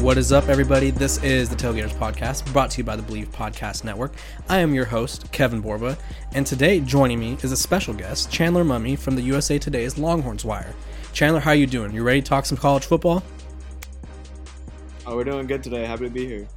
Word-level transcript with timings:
What 0.00 0.16
is 0.16 0.32
up, 0.32 0.48
everybody? 0.48 0.90
This 0.90 1.22
is 1.22 1.50
the 1.50 1.56
Tailgaters 1.56 1.92
Podcast, 1.92 2.50
brought 2.54 2.70
to 2.70 2.78
you 2.78 2.84
by 2.84 2.96
the 2.96 3.02
Believe 3.02 3.30
Podcast 3.32 3.84
Network. 3.84 4.14
I 4.48 4.60
am 4.60 4.72
your 4.72 4.86
host, 4.86 5.30
Kevin 5.30 5.60
Borba, 5.60 5.98
and 6.32 6.46
today 6.46 6.80
joining 6.80 7.20
me 7.20 7.36
is 7.42 7.52
a 7.52 7.56
special 7.56 7.92
guest, 7.92 8.32
Chandler 8.32 8.64
Mummy 8.64 8.96
from 8.96 9.14
the 9.14 9.20
USA 9.20 9.58
Today's 9.58 9.98
Longhorns 9.98 10.42
Wire. 10.42 10.74
Chandler, 11.12 11.38
how 11.38 11.52
you 11.52 11.66
doing? 11.66 11.92
You 11.92 12.02
ready 12.02 12.22
to 12.22 12.26
talk 12.26 12.46
some 12.46 12.56
college 12.56 12.86
football? 12.86 13.22
Oh, 15.06 15.16
we're 15.16 15.24
doing 15.24 15.46
good 15.46 15.62
today. 15.62 15.84
Happy 15.84 16.04
to 16.04 16.10
be 16.10 16.26
here. 16.26 16.48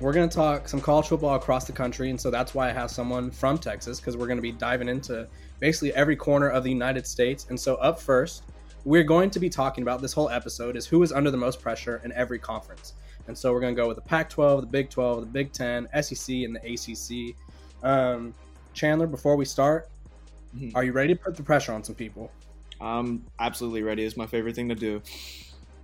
We're 0.00 0.14
going 0.14 0.30
to 0.30 0.34
talk 0.34 0.66
some 0.66 0.80
college 0.80 1.08
football 1.08 1.34
across 1.34 1.66
the 1.66 1.72
country, 1.72 2.08
and 2.08 2.18
so 2.18 2.30
that's 2.30 2.54
why 2.54 2.70
I 2.70 2.72
have 2.72 2.90
someone 2.90 3.30
from 3.30 3.58
Texas 3.58 4.00
because 4.00 4.16
we're 4.16 4.28
going 4.28 4.38
to 4.38 4.42
be 4.42 4.52
diving 4.52 4.88
into 4.88 5.28
basically 5.60 5.92
every 5.92 6.16
corner 6.16 6.48
of 6.48 6.64
the 6.64 6.70
United 6.70 7.06
States. 7.06 7.48
And 7.50 7.60
so, 7.60 7.74
up 7.74 8.00
first, 8.00 8.44
we're 8.88 9.04
going 9.04 9.28
to 9.28 9.38
be 9.38 9.50
talking 9.50 9.82
about 9.82 10.00
this 10.00 10.14
whole 10.14 10.30
episode 10.30 10.74
is 10.74 10.86
who 10.86 11.02
is 11.02 11.12
under 11.12 11.30
the 11.30 11.36
most 11.36 11.60
pressure 11.60 12.00
in 12.04 12.12
every 12.12 12.38
conference. 12.38 12.94
And 13.26 13.36
so, 13.36 13.52
we're 13.52 13.60
going 13.60 13.76
to 13.76 13.80
go 13.80 13.86
with 13.86 13.96
the 13.96 14.02
Pac 14.02 14.30
12, 14.30 14.62
the 14.62 14.66
Big 14.66 14.88
12, 14.88 15.20
the 15.20 15.26
Big 15.26 15.52
10, 15.52 15.88
SEC, 16.00 16.34
and 16.36 16.56
the 16.56 16.72
ACC. 16.72 17.36
Um, 17.82 18.32
Chandler, 18.72 19.06
before 19.06 19.36
we 19.36 19.44
start, 19.44 19.90
mm-hmm. 20.56 20.74
are 20.74 20.84
you 20.84 20.92
ready 20.92 21.14
to 21.14 21.20
put 21.20 21.36
the 21.36 21.42
pressure 21.42 21.72
on 21.72 21.84
some 21.84 21.96
people? 21.96 22.32
I'm 22.80 23.26
absolutely 23.38 23.82
ready. 23.82 24.04
It's 24.04 24.16
my 24.16 24.26
favorite 24.26 24.54
thing 24.54 24.70
to 24.70 24.74
do. 24.74 25.02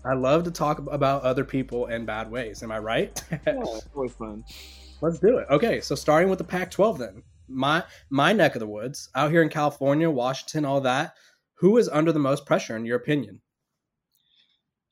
I 0.02 0.15
love 0.15 0.45
to 0.45 0.51
talk 0.51 0.79
about 0.79 1.25
other 1.25 1.45
people 1.45 1.89
in 1.89 2.07
bad 2.07 2.30
ways. 2.30 2.63
Am 2.63 2.73
I 2.73 2.79
right? 2.79 3.23
yeah, 3.47 3.63
always 3.95 4.15
fun. 4.15 4.45
Let's 5.02 5.19
do 5.19 5.37
it. 5.37 5.47
Okay, 5.51 5.83
so 5.83 5.95
starting 5.95 6.30
with 6.30 6.39
the 6.39 6.45
Pac-12 6.45 6.97
then. 6.97 7.23
My 7.49 7.85
my 8.09 8.33
neck 8.33 8.55
of 8.55 8.61
the 8.61 8.66
woods, 8.66 9.11
out 9.15 9.30
here 9.30 9.43
in 9.43 9.51
California, 9.51 10.09
Washington, 10.09 10.65
all 10.65 10.80
that. 10.80 11.15
Who 11.59 11.77
is 11.77 11.89
under 11.89 12.13
the 12.13 12.19
most 12.19 12.47
pressure 12.47 12.77
in 12.77 12.85
your 12.85 12.97
opinion? 12.97 13.41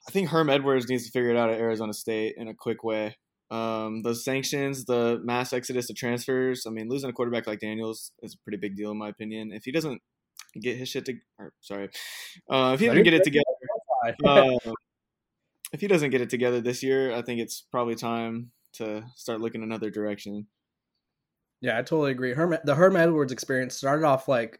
I 0.09 0.11
think 0.11 0.29
Herm 0.29 0.51
Edwards 0.51 0.89
needs 0.89 1.05
to 1.07 1.13
figure 1.13 1.31
it 1.31 1.37
out 1.37 1.51
at 1.51 1.61
Arizona 1.61 1.93
State 1.93 2.35
in 2.37 2.49
a 2.49 2.55
quick 2.55 2.83
way. 2.83 3.17
Um, 3.51 4.03
the 4.03 4.15
sanctions, 4.15 4.85
the 4.87 5.21
mass 5.23 5.53
exodus 5.53 5.91
of 5.91 5.97
transfers. 5.97 6.65
I 6.67 6.71
mean, 6.71 6.89
losing 6.89 7.11
a 7.11 7.13
quarterback 7.13 7.47
like 7.47 7.61
Daniels 7.61 8.13
is 8.23 8.35
a 8.35 8.39
pretty 8.45 8.57
big 8.57 8.77
deal 8.77 8.91
in 8.91 8.99
my 8.99 9.11
opinion. 9.11 9.51
If 9.53 9.65
he 9.65 9.73
doesn't 9.73 10.01
get 10.61 10.77
his 10.77 10.89
shit 10.89 11.05
to, 11.07 11.15
or 11.39 11.53
sorry, 11.61 11.91
uh, 12.51 12.73
if 12.75 12.81
he 12.81 12.87
doesn't 12.87 13.03
get 13.03 13.15
it 13.15 13.25
together, 13.25 13.45
uh, 14.27 14.73
if 15.73 15.81
he 15.81 15.87
doesn't 15.87 16.11
get 16.11 16.21
it 16.21 16.31
together 16.31 16.61
this 16.61 16.83
year, 16.83 17.13
I 17.13 17.23
think 17.23 17.41
it's 17.41 17.67
probably 17.71 17.95
time 17.95 18.53
to 18.75 19.05
start 19.17 19.41
looking 19.41 19.63
another 19.63 19.91
direction. 19.91 20.47
Yeah, 21.61 21.79
I 21.79 21.83
totally 21.83 22.11
agree. 22.11 22.33
Herm, 22.33 22.57
the 22.65 22.75
Herm 22.75 22.97
Edwards 22.97 23.33
experience 23.33 23.77
started 23.77 24.05
off 24.05 24.29
like 24.29 24.59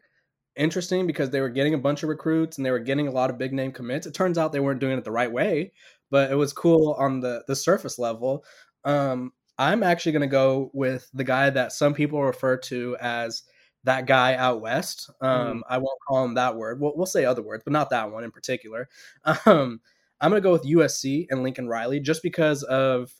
interesting 0.55 1.07
because 1.07 1.29
they 1.29 1.41
were 1.41 1.49
getting 1.49 1.73
a 1.73 1.79
bunch 1.79 2.03
of 2.03 2.09
recruits 2.09 2.57
and 2.57 2.65
they 2.65 2.71
were 2.71 2.79
getting 2.79 3.07
a 3.07 3.11
lot 3.11 3.29
of 3.29 3.37
big 3.37 3.53
name 3.53 3.71
commits. 3.71 4.05
It 4.05 4.13
turns 4.13 4.37
out 4.37 4.51
they 4.51 4.59
weren't 4.59 4.79
doing 4.79 4.97
it 4.97 5.03
the 5.03 5.11
right 5.11 5.31
way, 5.31 5.71
but 6.11 6.31
it 6.31 6.35
was 6.35 6.53
cool 6.53 6.95
on 6.99 7.19
the 7.19 7.43
the 7.47 7.55
surface 7.55 7.97
level. 7.97 8.45
Um, 8.85 9.31
I'm 9.57 9.83
actually 9.83 10.13
going 10.13 10.21
to 10.21 10.27
go 10.27 10.71
with 10.73 11.09
the 11.13 11.23
guy 11.23 11.49
that 11.49 11.71
some 11.71 11.93
people 11.93 12.23
refer 12.23 12.57
to 12.57 12.97
as 12.99 13.43
that 13.83 14.07
guy 14.07 14.35
out 14.35 14.61
west. 14.61 15.09
Um, 15.21 15.59
mm. 15.59 15.61
I 15.69 15.77
won't 15.77 15.99
call 16.07 16.23
him 16.25 16.33
that 16.35 16.55
word. 16.55 16.79
We'll, 16.79 16.93
we'll, 16.95 17.05
say 17.05 17.25
other 17.25 17.41
words, 17.41 17.63
but 17.63 17.73
not 17.73 17.89
that 17.91 18.11
one 18.11 18.23
in 18.23 18.31
particular. 18.31 18.89
Um, 19.45 19.81
I'm 20.21 20.29
going 20.29 20.41
to 20.41 20.47
go 20.47 20.53
with 20.53 20.63
USC 20.63 21.27
and 21.29 21.43
Lincoln 21.43 21.67
Riley 21.67 21.99
just 21.99 22.23
because 22.23 22.63
of 22.63 23.11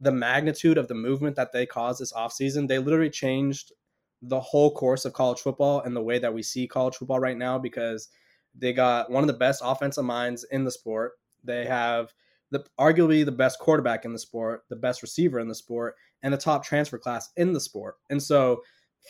the 0.00 0.12
magnitude 0.12 0.78
of 0.78 0.86
the 0.86 0.94
movement 0.94 1.34
that 1.36 1.50
they 1.50 1.66
caused 1.66 2.00
this 2.00 2.12
offseason. 2.12 2.68
They 2.68 2.78
literally 2.78 3.10
changed 3.10 3.72
the 4.22 4.40
whole 4.40 4.72
course 4.72 5.04
of 5.04 5.12
college 5.12 5.40
football 5.40 5.82
and 5.82 5.94
the 5.94 6.02
way 6.02 6.18
that 6.18 6.32
we 6.32 6.42
see 6.42 6.66
college 6.66 6.96
football 6.96 7.20
right 7.20 7.36
now 7.36 7.58
because 7.58 8.08
they 8.54 8.72
got 8.72 9.10
one 9.10 9.22
of 9.22 9.28
the 9.28 9.34
best 9.34 9.62
offensive 9.64 10.04
minds 10.04 10.44
in 10.50 10.64
the 10.64 10.70
sport. 10.70 11.12
They 11.44 11.66
have 11.66 12.12
the 12.50 12.64
arguably 12.78 13.24
the 13.24 13.32
best 13.32 13.58
quarterback 13.58 14.04
in 14.04 14.12
the 14.12 14.18
sport, 14.18 14.62
the 14.70 14.76
best 14.76 15.02
receiver 15.02 15.38
in 15.38 15.48
the 15.48 15.54
sport, 15.54 15.94
and 16.22 16.32
the 16.32 16.38
top 16.38 16.64
transfer 16.64 16.98
class 16.98 17.30
in 17.36 17.52
the 17.52 17.60
sport. 17.60 17.96
And 18.10 18.22
so 18.22 18.62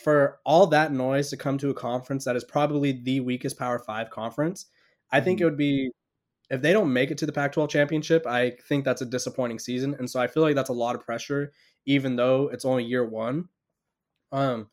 for 0.03 0.39
all 0.45 0.67
that 0.67 0.91
noise 0.91 1.29
to 1.29 1.37
come 1.37 1.57
to 1.59 1.69
a 1.69 1.73
conference 1.73 2.25
that 2.25 2.35
is 2.35 2.43
probably 2.43 2.91
the 2.91 3.19
weakest 3.21 3.57
Power 3.57 3.79
5 3.79 4.09
conference, 4.09 4.67
I 5.11 5.21
think 5.21 5.39
it 5.39 5.43
mm-hmm. 5.43 5.51
would 5.51 5.57
be 5.57 5.91
if 6.49 6.61
they 6.61 6.73
don't 6.73 6.93
make 6.93 7.11
it 7.11 7.17
to 7.19 7.25
the 7.25 7.31
Pac 7.31 7.51
12 7.51 7.69
championship, 7.69 8.25
I 8.25 8.53
think 8.67 8.85
that's 8.85 9.01
a 9.01 9.05
disappointing 9.05 9.59
season. 9.59 9.95
And 9.99 10.09
so 10.09 10.19
I 10.19 10.27
feel 10.27 10.43
like 10.43 10.55
that's 10.55 10.69
a 10.69 10.73
lot 10.73 10.95
of 10.95 11.01
pressure, 11.01 11.51
even 11.85 12.15
though 12.15 12.49
it's 12.49 12.63
only 12.65 12.85
year 12.85 13.07
one. 13.07 13.49
Um, 14.31 14.69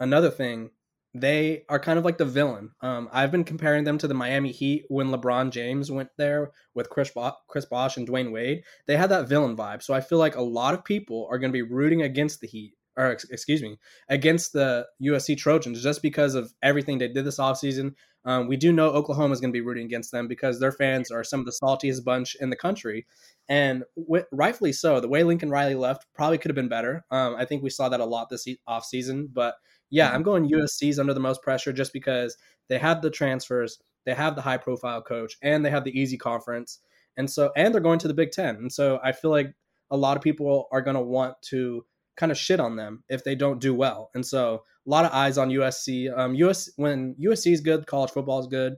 another 0.00 0.30
thing, 0.30 0.70
they 1.14 1.64
are 1.68 1.78
kind 1.78 1.98
of 1.98 2.04
like 2.04 2.18
the 2.18 2.24
villain. 2.24 2.70
Um, 2.80 3.08
I've 3.12 3.30
been 3.32 3.44
comparing 3.44 3.84
them 3.84 3.98
to 3.98 4.08
the 4.08 4.14
Miami 4.14 4.52
Heat 4.52 4.84
when 4.88 5.08
LeBron 5.08 5.50
James 5.50 5.90
went 5.90 6.10
there 6.16 6.52
with 6.74 6.90
Chris, 6.90 7.10
Bo- 7.10 7.32
Chris 7.48 7.64
Bosh 7.64 7.96
and 7.96 8.06
Dwayne 8.06 8.32
Wade. 8.32 8.62
They 8.86 8.96
had 8.96 9.10
that 9.10 9.28
villain 9.28 9.56
vibe. 9.56 9.82
So 9.82 9.94
I 9.94 10.00
feel 10.00 10.18
like 10.18 10.36
a 10.36 10.42
lot 10.42 10.74
of 10.74 10.84
people 10.84 11.26
are 11.30 11.38
going 11.38 11.50
to 11.50 11.56
be 11.56 11.62
rooting 11.62 12.02
against 12.02 12.40
the 12.40 12.46
Heat 12.46 12.74
or 12.98 13.12
excuse 13.30 13.62
me, 13.62 13.78
against 14.08 14.52
the 14.52 14.84
USC 15.02 15.38
Trojans 15.38 15.82
just 15.82 16.02
because 16.02 16.34
of 16.34 16.52
everything 16.62 16.98
they 16.98 17.06
did 17.06 17.24
this 17.24 17.38
offseason. 17.38 17.94
Um, 18.24 18.48
we 18.48 18.56
do 18.56 18.72
know 18.72 18.88
Oklahoma 18.88 19.32
is 19.32 19.40
going 19.40 19.52
to 19.52 19.56
be 19.56 19.64
rooting 19.64 19.86
against 19.86 20.10
them 20.10 20.26
because 20.26 20.58
their 20.58 20.72
fans 20.72 21.10
are 21.12 21.22
some 21.22 21.40
of 21.40 21.46
the 21.46 21.56
saltiest 21.62 22.04
bunch 22.04 22.36
in 22.40 22.50
the 22.50 22.56
country. 22.56 23.06
And 23.48 23.84
w- 23.96 24.24
rightfully 24.32 24.72
so. 24.72 24.98
The 24.98 25.08
way 25.08 25.22
Lincoln 25.22 25.48
Riley 25.48 25.76
left 25.76 26.06
probably 26.12 26.38
could 26.38 26.50
have 26.50 26.56
been 26.56 26.68
better. 26.68 27.04
Um, 27.12 27.36
I 27.38 27.44
think 27.44 27.62
we 27.62 27.70
saw 27.70 27.88
that 27.88 28.00
a 28.00 28.04
lot 28.04 28.28
this 28.28 28.48
e- 28.48 28.58
offseason. 28.68 29.28
But 29.32 29.54
yeah, 29.90 30.10
I'm 30.10 30.22
going 30.22 30.48
USC's 30.48 30.98
under 30.98 31.14
the 31.14 31.20
most 31.20 31.42
pressure 31.42 31.72
just 31.72 31.92
because 31.92 32.36
they 32.68 32.78
have 32.78 33.02
the 33.02 33.10
transfers, 33.10 33.78
they 34.04 34.14
have 34.14 34.34
the 34.34 34.42
high 34.42 34.56
profile 34.56 35.02
coach, 35.02 35.36
and 35.42 35.64
they 35.64 35.70
have 35.70 35.84
the 35.84 35.98
easy 35.98 36.16
conference. 36.16 36.80
And 37.16 37.30
so, 37.30 37.50
and 37.56 37.72
they're 37.72 37.80
going 37.80 37.98
to 38.00 38.08
the 38.08 38.14
Big 38.14 38.30
Ten. 38.30 38.56
And 38.56 38.72
so 38.72 39.00
I 39.02 39.12
feel 39.12 39.30
like 39.30 39.52
a 39.90 39.96
lot 39.96 40.16
of 40.16 40.22
people 40.22 40.68
are 40.70 40.82
going 40.82 40.96
to 40.96 41.02
want 41.02 41.34
to 41.42 41.84
kind 42.16 42.32
of 42.32 42.38
shit 42.38 42.60
on 42.60 42.76
them 42.76 43.04
if 43.08 43.24
they 43.24 43.34
don't 43.34 43.60
do 43.60 43.74
well. 43.74 44.10
And 44.14 44.24
so 44.24 44.62
a 44.86 44.90
lot 44.90 45.04
of 45.04 45.12
eyes 45.12 45.38
on 45.38 45.50
USC. 45.50 46.16
Um, 46.16 46.34
US 46.34 46.70
when 46.76 47.14
USC 47.14 47.52
is 47.52 47.60
good, 47.60 47.86
college 47.86 48.10
football 48.10 48.40
is 48.40 48.46
good, 48.46 48.74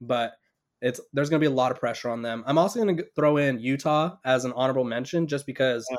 but 0.00 0.32
it's 0.82 1.00
there's 1.12 1.30
going 1.30 1.40
to 1.40 1.46
be 1.46 1.52
a 1.52 1.54
lot 1.54 1.70
of 1.70 1.78
pressure 1.78 2.10
on 2.10 2.22
them. 2.22 2.42
I'm 2.46 2.58
also 2.58 2.82
going 2.82 2.96
to 2.96 3.06
throw 3.14 3.36
in 3.36 3.58
Utah 3.58 4.16
as 4.24 4.44
an 4.44 4.52
honorable 4.52 4.84
mention 4.84 5.26
just 5.26 5.46
because 5.46 5.86
yeah. 5.90 5.96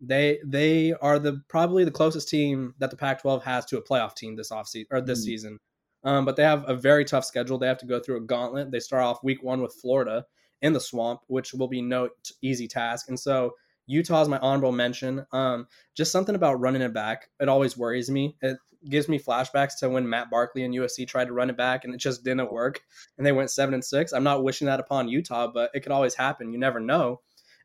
They 0.00 0.38
they 0.44 0.92
are 0.94 1.18
the 1.18 1.42
probably 1.48 1.84
the 1.84 1.90
closest 1.90 2.28
team 2.28 2.74
that 2.78 2.90
the 2.90 2.96
Pac-12 2.96 3.42
has 3.42 3.64
to 3.66 3.78
a 3.78 3.82
playoff 3.82 4.14
team 4.14 4.36
this 4.36 4.50
offseason 4.50 4.86
or 4.90 5.00
this 5.00 5.20
mm. 5.20 5.24
season. 5.24 5.58
Um, 6.02 6.24
but 6.24 6.36
they 6.36 6.42
have 6.42 6.64
a 6.68 6.74
very 6.74 7.04
tough 7.04 7.24
schedule. 7.24 7.58
They 7.58 7.66
have 7.66 7.78
to 7.78 7.86
go 7.86 8.00
through 8.00 8.16
a 8.16 8.22
gauntlet. 8.22 8.70
They 8.70 8.80
start 8.80 9.02
off 9.02 9.22
week 9.22 9.42
one 9.42 9.60
with 9.60 9.74
Florida 9.74 10.24
in 10.62 10.72
the 10.72 10.80
swamp, 10.80 11.20
which 11.26 11.52
will 11.52 11.68
be 11.68 11.82
no 11.82 12.08
easy 12.40 12.66
task. 12.66 13.08
And 13.08 13.20
so 13.20 13.54
Utah 13.86 14.22
is 14.22 14.28
my 14.28 14.38
honorable 14.38 14.72
mention. 14.72 15.26
Um, 15.32 15.66
just 15.94 16.12
something 16.12 16.34
about 16.34 16.60
running 16.60 16.82
it 16.82 16.94
back. 16.94 17.28
It 17.38 17.48
always 17.48 17.76
worries 17.76 18.10
me. 18.10 18.36
It 18.40 18.56
gives 18.88 19.08
me 19.08 19.18
flashbacks 19.18 19.78
to 19.80 19.90
when 19.90 20.08
Matt 20.08 20.30
Barkley 20.30 20.64
and 20.64 20.74
USC 20.74 21.06
tried 21.06 21.26
to 21.26 21.32
run 21.32 21.50
it 21.50 21.56
back 21.56 21.84
and 21.84 21.92
it 21.92 21.98
just 21.98 22.24
didn't 22.24 22.52
work, 22.52 22.80
and 23.18 23.26
they 23.26 23.32
went 23.32 23.50
seven 23.50 23.74
and 23.74 23.84
six. 23.84 24.12
I'm 24.12 24.24
not 24.24 24.44
wishing 24.44 24.66
that 24.66 24.80
upon 24.80 25.08
Utah, 25.08 25.50
but 25.52 25.70
it 25.74 25.80
could 25.80 25.92
always 25.92 26.14
happen. 26.14 26.52
You 26.52 26.58
never 26.58 26.80
know. 26.80 27.20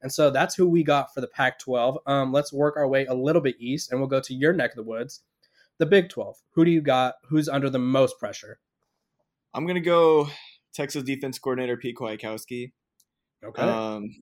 And 0.06 0.14
so 0.14 0.30
that's 0.30 0.54
who 0.54 0.70
we 0.70 0.84
got 0.84 1.12
for 1.16 1.20
the 1.20 1.28
Pac-12. 1.28 1.98
Um, 2.06 2.32
let's 2.32 2.54
work 2.54 2.78
our 2.78 2.88
way 2.88 3.08
a 3.08 3.16
little 3.16 3.42
bit 3.42 3.56
east, 3.58 3.90
and 3.90 4.00
we'll 4.00 4.08
go 4.08 4.20
to 4.20 4.36
your 4.36 4.54
neck 4.54 4.70
of 4.70 4.76
the 4.76 4.84
woods, 4.84 5.24
the 5.80 5.88
Big 5.88 6.10
12. 6.10 6.38
Who 6.52 6.64
do 6.64 6.70
you 6.70 6.80
got? 6.80 7.16
Who's 7.28 7.50
under 7.50 7.72
the 7.72 7.80
most 7.80 8.20
pressure? 8.20 8.60
I'm 9.56 9.66
gonna 9.66 9.80
go 9.80 10.30
Texas 10.76 11.02
defense 11.02 11.40
coordinator 11.40 11.76
Pete 11.76 11.96
Kwiatkowski. 11.96 12.72
Okay. 13.44 13.62
Um, 13.64 14.22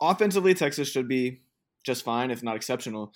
offensively, 0.00 0.52
Texas 0.52 0.90
should 0.90 1.06
be 1.06 1.42
just 1.84 2.04
fine, 2.04 2.32
if 2.32 2.42
not 2.42 2.56
exceptional. 2.56 3.12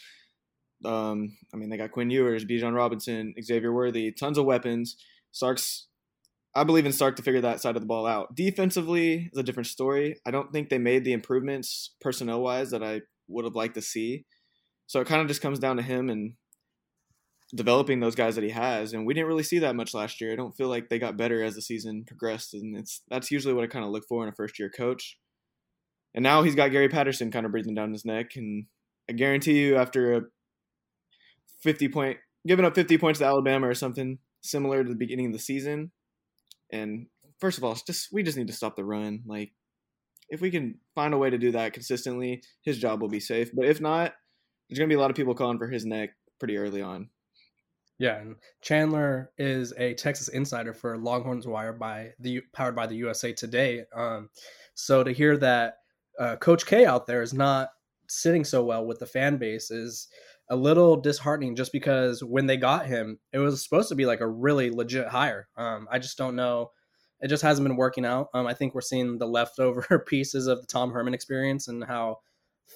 Um, 0.84 1.36
I 1.52 1.56
mean, 1.56 1.68
they 1.68 1.78
got 1.78 1.90
Quinn 1.90 2.10
Ewers, 2.10 2.44
Bijan 2.44 2.76
Robinson, 2.76 3.34
Xavier 3.42 3.72
Worthy, 3.72 4.12
tons 4.12 4.38
of 4.38 4.44
weapons. 4.44 4.96
Sark's, 5.32 5.88
I 6.54 6.64
believe 6.64 6.84
in 6.84 6.92
Sark 6.92 7.16
to 7.16 7.22
figure 7.22 7.40
that 7.40 7.60
side 7.60 7.76
of 7.76 7.82
the 7.82 7.86
ball 7.86 8.06
out. 8.06 8.34
Defensively 8.34 9.30
is 9.32 9.38
a 9.38 9.42
different 9.42 9.68
story. 9.68 10.16
I 10.26 10.30
don't 10.30 10.52
think 10.52 10.68
they 10.68 10.78
made 10.78 11.04
the 11.04 11.12
improvements 11.12 11.94
personnel 12.00 12.42
wise 12.42 12.70
that 12.70 12.82
I 12.82 13.02
would 13.28 13.44
have 13.44 13.54
liked 13.54 13.74
to 13.74 13.82
see. 13.82 14.26
So 14.86 15.00
it 15.00 15.06
kind 15.06 15.22
of 15.22 15.28
just 15.28 15.40
comes 15.40 15.58
down 15.58 15.76
to 15.76 15.82
him 15.82 16.10
and 16.10 16.34
developing 17.54 18.00
those 18.00 18.14
guys 18.14 18.34
that 18.34 18.44
he 18.44 18.50
has. 18.50 18.92
And 18.92 19.06
we 19.06 19.14
didn't 19.14 19.28
really 19.28 19.42
see 19.42 19.60
that 19.60 19.76
much 19.76 19.94
last 19.94 20.20
year. 20.20 20.32
I 20.32 20.36
don't 20.36 20.56
feel 20.56 20.68
like 20.68 20.88
they 20.88 20.98
got 20.98 21.16
better 21.16 21.42
as 21.42 21.54
the 21.54 21.62
season 21.62 22.04
progressed. 22.06 22.52
And 22.52 22.76
it's 22.76 23.02
that's 23.08 23.30
usually 23.30 23.54
what 23.54 23.64
I 23.64 23.68
kind 23.68 23.84
of 23.84 23.90
look 23.90 24.04
for 24.08 24.22
in 24.22 24.28
a 24.28 24.34
first 24.34 24.58
year 24.58 24.70
coach. 24.70 25.18
And 26.14 26.22
now 26.22 26.42
he's 26.42 26.54
got 26.54 26.70
Gary 26.70 26.88
Patterson 26.88 27.30
kind 27.30 27.46
of 27.46 27.52
breathing 27.52 27.74
down 27.74 27.92
his 27.92 28.04
neck. 28.04 28.32
And 28.36 28.66
I 29.08 29.14
guarantee 29.14 29.58
you, 29.58 29.76
after 29.76 30.14
a 30.14 30.20
50 31.62 31.88
point, 31.88 32.18
giving 32.46 32.64
up 32.64 32.74
50 32.74 32.98
points 32.98 33.20
to 33.20 33.24
Alabama 33.24 33.68
or 33.68 33.74
something 33.74 34.18
similar 34.42 34.82
to 34.82 34.90
the 34.90 34.96
beginning 34.96 35.26
of 35.26 35.32
the 35.32 35.38
season. 35.38 35.90
And 36.72 37.06
first 37.38 37.58
of 37.58 37.64
all, 37.64 37.76
just 37.86 38.12
we 38.12 38.22
just 38.22 38.36
need 38.36 38.48
to 38.48 38.52
stop 38.52 38.76
the 38.76 38.84
run. 38.84 39.22
Like, 39.26 39.52
if 40.28 40.40
we 40.40 40.50
can 40.50 40.78
find 40.94 41.12
a 41.14 41.18
way 41.18 41.30
to 41.30 41.38
do 41.38 41.52
that 41.52 41.74
consistently, 41.74 42.42
his 42.62 42.78
job 42.78 43.00
will 43.00 43.08
be 43.08 43.20
safe. 43.20 43.50
But 43.54 43.66
if 43.66 43.80
not, 43.80 44.14
there's 44.68 44.78
going 44.78 44.88
to 44.88 44.92
be 44.92 44.98
a 44.98 45.00
lot 45.00 45.10
of 45.10 45.16
people 45.16 45.34
calling 45.34 45.58
for 45.58 45.68
his 45.68 45.84
neck 45.84 46.10
pretty 46.38 46.56
early 46.56 46.80
on. 46.80 47.10
Yeah, 47.98 48.16
and 48.16 48.36
Chandler 48.62 49.30
is 49.38 49.72
a 49.76 49.94
Texas 49.94 50.28
insider 50.28 50.72
for 50.72 50.96
Longhorns 50.96 51.46
Wire 51.46 51.72
by 51.72 52.12
the 52.18 52.40
powered 52.52 52.74
by 52.74 52.86
the 52.86 52.96
USA 52.96 53.32
Today. 53.32 53.84
Um, 53.94 54.30
so 54.74 55.04
to 55.04 55.12
hear 55.12 55.36
that 55.36 55.74
uh, 56.18 56.36
Coach 56.36 56.66
K 56.66 56.84
out 56.84 57.06
there 57.06 57.22
is 57.22 57.34
not 57.34 57.68
sitting 58.08 58.44
so 58.44 58.64
well 58.64 58.84
with 58.84 58.98
the 58.98 59.06
fan 59.06 59.36
base 59.36 59.70
is 59.70 60.08
a 60.52 60.56
little 60.56 60.96
disheartening 60.96 61.56
just 61.56 61.72
because 61.72 62.22
when 62.22 62.44
they 62.44 62.58
got 62.58 62.84
him, 62.84 63.18
it 63.32 63.38
was 63.38 63.64
supposed 63.64 63.88
to 63.88 63.94
be 63.94 64.04
like 64.04 64.20
a 64.20 64.28
really 64.28 64.70
legit 64.70 65.08
hire. 65.08 65.48
Um, 65.56 65.88
I 65.90 65.98
just 65.98 66.18
don't 66.18 66.36
know. 66.36 66.72
It 67.22 67.28
just 67.28 67.42
hasn't 67.42 67.66
been 67.66 67.78
working 67.78 68.04
out. 68.04 68.28
Um, 68.34 68.46
I 68.46 68.52
think 68.52 68.74
we're 68.74 68.82
seeing 68.82 69.16
the 69.16 69.26
leftover 69.26 69.98
pieces 70.06 70.48
of 70.48 70.60
the 70.60 70.66
Tom 70.66 70.92
Herman 70.92 71.14
experience 71.14 71.68
and 71.68 71.82
how 71.82 72.18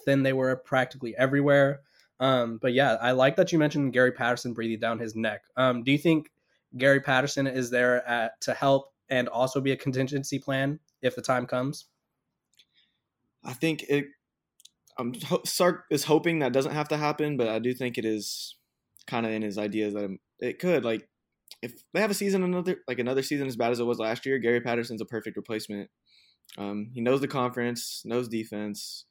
thin 0.06 0.23
they 0.23 0.32
were 0.32 0.56
practically 0.56 1.14
everywhere. 1.19 1.82
Um, 2.19 2.58
but 2.62 2.73
yeah, 2.73 2.94
I 2.94 3.12
like 3.12 3.37
that 3.37 3.52
you 3.52 3.58
mentioned 3.58 3.93
Gary 3.93 4.12
Patterson 4.12 4.55
breathing 4.55 4.81
down 4.81 4.99
his 4.99 5.14
neck. 5.14 5.43
Um, 5.58 5.84
do 5.84 5.93
you 5.93 5.99
think 5.99 6.31
Gary 6.78 7.00
Patterson 7.00 7.46
is 7.46 7.69
there 7.69 8.08
at, 8.08 8.40
to 8.40 8.55
help 8.55 8.94
and 9.11 9.28
also 9.28 9.61
be 9.61 9.73
a 9.73 9.76
contingency 9.76 10.38
plan 10.38 10.81
if 11.02 11.14
the 11.14 11.20
time 11.20 11.44
comes? 11.44 11.84
I 13.44 13.52
think 13.52 13.82
it. 13.90 14.06
I'm 14.98 15.14
Sark 15.44 15.84
is 15.90 16.04
hoping 16.04 16.38
that 16.38 16.52
doesn't 16.52 16.72
have 16.72 16.88
to 16.88 16.96
happen, 16.96 17.37
but 17.37 17.48
I 17.48 17.58
do 17.58 17.75
think 17.75 17.98
it 17.98 18.04
is 18.04 18.56
kind 19.06 19.26
of 19.26 19.32
in 19.32 19.43
his 19.43 19.58
ideas 19.58 19.94
that 19.94 20.16
it 20.40 20.58
could. 20.58 20.84
Like, 20.84 21.08
if 21.62 21.72
they 21.93 22.00
have 22.00 22.10
a 22.10 22.14
season 22.14 22.43
another 22.43 22.78
like 22.88 22.98
another 22.98 23.22
season 23.22 23.46
as 23.46 23.56
bad 23.56 23.72
as 23.72 23.81
it 23.81 23.84
was 23.84 23.98
last 23.98 24.26
year, 24.26 24.38
Gary 24.38 24.60
Patterson's 24.60 25.00
a 25.00 25.06
perfect 25.06 25.37
replacement. 25.37 25.90
Um, 26.58 26.90
he 26.93 27.00
knows 27.00 27.20
the 27.20 27.28
conference, 27.28 28.02
knows 28.04 28.28
defense. 28.28 29.04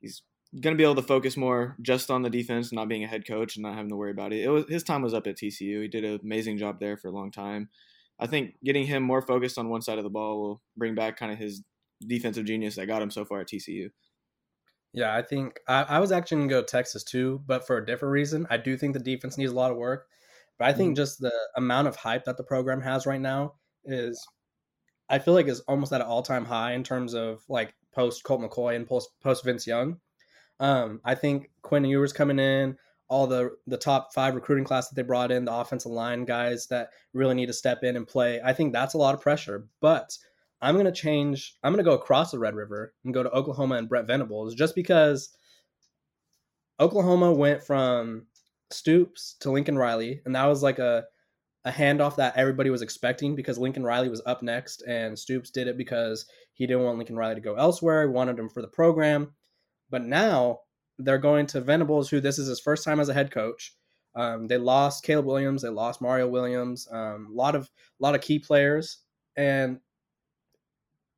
He's 0.00 0.22
to 0.60 0.74
be 0.74 0.84
able 0.84 0.94
to 0.96 1.02
focus 1.02 1.36
more 1.36 1.76
just 1.80 2.10
on 2.10 2.22
the 2.22 2.30
defense, 2.30 2.72
not 2.72 2.88
being 2.88 3.04
a 3.04 3.08
head 3.08 3.26
coach 3.26 3.56
and 3.56 3.62
not 3.62 3.74
having 3.74 3.88
to 3.88 3.96
worry 3.96 4.10
about 4.10 4.32
it. 4.32 4.44
It 4.44 4.48
was 4.48 4.64
his 4.68 4.82
time 4.82 5.02
was 5.02 5.14
up 5.14 5.26
at 5.26 5.36
TCU. 5.36 5.82
He 5.82 5.88
did 5.88 6.04
an 6.04 6.20
amazing 6.22 6.58
job 6.58 6.78
there 6.78 6.96
for 6.96 7.08
a 7.08 7.12
long 7.12 7.30
time. 7.30 7.68
I 8.20 8.26
think 8.26 8.54
getting 8.62 8.86
him 8.86 9.02
more 9.02 9.22
focused 9.22 9.58
on 9.58 9.68
one 9.68 9.82
side 9.82 9.98
of 9.98 10.04
the 10.04 10.10
ball 10.10 10.40
will 10.40 10.62
bring 10.76 10.94
back 10.94 11.16
kind 11.16 11.32
of 11.32 11.38
his 11.38 11.62
defensive 12.06 12.44
genius 12.44 12.76
that 12.76 12.86
got 12.86 13.02
him 13.02 13.10
so 13.10 13.24
far 13.24 13.40
at 13.40 13.48
TCU. 13.48 13.88
Yeah, 14.92 15.14
I 15.14 15.22
think 15.22 15.60
I, 15.66 15.82
I 15.84 15.98
was 16.00 16.12
actually 16.12 16.38
going 16.38 16.48
to 16.48 16.54
go 16.54 16.62
Texas 16.62 17.02
too, 17.02 17.42
but 17.46 17.66
for 17.66 17.78
a 17.78 17.86
different 17.86 18.12
reason. 18.12 18.46
I 18.50 18.58
do 18.58 18.76
think 18.76 18.92
the 18.92 19.00
defense 19.00 19.38
needs 19.38 19.52
a 19.52 19.54
lot 19.54 19.70
of 19.70 19.78
work, 19.78 20.06
but 20.58 20.68
I 20.68 20.72
think 20.72 20.90
mm-hmm. 20.90 21.02
just 21.02 21.20
the 21.20 21.32
amount 21.56 21.88
of 21.88 21.96
hype 21.96 22.24
that 22.24 22.36
the 22.36 22.44
program 22.44 22.80
has 22.82 23.06
right 23.06 23.20
now 23.20 23.54
is, 23.84 24.24
I 25.08 25.18
feel 25.18 25.34
like 25.34 25.48
is 25.48 25.60
almost 25.60 25.92
at 25.92 26.00
an 26.00 26.06
all 26.06 26.22
time 26.22 26.44
high 26.44 26.72
in 26.72 26.84
terms 26.84 27.14
of 27.14 27.42
like 27.48 27.74
post 27.94 28.22
Colt 28.24 28.42
McCoy 28.42 28.76
and 28.76 28.86
post 28.86 29.10
post 29.22 29.44
Vince 29.44 29.66
Young. 29.66 29.98
Um, 30.60 31.00
I 31.04 31.14
think 31.14 31.50
Quinn 31.62 31.84
Ewers 31.84 32.12
coming 32.12 32.38
in, 32.38 32.76
all 33.08 33.26
the 33.26 33.50
the 33.66 33.76
top 33.76 34.14
five 34.14 34.34
recruiting 34.34 34.64
class 34.64 34.88
that 34.88 34.94
they 34.94 35.02
brought 35.02 35.32
in, 35.32 35.44
the 35.44 35.54
offensive 35.54 35.92
line 35.92 36.24
guys 36.24 36.66
that 36.68 36.90
really 37.12 37.34
need 37.34 37.46
to 37.46 37.52
step 37.52 37.82
in 37.82 37.96
and 37.96 38.06
play. 38.06 38.40
I 38.42 38.52
think 38.52 38.72
that's 38.72 38.94
a 38.94 38.98
lot 38.98 39.14
of 39.14 39.20
pressure. 39.20 39.66
But 39.80 40.16
I'm 40.62 40.76
gonna 40.76 40.92
change. 40.92 41.56
I'm 41.62 41.72
gonna 41.72 41.82
go 41.82 41.92
across 41.92 42.30
the 42.30 42.38
Red 42.38 42.54
River 42.54 42.94
and 43.04 43.12
go 43.12 43.22
to 43.22 43.30
Oklahoma 43.30 43.76
and 43.76 43.88
Brent 43.88 44.06
Venables, 44.06 44.54
just 44.54 44.74
because 44.74 45.36
Oklahoma 46.80 47.32
went 47.32 47.62
from 47.62 48.26
Stoops 48.70 49.36
to 49.40 49.50
Lincoln 49.50 49.76
Riley, 49.76 50.22
and 50.24 50.34
that 50.34 50.46
was 50.46 50.62
like 50.62 50.78
a 50.78 51.04
a 51.64 51.70
handoff 51.70 52.16
that 52.16 52.36
everybody 52.36 52.70
was 52.70 52.82
expecting 52.82 53.36
because 53.36 53.58
Lincoln 53.58 53.84
Riley 53.84 54.08
was 54.08 54.22
up 54.26 54.42
next, 54.42 54.82
and 54.82 55.18
Stoops 55.18 55.50
did 55.50 55.68
it 55.68 55.76
because 55.76 56.26
he 56.54 56.66
didn't 56.66 56.82
want 56.82 56.98
Lincoln 56.98 57.16
Riley 57.16 57.36
to 57.36 57.40
go 57.40 57.54
elsewhere. 57.54 58.02
He 58.02 58.08
wanted 58.08 58.38
him 58.38 58.48
for 58.48 58.62
the 58.62 58.68
program. 58.68 59.32
But 59.90 60.04
now 60.04 60.60
they're 60.98 61.18
going 61.18 61.46
to 61.48 61.60
Venables, 61.60 62.08
who 62.10 62.20
this 62.20 62.38
is 62.38 62.48
his 62.48 62.60
first 62.60 62.84
time 62.84 62.98
as 62.98 63.08
a 63.08 63.14
head 63.14 63.30
coach. 63.30 63.74
Um, 64.14 64.46
they 64.46 64.58
lost 64.58 65.04
Caleb 65.04 65.26
Williams, 65.26 65.62
they 65.62 65.68
lost 65.68 66.02
Mario 66.02 66.28
Williams, 66.28 66.88
um, 66.90 67.28
a 67.30 67.34
lot 67.34 67.54
of 67.54 67.64
a 67.64 68.02
lot 68.02 68.14
of 68.14 68.20
key 68.20 68.38
players, 68.38 68.98
and 69.36 69.78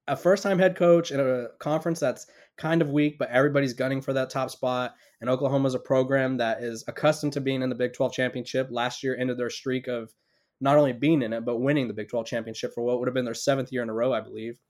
a 0.06 0.16
first 0.16 0.42
time 0.42 0.58
head 0.58 0.76
coach 0.76 1.10
in 1.10 1.20
a 1.20 1.48
conference 1.58 2.00
that's 2.00 2.26
kind 2.56 2.82
of 2.82 2.90
weak, 2.90 3.16
but 3.18 3.30
everybody's 3.30 3.72
gunning 3.72 4.00
for 4.00 4.12
that 4.12 4.30
top 4.30 4.50
spot. 4.50 4.94
And 5.20 5.30
Oklahoma's 5.30 5.74
a 5.74 5.78
program 5.78 6.36
that 6.36 6.62
is 6.62 6.84
accustomed 6.86 7.32
to 7.34 7.40
being 7.40 7.62
in 7.62 7.68
the 7.68 7.74
Big 7.74 7.92
12 7.94 8.12
championship. 8.12 8.68
Last 8.70 9.02
year 9.02 9.16
ended 9.16 9.38
their 9.38 9.50
streak 9.50 9.86
of 9.88 10.12
not 10.60 10.76
only 10.76 10.92
being 10.92 11.22
in 11.22 11.32
it, 11.32 11.44
but 11.44 11.58
winning 11.58 11.88
the 11.88 11.94
Big 11.94 12.08
12 12.08 12.26
championship 12.26 12.72
for 12.74 12.84
what 12.84 12.98
would 12.98 13.08
have 13.08 13.14
been 13.14 13.24
their 13.24 13.34
seventh 13.34 13.72
year 13.72 13.82
in 13.82 13.88
a 13.88 13.94
row, 13.94 14.12
I 14.12 14.20
believe. 14.20 14.60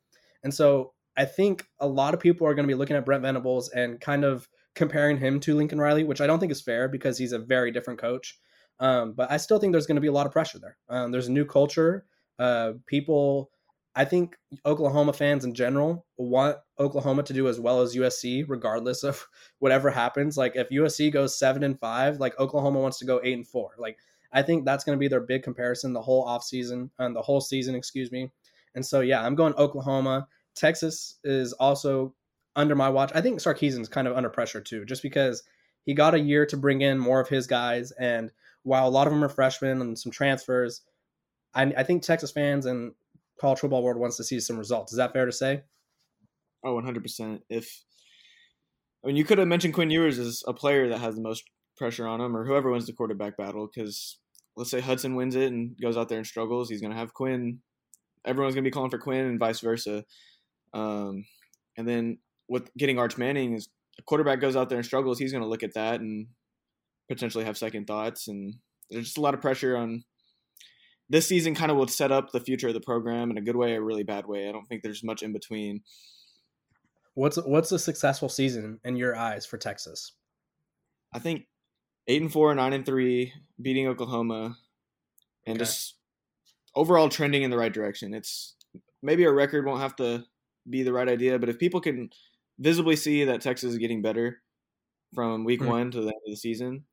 And 0.42 0.52
so 0.52 0.92
I 1.16 1.24
think 1.24 1.66
a 1.80 1.86
lot 1.86 2.14
of 2.14 2.20
people 2.20 2.46
are 2.46 2.54
going 2.54 2.66
to 2.66 2.72
be 2.72 2.78
looking 2.78 2.96
at 2.96 3.04
Brent 3.04 3.22
Venables 3.22 3.70
and 3.70 4.00
kind 4.00 4.24
of 4.24 4.48
comparing 4.74 5.18
him 5.18 5.40
to 5.40 5.54
Lincoln 5.54 5.80
Riley, 5.80 6.04
which 6.04 6.20
I 6.20 6.26
don't 6.26 6.40
think 6.40 6.52
is 6.52 6.62
fair 6.62 6.88
because 6.88 7.18
he's 7.18 7.32
a 7.32 7.38
very 7.38 7.70
different 7.70 8.00
coach. 8.00 8.38
Um, 8.80 9.12
but 9.12 9.30
I 9.30 9.36
still 9.36 9.58
think 9.58 9.72
there's 9.72 9.86
going 9.86 9.96
to 9.96 10.00
be 10.00 10.08
a 10.08 10.12
lot 10.12 10.26
of 10.26 10.32
pressure 10.32 10.58
there. 10.58 10.76
Um, 10.88 11.12
there's 11.12 11.28
a 11.28 11.32
new 11.32 11.44
culture. 11.44 12.06
Uh, 12.38 12.72
people, 12.86 13.50
I 13.96 14.04
think 14.04 14.36
Oklahoma 14.66 15.12
fans 15.12 15.44
in 15.44 15.54
general 15.54 16.04
want 16.16 16.56
Oklahoma 16.78 17.22
to 17.24 17.32
do 17.32 17.46
as 17.46 17.60
well 17.60 17.80
as 17.80 17.94
USC, 17.94 18.44
regardless 18.48 19.04
of 19.04 19.26
whatever 19.60 19.90
happens. 19.90 20.36
Like 20.36 20.56
if 20.56 20.68
USC 20.70 21.12
goes 21.12 21.38
seven 21.38 21.62
and 21.62 21.78
five, 21.78 22.18
like 22.18 22.38
Oklahoma 22.40 22.80
wants 22.80 22.98
to 22.98 23.04
go 23.04 23.20
eight 23.22 23.34
and 23.34 23.46
four. 23.46 23.70
Like 23.78 23.98
I 24.32 24.42
think 24.42 24.64
that's 24.64 24.82
going 24.82 24.98
to 24.98 25.00
be 25.00 25.08
their 25.08 25.20
big 25.20 25.44
comparison 25.44 25.92
the 25.92 26.02
whole 26.02 26.26
offseason 26.26 26.90
and 26.98 27.08
um, 27.08 27.14
the 27.14 27.22
whole 27.22 27.40
season, 27.40 27.76
excuse 27.76 28.10
me. 28.10 28.30
And 28.74 28.84
so 28.84 29.00
yeah, 29.00 29.22
I'm 29.24 29.36
going 29.36 29.54
Oklahoma. 29.54 30.26
Texas 30.56 31.18
is 31.22 31.52
also 31.54 32.14
under 32.56 32.74
my 32.74 32.88
watch. 32.88 33.12
I 33.14 33.20
think 33.20 33.38
Sarkisian's 33.38 33.88
kind 33.88 34.08
of 34.08 34.16
under 34.16 34.28
pressure 34.28 34.60
too, 34.60 34.84
just 34.84 35.02
because 35.02 35.44
he 35.84 35.94
got 35.94 36.14
a 36.14 36.20
year 36.20 36.46
to 36.46 36.56
bring 36.56 36.80
in 36.80 36.98
more 36.98 37.20
of 37.20 37.28
his 37.28 37.46
guys. 37.46 37.92
And 37.92 38.32
while 38.64 38.88
a 38.88 38.90
lot 38.90 39.06
of 39.06 39.12
them 39.12 39.22
are 39.22 39.28
freshmen 39.28 39.80
and 39.80 39.98
some 39.98 40.10
transfers, 40.10 40.82
I, 41.54 41.62
I 41.64 41.82
think 41.84 42.02
Texas 42.02 42.32
fans 42.32 42.66
and 42.66 42.92
college 43.40 43.58
football 43.58 43.82
world 43.82 43.98
wants 43.98 44.16
to 44.18 44.24
see 44.24 44.40
some 44.40 44.58
results. 44.58 44.92
Is 44.92 44.98
that 44.98 45.12
fair 45.12 45.26
to 45.26 45.32
say? 45.32 45.62
Oh, 46.64 46.80
100%. 46.80 47.40
If 47.48 47.84
I 49.04 49.08
mean, 49.08 49.16
you 49.16 49.24
could 49.24 49.38
have 49.38 49.48
mentioned 49.48 49.74
Quinn 49.74 49.90
Ewers 49.90 50.18
as 50.18 50.42
a 50.46 50.54
player 50.54 50.88
that 50.88 50.98
has 50.98 51.14
the 51.14 51.20
most 51.20 51.44
pressure 51.76 52.06
on 52.06 52.20
him, 52.20 52.36
or 52.36 52.46
whoever 52.46 52.70
wins 52.70 52.86
the 52.86 52.92
quarterback 52.92 53.36
battle. 53.36 53.68
Because 53.72 54.18
let's 54.56 54.70
say 54.70 54.80
Hudson 54.80 55.14
wins 55.14 55.34
it 55.34 55.52
and 55.52 55.76
goes 55.80 55.96
out 55.96 56.08
there 56.08 56.18
and 56.18 56.26
struggles, 56.26 56.70
he's 56.70 56.80
going 56.80 56.92
to 56.92 56.98
have 56.98 57.12
Quinn. 57.12 57.58
Everyone's 58.24 58.54
going 58.54 58.64
to 58.64 58.70
be 58.70 58.72
calling 58.72 58.90
for 58.90 58.98
Quinn, 58.98 59.26
and 59.26 59.38
vice 59.38 59.60
versa. 59.60 60.04
Um, 60.72 61.24
and 61.76 61.86
then 61.86 62.18
with 62.48 62.70
getting 62.78 62.98
Arch 62.98 63.18
Manning 63.18 63.54
is 63.54 63.68
a 63.98 64.02
quarterback 64.02 64.40
goes 64.40 64.56
out 64.56 64.68
there 64.68 64.78
and 64.78 64.86
struggles, 64.86 65.18
he's 65.18 65.32
going 65.32 65.42
to 65.42 65.48
look 65.48 65.62
at 65.62 65.74
that 65.74 66.00
and 66.00 66.26
potentially 67.08 67.44
have 67.44 67.58
second 67.58 67.86
thoughts. 67.86 68.28
And 68.28 68.54
there's 68.90 69.04
just 69.04 69.18
a 69.18 69.20
lot 69.20 69.34
of 69.34 69.40
pressure 69.40 69.76
on 69.76 70.04
this 71.14 71.28
season. 71.28 71.54
Kind 71.54 71.70
of 71.70 71.76
will 71.76 71.86
set 71.86 72.10
up 72.10 72.32
the 72.32 72.40
future 72.40 72.68
of 72.68 72.74
the 72.74 72.80
program 72.80 73.30
in 73.30 73.38
a 73.38 73.40
good 73.40 73.54
way, 73.54 73.74
a 73.74 73.80
really 73.80 74.02
bad 74.02 74.26
way. 74.26 74.48
I 74.48 74.52
don't 74.52 74.68
think 74.68 74.82
there's 74.82 75.04
much 75.04 75.22
in 75.22 75.32
between. 75.32 75.82
What's 77.14 77.36
what's 77.36 77.70
a 77.70 77.78
successful 77.78 78.28
season 78.28 78.80
in 78.84 78.96
your 78.96 79.16
eyes 79.16 79.46
for 79.46 79.56
Texas? 79.56 80.12
I 81.12 81.20
think 81.20 81.46
eight 82.08 82.20
and 82.20 82.32
four, 82.32 82.52
nine 82.56 82.72
and 82.72 82.84
three, 82.84 83.32
beating 83.62 83.86
Oklahoma, 83.86 84.56
and 85.46 85.56
okay. 85.56 85.64
just 85.64 85.94
overall 86.74 87.08
trending 87.08 87.44
in 87.44 87.50
the 87.50 87.58
right 87.58 87.72
direction. 87.72 88.12
It's 88.12 88.56
maybe 89.00 89.22
a 89.22 89.30
record 89.32 89.64
won't 89.64 89.82
have 89.82 89.94
to 89.96 90.24
be 90.68 90.82
the 90.82 90.92
right 90.92 91.08
idea. 91.08 91.38
But 91.38 91.48
if 91.48 91.60
people 91.60 91.80
can 91.80 92.10
visibly 92.58 92.96
see 92.96 93.24
that 93.24 93.40
Texas 93.40 93.70
is 93.70 93.78
getting 93.78 94.02
better 94.02 94.42
from 95.14 95.44
week 95.44 95.60
mm-hmm. 95.60 95.70
one 95.70 95.90
to 95.92 95.98
the 95.98 96.06
end 96.06 96.22
of 96.26 96.30
the 96.32 96.36
season, 96.36 96.84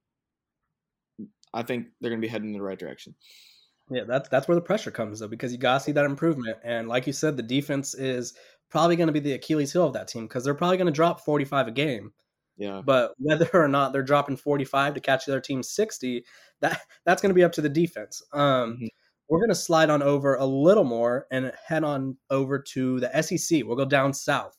I 1.52 1.64
think 1.64 1.88
they're 2.00 2.12
going 2.12 2.22
to 2.22 2.26
be 2.26 2.32
heading 2.32 2.50
in 2.50 2.54
the 2.54 2.62
right 2.62 2.78
direction. 2.78 3.16
Yeah, 3.92 4.06
that's 4.08 4.30
that's 4.30 4.48
where 4.48 4.56
the 4.56 4.62
pressure 4.62 4.92
comes 4.92 5.20
though, 5.20 5.28
because 5.28 5.52
you 5.52 5.58
gotta 5.58 5.84
see 5.84 5.92
that 5.92 6.06
improvement. 6.06 6.58
And 6.64 6.88
like 6.88 7.06
you 7.06 7.14
said, 7.14 7.38
the 7.38 7.44
defense 7.44 7.94
is 7.94 8.34
probably 8.70 8.96
going 8.96 9.08
to 9.08 9.14
be 9.14 9.20
the 9.20 9.34
Achilles 9.34 9.74
heel 9.74 9.86
of 9.86 9.94
that 9.94 10.08
team 10.08 10.28
because 10.28 10.46
they're 10.46 10.54
probably 10.54 10.78
going 10.78 10.88
to 10.88 10.94
drop 10.94 11.20
45 11.20 11.68
a 11.68 11.72
game. 11.72 12.14
Yeah. 12.56 12.82
But 12.84 13.12
whether 13.18 13.50
or 13.54 13.68
not 13.68 13.92
they're 13.92 14.02
dropping 14.02 14.38
45 14.38 14.94
to 14.94 15.02
catch 15.02 15.26
their 15.26 15.42
team 15.42 15.62
60, 15.62 16.24
that 16.62 16.82
that's 17.06 17.22
going 17.22 17.32
to 17.32 17.36
be 17.36 17.44
up 17.44 17.52
to 17.54 17.62
the 17.62 17.68
defense. 17.68 18.24
Um, 18.32 18.76
mm-hmm 18.76 18.86
we're 19.32 19.40
going 19.40 19.50
to 19.50 19.56
slide 19.56 19.90
on 19.90 20.04
over 20.04 20.36
a 20.36 20.46
little 20.46 20.84
more 20.84 21.26
and 21.32 21.54
head 21.66 21.86
on 21.86 22.18
over 22.30 22.60
to 22.60 23.00
the 23.00 23.22
SEC. 23.22 23.62
We'll 23.64 23.78
go 23.78 23.86
down 23.86 24.14
south. 24.14 24.58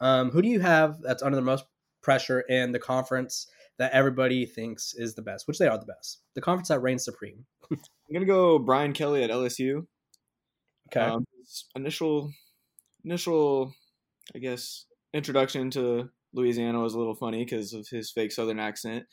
Um, 0.00 0.32
who 0.32 0.42
do 0.42 0.48
you 0.48 0.58
have 0.58 1.00
that's 1.00 1.22
under 1.22 1.36
the 1.36 1.42
most 1.42 1.66
pressure 2.02 2.40
in 2.40 2.72
the 2.72 2.80
conference 2.80 3.46
that 3.78 3.92
everybody 3.92 4.46
thinks 4.46 4.94
is 4.94 5.14
the 5.14 5.22
best, 5.22 5.46
which 5.46 5.58
they 5.58 5.66
are 5.66 5.78
the 5.78 5.86
best? 5.86 6.20
The 6.34 6.40
conference 6.40 6.68
that 6.68 6.80
reigns 6.80 7.04
supreme. 7.04 7.44
I'm 7.70 7.78
going 8.12 8.26
to 8.26 8.26
go 8.26 8.58
Brian 8.58 8.92
Kelly 8.92 9.22
at 9.22 9.30
LSU. 9.30 9.86
Okay. 10.90 11.00
Um, 11.00 11.24
initial, 11.76 12.32
initial, 13.04 13.72
I 14.34 14.38
guess, 14.38 14.86
introduction 15.12 15.70
to 15.70 16.08
Louisiana 16.32 16.80
was 16.80 16.94
a 16.94 16.98
little 16.98 17.14
funny 17.14 17.44
because 17.44 17.72
of 17.72 17.86
his 17.90 18.10
fake 18.10 18.32
Southern 18.32 18.58
accent 18.58 19.04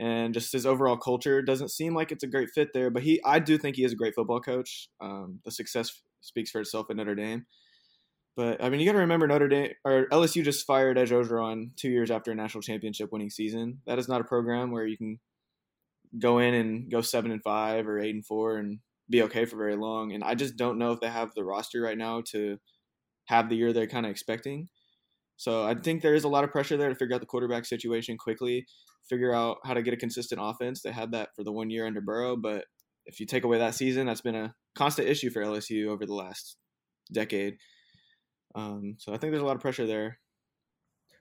and 0.00 0.32
just 0.32 0.52
his 0.52 0.64
overall 0.64 0.96
culture 0.96 1.42
doesn't 1.42 1.70
seem 1.70 1.94
like 1.94 2.10
it's 2.10 2.24
a 2.24 2.26
great 2.26 2.48
fit 2.54 2.70
there. 2.72 2.90
But 2.90 3.02
he, 3.02 3.20
I 3.22 3.38
do 3.38 3.58
think 3.58 3.76
he 3.76 3.84
is 3.84 3.92
a 3.92 3.96
great 3.96 4.14
football 4.14 4.40
coach. 4.40 4.88
Um, 5.00 5.40
the 5.44 5.50
success 5.50 5.90
speaks 6.22 6.50
for 6.50 6.62
itself 6.62 6.86
at 6.88 6.96
Notre 6.96 7.14
Dame. 7.14 7.44
But 8.40 8.64
I 8.64 8.70
mean, 8.70 8.80
you 8.80 8.86
got 8.86 8.92
to 8.92 9.00
remember 9.00 9.26
Notre 9.26 9.48
Dame 9.48 9.72
or 9.84 10.06
LSU 10.10 10.42
just 10.42 10.66
fired 10.66 10.96
Ed 10.96 11.08
Orgeron 11.08 11.76
two 11.76 11.90
years 11.90 12.10
after 12.10 12.32
a 12.32 12.34
national 12.34 12.62
championship 12.62 13.12
winning 13.12 13.28
season. 13.28 13.82
That 13.86 13.98
is 13.98 14.08
not 14.08 14.22
a 14.22 14.24
program 14.24 14.70
where 14.70 14.86
you 14.86 14.96
can 14.96 15.20
go 16.18 16.38
in 16.38 16.54
and 16.54 16.90
go 16.90 17.02
seven 17.02 17.32
and 17.32 17.42
five 17.42 17.86
or 17.86 17.98
eight 17.98 18.14
and 18.14 18.24
four 18.24 18.56
and 18.56 18.78
be 19.10 19.20
okay 19.24 19.44
for 19.44 19.58
very 19.58 19.76
long. 19.76 20.12
And 20.12 20.24
I 20.24 20.34
just 20.34 20.56
don't 20.56 20.78
know 20.78 20.92
if 20.92 21.00
they 21.00 21.10
have 21.10 21.34
the 21.34 21.44
roster 21.44 21.82
right 21.82 21.98
now 21.98 22.22
to 22.30 22.56
have 23.26 23.50
the 23.50 23.56
year 23.56 23.74
they're 23.74 23.86
kind 23.86 24.06
of 24.06 24.10
expecting. 24.10 24.70
So 25.36 25.66
I 25.66 25.74
think 25.74 26.00
there 26.00 26.14
is 26.14 26.24
a 26.24 26.28
lot 26.28 26.44
of 26.44 26.50
pressure 26.50 26.78
there 26.78 26.88
to 26.88 26.94
figure 26.94 27.16
out 27.16 27.20
the 27.20 27.26
quarterback 27.26 27.66
situation 27.66 28.16
quickly, 28.16 28.64
figure 29.06 29.34
out 29.34 29.58
how 29.66 29.74
to 29.74 29.82
get 29.82 29.92
a 29.92 29.98
consistent 29.98 30.40
offense. 30.42 30.80
They 30.80 30.92
had 30.92 31.12
that 31.12 31.28
for 31.36 31.44
the 31.44 31.52
one 31.52 31.68
year 31.68 31.86
under 31.86 32.00
Burrow, 32.00 32.38
but 32.38 32.64
if 33.04 33.20
you 33.20 33.26
take 33.26 33.44
away 33.44 33.58
that 33.58 33.74
season, 33.74 34.06
that's 34.06 34.22
been 34.22 34.34
a 34.34 34.54
constant 34.74 35.08
issue 35.08 35.28
for 35.28 35.42
LSU 35.42 35.88
over 35.88 36.06
the 36.06 36.14
last 36.14 36.56
decade. 37.12 37.58
Um, 38.54 38.96
so 38.98 39.12
I 39.12 39.16
think 39.16 39.32
there's 39.32 39.42
a 39.42 39.46
lot 39.46 39.56
of 39.56 39.62
pressure 39.62 39.86
there. 39.86 40.18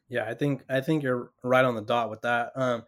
Yeah, 0.07 0.25
I 0.25 0.33
think 0.33 0.63
I 0.69 0.81
think 0.81 1.03
you're 1.03 1.31
right 1.43 1.63
on 1.65 1.75
the 1.75 1.81
dot 1.81 2.09
with 2.09 2.21
that. 2.21 2.51
Um, 2.55 2.83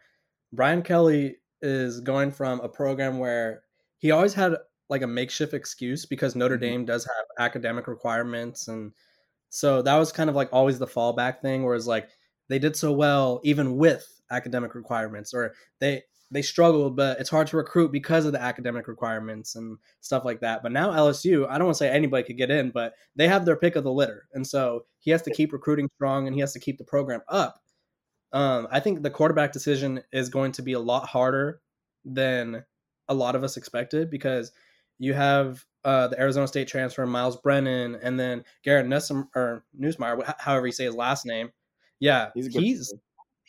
Brian 0.52 0.82
Kelly 0.82 1.38
is 1.62 2.02
going 2.02 2.32
from 2.32 2.60
a 2.62 2.70
program 2.70 3.20
where 3.20 3.64
he 4.00 4.12
always 4.12 4.34
had 4.34 4.56
like 4.90 5.04
a 5.04 5.08
makeshift 5.08 5.54
excuse 5.54 6.06
because 6.06 6.36
Notre 6.36 6.56
mm-hmm. 6.56 6.66
Dame 6.66 6.86
does 6.86 7.06
have 7.06 7.26
academic 7.46 7.88
requirements 7.88 8.68
and 8.68 8.92
so 9.50 9.82
that 9.82 9.96
was 9.96 10.12
kind 10.12 10.30
of 10.30 10.36
like 10.36 10.50
always 10.52 10.80
the 10.80 10.88
fallback 10.88 11.42
thing 11.42 11.64
whereas 11.64 11.88
like 11.88 12.10
they 12.50 12.60
did 12.60 12.76
so 12.76 12.92
well 12.92 13.40
even 13.44 13.78
with 13.78 14.06
academic 14.32 14.76
requirements 14.76 15.34
or 15.34 15.54
they 15.80 16.04
they 16.32 16.42
struggled 16.42 16.96
but 16.96 17.20
it's 17.20 17.30
hard 17.30 17.48
to 17.48 17.58
recruit 17.58 17.92
because 17.92 18.26
of 18.26 18.32
the 18.32 18.42
academic 18.42 18.88
requirements 18.88 19.56
and 19.56 19.78
stuff 20.00 20.26
like 20.26 20.40
that. 20.42 20.64
But 20.64 20.72
now 20.72 20.92
LSU 20.92 21.48
I 21.50 21.58
don't 21.58 21.68
want 21.68 21.76
to 21.76 21.84
say 21.84 21.90
anybody 21.90 22.24
could 22.24 22.38
get 22.38 22.52
in 22.52 22.72
but 22.72 22.94
they 23.16 23.28
have 23.28 23.46
their 23.46 23.58
pick 23.58 23.76
of 23.76 23.84
the 23.84 23.92
litter. 23.92 24.28
And 24.34 24.46
so 24.46 24.86
he 25.00 25.12
has 25.12 25.22
to 25.24 25.34
keep 25.34 25.54
recruiting 25.54 25.90
strong 25.96 26.28
and 26.28 26.36
he 26.36 26.42
has 26.42 26.54
to 26.54 26.60
keep 26.60 26.78
the 26.78 26.84
program 26.84 27.22
up. 27.28 27.62
Um, 28.34 28.68
I 28.72 28.80
think 28.80 29.04
the 29.04 29.10
quarterback 29.10 29.52
decision 29.52 30.02
is 30.14 30.30
going 30.30 30.54
to 30.54 30.62
be 30.62 30.74
a 30.74 30.80
lot 30.80 31.08
harder 31.08 31.62
than 32.06 32.64
a 33.10 33.14
lot 33.14 33.36
of 33.36 33.44
us 33.44 33.58
expected 33.58 34.10
because 34.10 34.52
you 35.00 35.14
have 35.14 35.66
uh, 35.84 36.08
the 36.08 36.20
Arizona 36.20 36.48
State 36.48 36.68
transfer 36.68 37.06
Myles 37.06 37.38
Brennan 37.38 37.96
and 38.02 38.20
then 38.20 38.44
Garrett 38.64 38.86
Nussum 38.86 39.28
or 39.36 39.66
Nussmeier, 39.80 40.34
however 40.38 40.68
you 40.68 40.72
say 40.72 40.86
his 40.86 40.96
last 40.96 41.26
name. 41.26 41.52
Yeah, 42.00 42.30
he's 42.34 42.48
he's, 42.48 42.94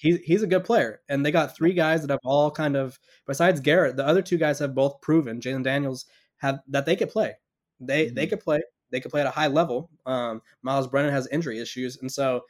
he's 0.03 0.19
he's 0.19 0.43
a 0.43 0.49
good 0.49 0.65
player, 0.65 1.01
and 1.09 1.25
they 1.25 1.31
got 1.31 1.57
three 1.57 1.73
guys 1.73 2.03
that 2.03 2.11
have 2.11 2.21
all 2.25 2.51
kind 2.51 2.77
of 2.77 2.99
besides 3.27 3.61
Garrett, 3.61 3.97
the 3.97 4.07
other 4.07 4.21
two 4.21 4.37
guys 4.37 4.59
have 4.59 4.75
both 4.75 5.01
proven 5.01 5.41
Jayden 5.41 5.63
Daniels 5.63 6.07
have 6.39 6.59
that 6.69 6.85
they 6.85 6.97
could 6.97 7.09
play. 7.09 7.35
They 7.81 8.07
mm-hmm. 8.07 8.15
they 8.15 8.27
could 8.27 8.41
play. 8.41 8.61
They 8.91 9.01
could 9.01 9.11
play 9.11 9.23
at 9.23 9.27
a 9.27 9.31
high 9.31 9.47
level. 9.47 9.89
Um, 10.05 10.43
Myles 10.63 10.89
Brennan 10.89 11.13
has 11.13 11.29
injury 11.29 11.61
issues, 11.61 11.99
and 12.03 12.11
so 12.11 12.43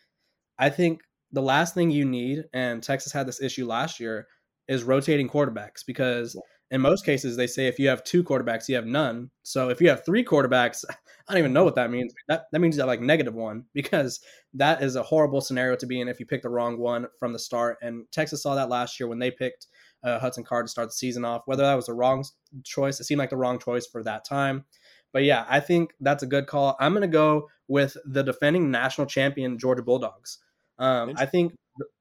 I 0.59 0.71
think 0.71 1.03
the 1.31 1.43
last 1.43 1.75
thing 1.75 1.91
you 1.91 2.05
need, 2.05 2.45
and 2.53 2.83
Texas 2.83 3.13
had 3.13 3.29
this 3.29 3.41
issue 3.41 3.67
last 3.67 4.01
year, 4.01 4.27
is 4.67 4.83
rotating 4.83 5.29
quarterbacks 5.29 5.85
because 5.87 6.37
in 6.73 6.81
most 6.81 7.05
cases 7.05 7.37
they 7.37 7.47
say 7.47 7.69
if 7.69 7.79
you 7.79 7.89
have 7.89 8.03
two 8.03 8.25
quarterbacks, 8.25 8.67
you 8.67 8.75
have 8.75 8.87
none. 8.87 9.31
So 9.43 9.69
if 9.69 9.81
you 9.81 9.91
have 9.91 10.05
three 10.05 10.25
quarterbacks, 10.25 10.85
I 11.29 11.33
don't 11.33 11.39
even 11.39 11.53
know 11.53 11.65
what 11.65 11.77
that 11.77 11.91
means. 11.91 12.15
That 12.29 12.47
that 12.51 12.61
means 12.61 12.77
you 12.77 12.81
have 12.81 12.89
like 12.89 13.01
negative 13.01 13.35
one 13.35 13.67
because 13.75 14.21
that 14.55 14.83
is 14.83 14.97
a 14.97 15.03
horrible 15.03 15.43
scenario 15.43 15.77
to 15.77 15.87
be 15.87 16.01
in 16.01 16.09
if 16.09 16.19
you 16.19 16.27
pick 16.27 16.43
the 16.43 16.49
wrong 16.49 16.79
one 16.79 17.07
from 17.21 17.33
the 17.33 17.39
start. 17.39 17.77
And 17.83 18.07
Texas 18.11 18.43
saw 18.43 18.55
that 18.55 18.71
last 18.71 18.99
year 18.99 19.07
when 19.07 19.19
they 19.19 19.31
picked 19.31 19.67
uh, 20.03 20.19
Hudson 20.19 20.45
Card 20.45 20.67
to 20.67 20.71
start 20.71 20.89
the 20.89 20.95
season 20.95 21.25
off. 21.27 21.43
Whether 21.45 21.63
that 21.63 21.75
was 21.75 21.87
the 21.87 21.93
wrong 21.93 22.25
choice, 22.65 22.99
it 22.99 23.05
seemed 23.05 23.19
like 23.19 23.31
the 23.31 23.37
wrong 23.37 23.59
choice 23.59 23.87
for 23.87 24.03
that 24.03 24.25
time. 24.25 24.65
But 25.13 25.25
yeah, 25.25 25.45
I 25.49 25.61
think 25.61 25.93
that's 26.01 26.23
a 26.23 26.27
good 26.27 26.47
call. 26.47 26.75
I'm 26.81 26.93
going 26.93 27.03
to 27.03 27.07
go 27.09 27.49
with 27.69 27.99
the 28.07 28.23
defending 28.23 28.71
national 28.71 29.07
champion 29.07 29.59
Georgia 29.59 29.83
Bulldogs. 29.83 30.39
Um, 30.79 31.13
I 31.17 31.27
think 31.27 31.55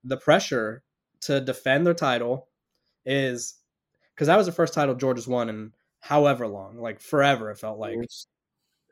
the 0.06 0.16
pressure 0.16 0.82
to 1.22 1.42
defend 1.42 1.86
their 1.86 1.94
title 1.94 2.48
is 3.06 3.56
because 4.22 4.28
that 4.28 4.38
was 4.38 4.46
the 4.46 4.52
first 4.52 4.76
title 4.76 4.94
Georgia's 4.94 5.28
won 5.28 5.50
in 5.50 5.74
however 6.00 6.48
long, 6.48 6.78
like 6.78 7.02
forever. 7.02 7.50
It 7.50 7.58
felt 7.58 7.80
like, 7.80 7.98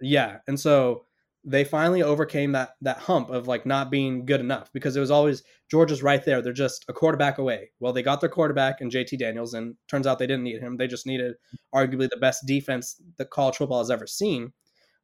yeah. 0.01 0.37
And 0.47 0.59
so 0.59 1.05
they 1.43 1.63
finally 1.63 2.01
overcame 2.01 2.53
that 2.53 2.71
that 2.81 2.97
hump 2.97 3.29
of 3.29 3.47
like 3.47 3.63
not 3.63 3.91
being 3.91 4.25
good 4.25 4.39
enough 4.39 4.73
because 4.73 4.95
it 4.95 4.99
was 4.99 5.11
always 5.11 5.43
Georgia's 5.69 6.01
right 6.01 6.25
there. 6.25 6.41
They're 6.41 6.51
just 6.51 6.83
a 6.89 6.93
quarterback 6.93 7.37
away. 7.37 7.69
Well, 7.79 7.93
they 7.93 8.01
got 8.01 8.21
their 8.21 8.29
quarterback 8.31 8.81
and 8.81 8.91
JT 8.91 9.19
Daniels, 9.19 9.53
and 9.53 9.75
turns 9.87 10.07
out 10.07 10.17
they 10.17 10.25
didn't 10.25 10.45
need 10.45 10.61
him. 10.61 10.77
They 10.77 10.87
just 10.87 11.05
needed 11.05 11.35
arguably 11.75 12.09
the 12.09 12.17
best 12.17 12.47
defense 12.47 12.99
that 13.19 13.29
college 13.29 13.57
football 13.57 13.81
has 13.81 13.91
ever 13.91 14.07
seen. 14.07 14.53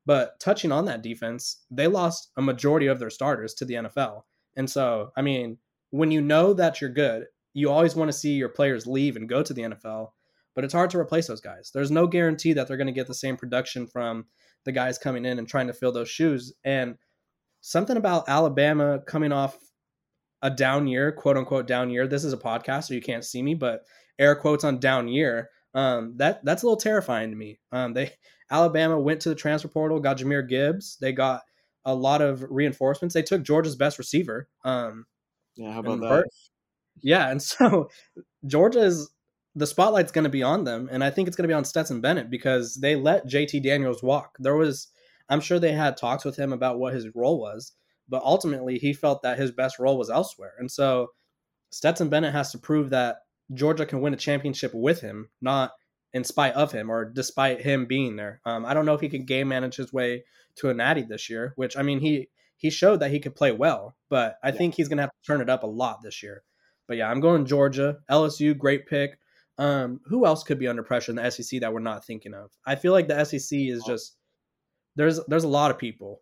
But 0.08 0.40
touching 0.40 0.72
on 0.72 0.86
that 0.86 1.04
defense, 1.04 1.66
they 1.70 1.86
lost 1.86 2.32
a 2.36 2.42
majority 2.42 2.88
of 2.88 2.98
their 2.98 3.12
starters 3.12 3.54
to 3.56 3.66
the 3.66 3.76
NFL. 3.76 4.24
And 4.56 4.68
so, 4.68 5.12
I 5.16 5.22
mean, 5.22 5.60
when 5.92 6.10
you 6.10 6.20
know 6.20 6.56
that 6.56 6.82
you're 6.82 6.90
good, 6.90 7.26
you 7.56 7.72
always 7.72 7.96
want 7.96 8.10
to 8.10 8.18
see 8.18 8.34
your 8.34 8.50
players 8.50 8.86
leave 8.86 9.16
and 9.16 9.30
go 9.30 9.42
to 9.42 9.54
the 9.54 9.62
NFL, 9.62 10.10
but 10.56 10.64
it's 10.64 10.74
hard 10.74 10.90
to 10.92 11.00
replace 11.00 11.28
those 11.28 11.42
guys. 11.42 11.72
There's 11.74 11.92
no 11.92 12.08
guarantee 12.08 12.54
that 12.54 12.68
they're 12.68 12.78
going 12.78 12.88
to 12.88 12.94
get 12.94 13.08
the 13.08 13.14
same 13.14 13.38
production 13.38 13.86
from 13.86 14.26
the 14.64 14.72
guys 14.72 14.98
coming 14.98 15.26
in 15.26 15.38
and 15.38 15.48
trying 15.48 15.68
to 15.68 15.74
fill 15.74 15.92
those 15.92 16.10
shoes. 16.10 16.54
And 16.64 16.96
something 17.62 17.98
about 17.98 18.28
Alabama 18.28 19.00
coming 19.00 19.32
off 19.32 19.58
a 20.42 20.50
down 20.50 20.88
year, 20.88 21.12
quote 21.12 21.38
unquote 21.38 21.68
down 21.68 21.90
year. 21.90 22.08
This 22.08 22.24
is 22.24 22.34
a 22.34 22.38
podcast, 22.38 22.86
so 22.86 22.94
you 22.94 23.02
can't 23.02 23.26
see 23.26 23.42
me, 23.42 23.54
but 23.54 23.82
air 24.18 24.36
quotes 24.36 24.64
on 24.64 24.80
down 24.80 25.08
year. 25.08 25.50
Um, 25.74 26.14
that 26.18 26.44
that's 26.46 26.64
a 26.64 26.66
little 26.66 26.78
terrifying 26.78 27.32
to 27.32 27.36
me. 27.36 27.60
Um, 27.72 27.94
they 27.94 28.14
Alabama 28.50 29.00
went 29.00 29.22
to 29.22 29.30
the 29.30 29.36
transfer 29.36 29.68
portal, 29.68 30.00
got 30.00 30.18
Jahmyr 30.18 30.48
Gibbs. 30.48 30.98
They 31.02 31.12
got 31.12 31.42
a 31.84 31.94
lot 31.94 32.22
of 32.22 32.46
reinforcements. 32.50 33.14
They 33.14 33.24
took 33.24 33.44
Georgia's 33.44 33.76
best 33.76 33.98
receiver. 33.98 34.48
Um, 34.64 35.06
yeah, 35.56 35.74
how 35.74 35.80
about 35.80 36.00
that? 36.02 36.10
Bert, 36.10 36.28
yeah, 37.02 37.30
and 37.30 37.42
so 37.42 37.90
Georgia's 38.46 39.12
the 39.56 39.68
spotlight's 39.68 40.12
going 40.12 40.24
to 40.26 40.30
be 40.30 40.44
on 40.44 40.64
them, 40.64 40.90
and 40.92 41.04
I 41.04 41.10
think 41.10 41.28
it's 41.28 41.38
going 41.38 41.48
to 41.48 41.52
be 41.52 41.58
on 41.58 41.66
Stetson 41.66 42.02
Bennett 42.02 42.30
because 42.30 42.76
they 42.76 42.96
let 42.96 43.28
JT 43.28 43.64
Daniels 43.64 44.04
walk. 44.04 44.36
There 44.40 44.56
was, 44.56 44.88
I'm 45.30 45.42
sure 45.42 45.60
they 45.60 45.72
had 45.72 45.98
talks 45.98 46.26
with 46.26 46.36
him 46.36 46.52
about 46.52 46.80
what 46.80 46.94
his 46.94 47.08
role 47.16 47.40
was, 47.40 47.72
but 48.10 48.24
ultimately 48.24 48.78
he 48.78 48.94
felt 48.94 49.22
that 49.24 49.40
his 49.40 49.52
best 49.52 49.80
role 49.80 49.98
was 49.98 50.10
elsewhere, 50.10 50.54
and 50.60 50.70
so 50.70 51.10
Stetson 51.72 52.10
Bennett 52.10 52.34
has 52.34 52.52
to 52.52 52.58
prove 52.58 52.90
that 52.92 53.18
Georgia 53.54 53.86
can 53.86 54.02
win 54.02 54.14
a 54.14 54.18
championship 54.18 54.72
with 54.74 55.02
him, 55.02 55.30
not 55.42 55.72
in 56.14 56.24
spite 56.24 56.54
of 56.54 56.72
him 56.72 56.90
or 56.90 57.04
despite 57.04 57.62
him 57.62 57.86
being 57.86 58.16
there. 58.16 58.40
Um, 58.46 58.66
I 58.66 58.74
don't 58.74 58.86
know 58.86 58.94
if 58.94 59.02
he 59.02 59.10
can 59.10 59.26
game 59.26 59.50
manage 59.50 59.76
his 59.76 59.92
way 59.92 60.24
to 60.56 60.70
a 60.70 60.74
natty 60.74 61.02
this 61.04 61.30
year, 61.30 61.52
which 61.58 61.78
I 61.78 61.82
mean 61.82 62.00
he 62.00 62.30
he 62.58 62.70
showed 62.70 63.02
that 63.02 63.12
he 63.12 63.20
could 63.20 63.36
play 63.36 63.52
well, 63.52 63.98
but 64.10 64.38
I 64.42 64.48
yeah. 64.50 64.56
think 64.56 64.76
he's 64.76 64.88
gonna 64.88 65.02
have 65.02 65.12
to 65.12 65.28
turn 65.28 65.42
it 65.42 65.50
up 65.50 65.64
a 65.64 65.68
lot 65.68 66.00
this 66.02 66.24
year. 66.24 66.44
But 66.88 66.98
yeah, 66.98 67.12
I'm 67.12 67.20
going 67.20 67.46
Georgia, 67.46 67.98
LSU, 68.10 68.58
great 68.58 68.88
pick. 68.88 69.20
Um, 69.58 70.02
who 70.06 70.26
else 70.26 70.44
could 70.44 70.60
be 70.60 70.68
under 70.68 70.84
pressure 70.84 71.12
in 71.12 71.16
the 71.16 71.30
SEC 71.30 71.62
that 71.62 71.74
we're 71.74 71.80
not 71.80 72.06
thinking 72.06 72.34
of? 72.34 72.52
I 72.66 72.76
feel 72.76 72.92
like 72.92 73.08
the 73.08 73.24
SEC 73.24 73.58
is 73.60 73.84
oh. 73.86 73.88
just 73.88 74.16
there's 74.96 75.20
there's 75.28 75.44
a 75.44 75.50
lot 75.50 75.72
of 75.72 75.78
people. 75.78 76.22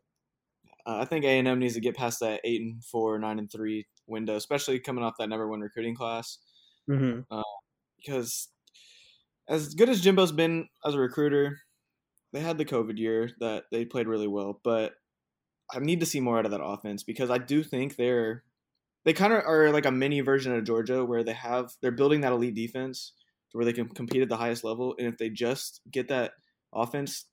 Uh, 0.86 0.98
I 0.98 1.06
think 1.06 1.25
A 1.25 1.40
and 1.40 1.48
M 1.48 1.60
needs 1.60 1.75
to 1.75 1.80
get 1.80 1.96
past 1.96 2.20
that 2.20 2.42
eight 2.44 2.62
and 2.62 2.84
four, 2.84 3.18
nine 3.18 3.40
and 3.40 3.52
three 3.52 3.88
window, 4.08 4.36
especially 4.36 4.80
coming 4.80 5.04
off 5.04 5.16
that 5.18 5.30
number 5.30 5.48
one 5.48 5.62
recruiting 5.62 5.96
class. 5.96 6.40
Mm-hmm. 6.90 7.22
Uh, 7.32 7.42
because 7.98 8.50
as 9.48 9.74
good 9.74 9.90
as 9.90 10.02
Jimbo's 10.02 10.32
been 10.32 10.68
as 10.86 10.96
a 10.96 11.00
recruiter, 11.00 11.60
they 12.34 12.42
had 12.42 12.58
the 12.58 12.66
COVID 12.66 12.98
year 12.98 13.30
that 13.40 13.66
they 13.72 13.86
played 13.86 14.08
really 14.08 14.28
well, 14.28 14.60
but 14.63 14.94
I 15.74 15.80
need 15.80 16.00
to 16.02 16.06
see 16.06 16.20
more 16.20 16.38
out 16.38 16.46
of 16.46 16.52
that 16.52 16.63
offense 16.63 17.04
because 17.04 17.30
I 17.30 17.38
do 17.38 17.63
think 17.63 17.96
they're 17.96 18.44
they 19.06 19.13
kind 19.13 19.34
of 19.34 19.44
are 19.46 19.72
like 19.72 19.86
a 19.86 19.92
mini 19.92 20.22
version 20.22 20.54
of 20.54 20.63
Georgia 20.63 21.04
where 21.04 21.24
they 21.24 21.34
have 21.34 21.72
they're 21.82 21.92
building 21.92 22.22
that 22.22 22.32
elite 22.32 22.56
defense 22.56 23.13
where 23.54 23.66
they 23.66 23.74
can 23.74 23.88
compete 23.88 24.22
at 24.22 24.30
the 24.30 24.38
highest 24.38 24.64
level, 24.64 24.96
and 25.00 25.08
if 25.08 25.18
they 25.18 25.30
just 25.30 25.82
get 25.90 26.10
that 26.10 26.34
offense, 26.74 27.26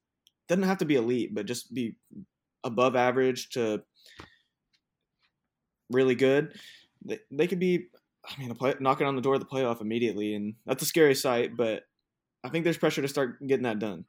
doesn't 0.49 0.65
have 0.65 0.79
to 0.79 0.85
be 0.85 0.97
elite, 0.97 1.35
but 1.35 1.47
just 1.47 1.75
be 1.75 1.97
above 2.65 2.95
average 2.95 3.51
to 3.51 3.83
really 5.91 6.15
good, 6.15 6.55
they, 7.05 7.19
they 7.31 7.47
could 7.47 7.59
be. 7.59 7.89
I 8.23 8.39
mean, 8.39 8.55
play, 8.55 8.75
knocking 8.81 9.07
on 9.07 9.17
the 9.17 9.23
door 9.23 9.35
of 9.35 9.41
the 9.41 9.47
playoff 9.47 9.81
immediately, 9.81 10.35
and 10.35 10.55
that's 10.67 10.83
a 10.83 10.87
scary 10.87 11.15
sight. 11.15 11.57
But 11.57 11.85
I 12.45 12.51
think 12.51 12.65
there's 12.65 12.77
pressure 12.77 13.03
to 13.03 13.09
start 13.09 13.45
getting 13.47 13.65
that 13.65 13.79
done. 13.79 14.05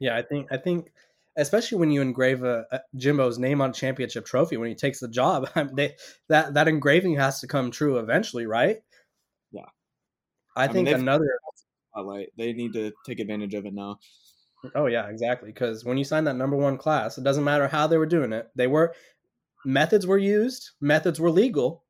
Yeah, 0.00 0.16
I 0.16 0.22
think 0.22 0.48
I 0.50 0.56
think 0.56 0.92
especially 1.36 1.78
when 1.78 1.90
you 1.90 2.00
engrave 2.00 2.42
a, 2.42 2.64
a, 2.70 2.80
Jimbo's 2.96 3.38
name 3.38 3.60
on 3.60 3.70
a 3.70 3.72
championship 3.72 4.24
trophy 4.24 4.56
when 4.56 4.68
he 4.68 4.74
takes 4.74 5.00
the 5.00 5.08
job, 5.08 5.48
they, 5.74 5.94
that 6.28 6.54
that 6.54 6.68
engraving 6.68 7.16
has 7.16 7.40
to 7.40 7.46
come 7.46 7.70
true 7.70 7.98
eventually, 7.98 8.46
right? 8.46 8.78
I, 10.56 10.64
I 10.64 10.68
think 10.68 10.86
mean, 10.86 10.96
another 10.96 11.26
spotlight. 11.90 12.28
They 12.36 12.52
need 12.52 12.72
to 12.74 12.92
take 13.06 13.20
advantage 13.20 13.54
of 13.54 13.66
it 13.66 13.74
now. 13.74 13.98
Oh 14.74 14.86
yeah, 14.86 15.08
exactly. 15.08 15.50
Because 15.50 15.84
when 15.84 15.98
you 15.98 16.04
sign 16.04 16.24
that 16.24 16.36
number 16.36 16.56
one 16.56 16.78
class, 16.78 17.18
it 17.18 17.24
doesn't 17.24 17.44
matter 17.44 17.68
how 17.68 17.86
they 17.86 17.98
were 17.98 18.06
doing 18.06 18.32
it. 18.32 18.48
They 18.56 18.66
were 18.66 18.94
methods 19.64 20.06
were 20.06 20.18
used, 20.18 20.70
methods 20.80 21.20
were 21.20 21.30
legal. 21.30 21.82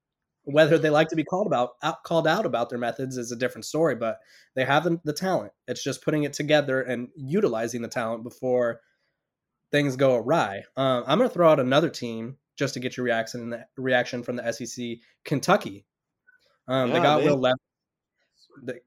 Whether 0.47 0.77
they 0.77 0.91
like 0.91 1.09
to 1.09 1.17
be 1.17 1.25
called 1.25 1.47
about 1.47 1.71
out, 1.83 2.03
called 2.03 2.27
out 2.27 2.45
about 2.45 2.69
their 2.69 2.79
methods 2.79 3.17
is 3.17 3.33
a 3.33 3.37
different 3.37 3.65
story. 3.65 3.95
But 3.95 4.19
they 4.55 4.65
have 4.65 4.85
the, 4.85 5.01
the 5.03 5.15
talent. 5.15 5.53
It's 5.67 5.83
just 5.83 6.05
putting 6.05 6.25
it 6.25 6.35
together 6.35 6.83
and 6.83 7.09
utilizing 7.17 7.81
the 7.81 7.89
talent 7.89 8.25
before 8.25 8.81
things 9.71 9.97
go 9.97 10.17
awry. 10.17 10.65
Um, 10.77 11.05
I'm 11.07 11.19
going 11.19 11.31
to 11.31 11.35
throw 11.35 11.51
out 11.51 11.61
another 11.61 11.89
team 11.89 12.37
just 12.59 12.75
to 12.75 12.81
get 12.81 12.97
your 12.97 13.05
reaction 13.05 13.65
reaction 13.79 14.23
from 14.23 14.37
the 14.37 14.53
SEC. 14.53 14.99
Kentucky. 15.25 15.87
Um, 16.69 16.89
yeah, 16.89 16.95
they 16.95 17.03
got 17.03 17.25
Will 17.25 17.41
Levis. 17.41 17.59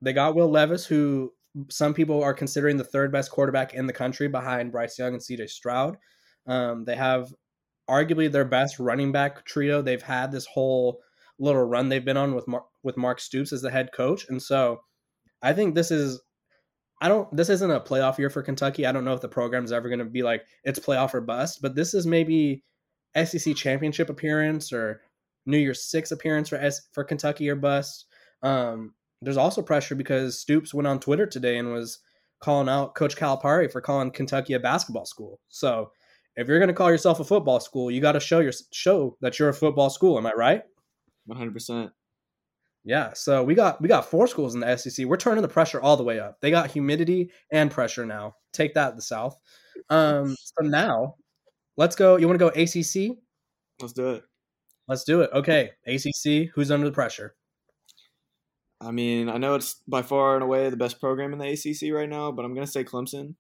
They, 0.02 0.14
got 0.14 0.36
Will 0.36 0.50
Levis, 0.50 0.86
who 0.86 1.34
some 1.70 1.94
people 1.94 2.24
are 2.24 2.34
considering 2.34 2.78
the 2.78 2.84
third 2.84 3.12
best 3.12 3.32
quarterback 3.32 3.74
in 3.74 3.88
the 3.88 3.94
country 3.94 4.28
behind 4.28 4.72
Bryce 4.72 4.98
Young 4.98 5.14
and 5.14 5.24
C.J. 5.24 5.48
Stroud. 5.48 5.98
Um, 6.46 6.86
they 6.86 6.96
have 6.96 7.34
arguably 7.90 8.32
their 8.32 8.46
best 8.46 8.80
running 8.80 9.12
back 9.12 9.46
trio 9.46 9.82
they've 9.82 10.02
had 10.02 10.32
this 10.32 10.46
whole 10.46 11.00
little 11.40 11.64
run 11.64 11.90
they've 11.90 12.04
been 12.04 12.18
on 12.18 12.36
with 12.36 12.48
Mar- 12.48 12.66
with 12.84 12.98
Mark 12.98 13.20
Stoops 13.20 13.54
as 13.54 13.62
the 13.62 13.72
head 13.72 13.92
coach, 13.94 14.28
and 14.30 14.42
so 14.42 14.82
I 15.42 15.54
think 15.54 15.76
this 15.76 15.92
is. 15.92 16.22
I 17.00 17.10
don't. 17.10 17.34
This 17.36 17.50
isn't 17.50 17.72
a 17.72 17.80
playoff 17.80 18.18
year 18.18 18.30
for 18.30 18.42
Kentucky. 18.42 18.86
I 18.86 18.92
don't 18.92 19.06
know 19.06 19.14
if 19.14 19.22
the 19.22 19.30
program's 19.30 19.72
ever 19.72 19.88
going 19.88 20.00
to 20.00 20.06
be 20.06 20.24
like 20.24 20.46
it's 20.64 20.80
playoff 20.80 21.14
or 21.14 21.22
bust, 21.22 21.62
but 21.62 21.76
this 21.76 21.94
is 21.94 22.08
maybe 22.08 22.64
SEC 23.16 23.56
championship 23.56 24.10
appearance 24.10 24.74
or 24.74 25.02
New 25.46 25.58
Year's 25.58 25.84
Six 25.84 26.12
appearance 26.12 26.50
for 26.50 26.58
S- 26.58 26.88
for 26.94 27.04
Kentucky 27.04 27.50
or 27.50 27.56
bust. 27.56 28.06
Um, 28.42 28.94
there's 29.22 29.38
also 29.38 29.62
pressure 29.62 29.96
because 29.96 30.40
Stoops 30.40 30.74
went 30.74 30.88
on 30.88 31.00
Twitter 31.00 31.26
today 31.26 31.58
and 31.58 31.72
was 31.72 32.00
calling 32.40 32.70
out 32.70 32.96
Coach 32.96 33.16
Calipari 33.16 33.72
for 33.72 33.82
calling 33.82 34.12
Kentucky 34.12 34.54
a 34.54 34.60
basketball 34.60 35.06
school. 35.06 35.40
So 35.50 35.92
if 36.36 36.48
you're 36.48 36.60
going 36.60 36.68
to 36.68 36.74
call 36.74 36.92
yourself 36.92 37.20
a 37.20 37.24
football 37.24 37.60
school, 37.60 37.90
you 37.90 38.00
got 38.00 38.12
to 38.14 38.20
show 38.20 38.40
your 38.40 38.54
show 38.72 39.18
that 39.22 39.40
you're 39.40 39.50
a 39.50 39.54
football 39.54 39.90
school. 39.90 40.18
Am 40.18 40.26
I 40.26 40.34
right? 40.34 40.62
One 41.26 41.38
hundred 41.38 41.54
percent. 41.54 41.92
Yeah. 42.84 43.12
So 43.14 43.44
we 43.44 43.56
got 43.56 43.82
we 43.82 43.88
got 43.88 44.10
four 44.10 44.28
schools 44.28 44.54
in 44.54 44.62
the 44.62 44.78
SEC. 44.78 45.06
We're 45.08 45.18
turning 45.18 45.42
the 45.42 45.48
pressure 45.48 45.82
all 45.82 45.98
the 45.98 46.04
way 46.04 46.20
up. 46.20 46.40
They 46.40 46.52
got 46.52 46.72
humidity 46.72 47.32
and 47.52 47.72
pressure 47.72 48.06
now. 48.06 48.36
Take 48.54 48.76
that, 48.76 48.96
the 48.96 49.02
South. 49.02 49.38
Um, 49.90 50.36
so 50.40 50.66
now 50.66 51.16
let's 51.76 51.96
go. 51.96 52.18
You 52.18 52.28
want 52.28 52.40
to 52.40 52.46
go 52.46 52.62
ACC? 52.62 53.18
Let's 53.82 53.94
do 53.94 54.12
it. 54.12 54.24
Let's 54.88 55.04
do 55.04 55.22
it. 55.22 55.32
Okay, 55.34 55.72
ACC. 55.86 56.50
Who's 56.54 56.72
under 56.72 56.86
the 56.86 56.94
pressure? 56.94 57.36
I 58.80 58.92
mean, 58.92 59.30
I 59.30 59.38
know 59.38 59.56
it's 59.56 59.82
by 59.88 60.02
far 60.02 60.36
and 60.36 60.44
away 60.44 60.70
the 60.70 60.78
best 60.78 61.00
program 61.00 61.34
in 61.34 61.40
the 61.40 61.48
ACC 61.48 61.94
right 61.94 62.10
now, 62.10 62.32
but 62.32 62.46
I'm 62.46 62.54
gonna 62.54 62.68
say 62.68 62.84
Clemson. 62.84 63.36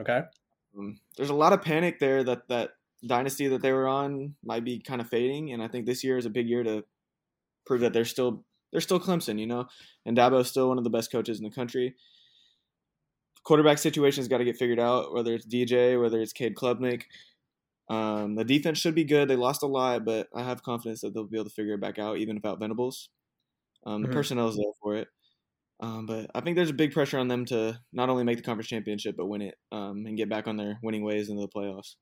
Okay. 0.00 0.22
Um, 0.76 0.98
there's 1.16 1.30
a 1.30 1.34
lot 1.34 1.52
of 1.52 1.62
panic 1.62 2.00
there 2.00 2.24
that 2.24 2.48
that 2.48 2.70
dynasty 3.06 3.48
that 3.48 3.62
they 3.62 3.72
were 3.72 3.86
on 3.86 4.34
might 4.42 4.64
be 4.64 4.80
kind 4.80 5.00
of 5.00 5.08
fading, 5.08 5.52
and 5.52 5.62
I 5.62 5.68
think 5.68 5.86
this 5.86 6.02
year 6.02 6.18
is 6.18 6.26
a 6.26 6.30
big 6.30 6.48
year 6.48 6.62
to 6.64 6.84
prove 7.66 7.80
that 7.80 7.92
they're 7.92 8.04
still 8.04 8.44
they're 8.72 8.80
still 8.80 9.00
Clemson, 9.00 9.38
you 9.38 9.46
know, 9.46 9.66
and 10.04 10.16
Dabo's 10.16 10.48
still 10.48 10.68
one 10.68 10.78
of 10.78 10.84
the 10.84 10.90
best 10.90 11.12
coaches 11.12 11.38
in 11.38 11.44
the 11.44 11.50
country. 11.50 11.94
Quarterback 13.44 13.78
situation's 13.78 14.26
got 14.26 14.38
to 14.38 14.44
get 14.44 14.56
figured 14.56 14.80
out, 14.80 15.14
whether 15.14 15.34
it's 15.34 15.46
DJ, 15.46 16.00
whether 16.00 16.20
it's 16.20 16.32
Cade 16.32 16.56
Klubnik. 16.56 17.02
Um, 17.88 18.34
the 18.34 18.44
defense 18.44 18.78
should 18.78 18.94
be 18.94 19.04
good. 19.04 19.28
They 19.28 19.36
lost 19.36 19.62
a 19.62 19.66
lot, 19.66 20.04
but 20.04 20.28
I 20.34 20.42
have 20.42 20.62
confidence 20.62 21.02
that 21.02 21.14
they'll 21.14 21.26
be 21.26 21.36
able 21.36 21.44
to 21.44 21.54
figure 21.54 21.74
it 21.74 21.80
back 21.80 21.98
out, 21.98 22.16
even 22.16 22.36
without 22.36 22.58
Venables. 22.58 23.10
Um, 23.86 24.02
the 24.02 24.08
Mhm. 24.08 24.12
personnel 24.12 24.48
is 24.48 24.56
there 24.56 24.72
for 24.82 24.96
it. 24.96 25.08
Um, 25.80 26.06
but 26.06 26.30
I 26.34 26.40
think 26.40 26.56
there's 26.56 26.70
a 26.70 26.74
big 26.74 26.92
pressure 26.92 27.18
on 27.18 27.28
them 27.28 27.44
to 27.46 27.80
not 27.92 28.08
only 28.08 28.24
make 28.24 28.36
the 28.38 28.42
conference 28.44 28.68
championship, 28.68 29.16
but 29.16 29.26
win 29.26 29.42
it 29.42 29.56
um, 29.72 30.06
and 30.06 30.16
get 30.16 30.28
back 30.28 30.46
on 30.46 30.56
their 30.56 30.78
winning 30.82 31.04
ways 31.04 31.28
into 31.28 31.42
the 31.42 31.48
playoffs. 31.48 31.96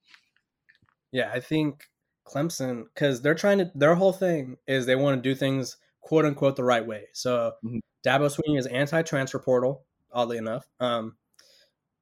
Yeah, 1.10 1.30
I 1.32 1.40
think 1.40 1.84
Clemson 2.26 2.84
because 2.94 3.22
they're 3.22 3.34
trying 3.34 3.58
to. 3.58 3.70
Their 3.74 3.94
whole 3.94 4.12
thing 4.12 4.56
is 4.66 4.86
they 4.86 4.96
want 4.96 5.22
to 5.22 5.28
do 5.28 5.34
things 5.34 5.76
quote 6.00 6.24
unquote 6.24 6.56
the 6.56 6.64
right 6.64 6.86
way. 6.86 7.08
So 7.12 7.52
Mhm. 7.64 7.80
Dabo 8.06 8.28
Swinney 8.34 8.58
is 8.58 8.66
anti-transfer 8.66 9.38
portal. 9.38 9.86
Oddly 10.12 10.36
enough, 10.36 10.68
um, 10.80 11.16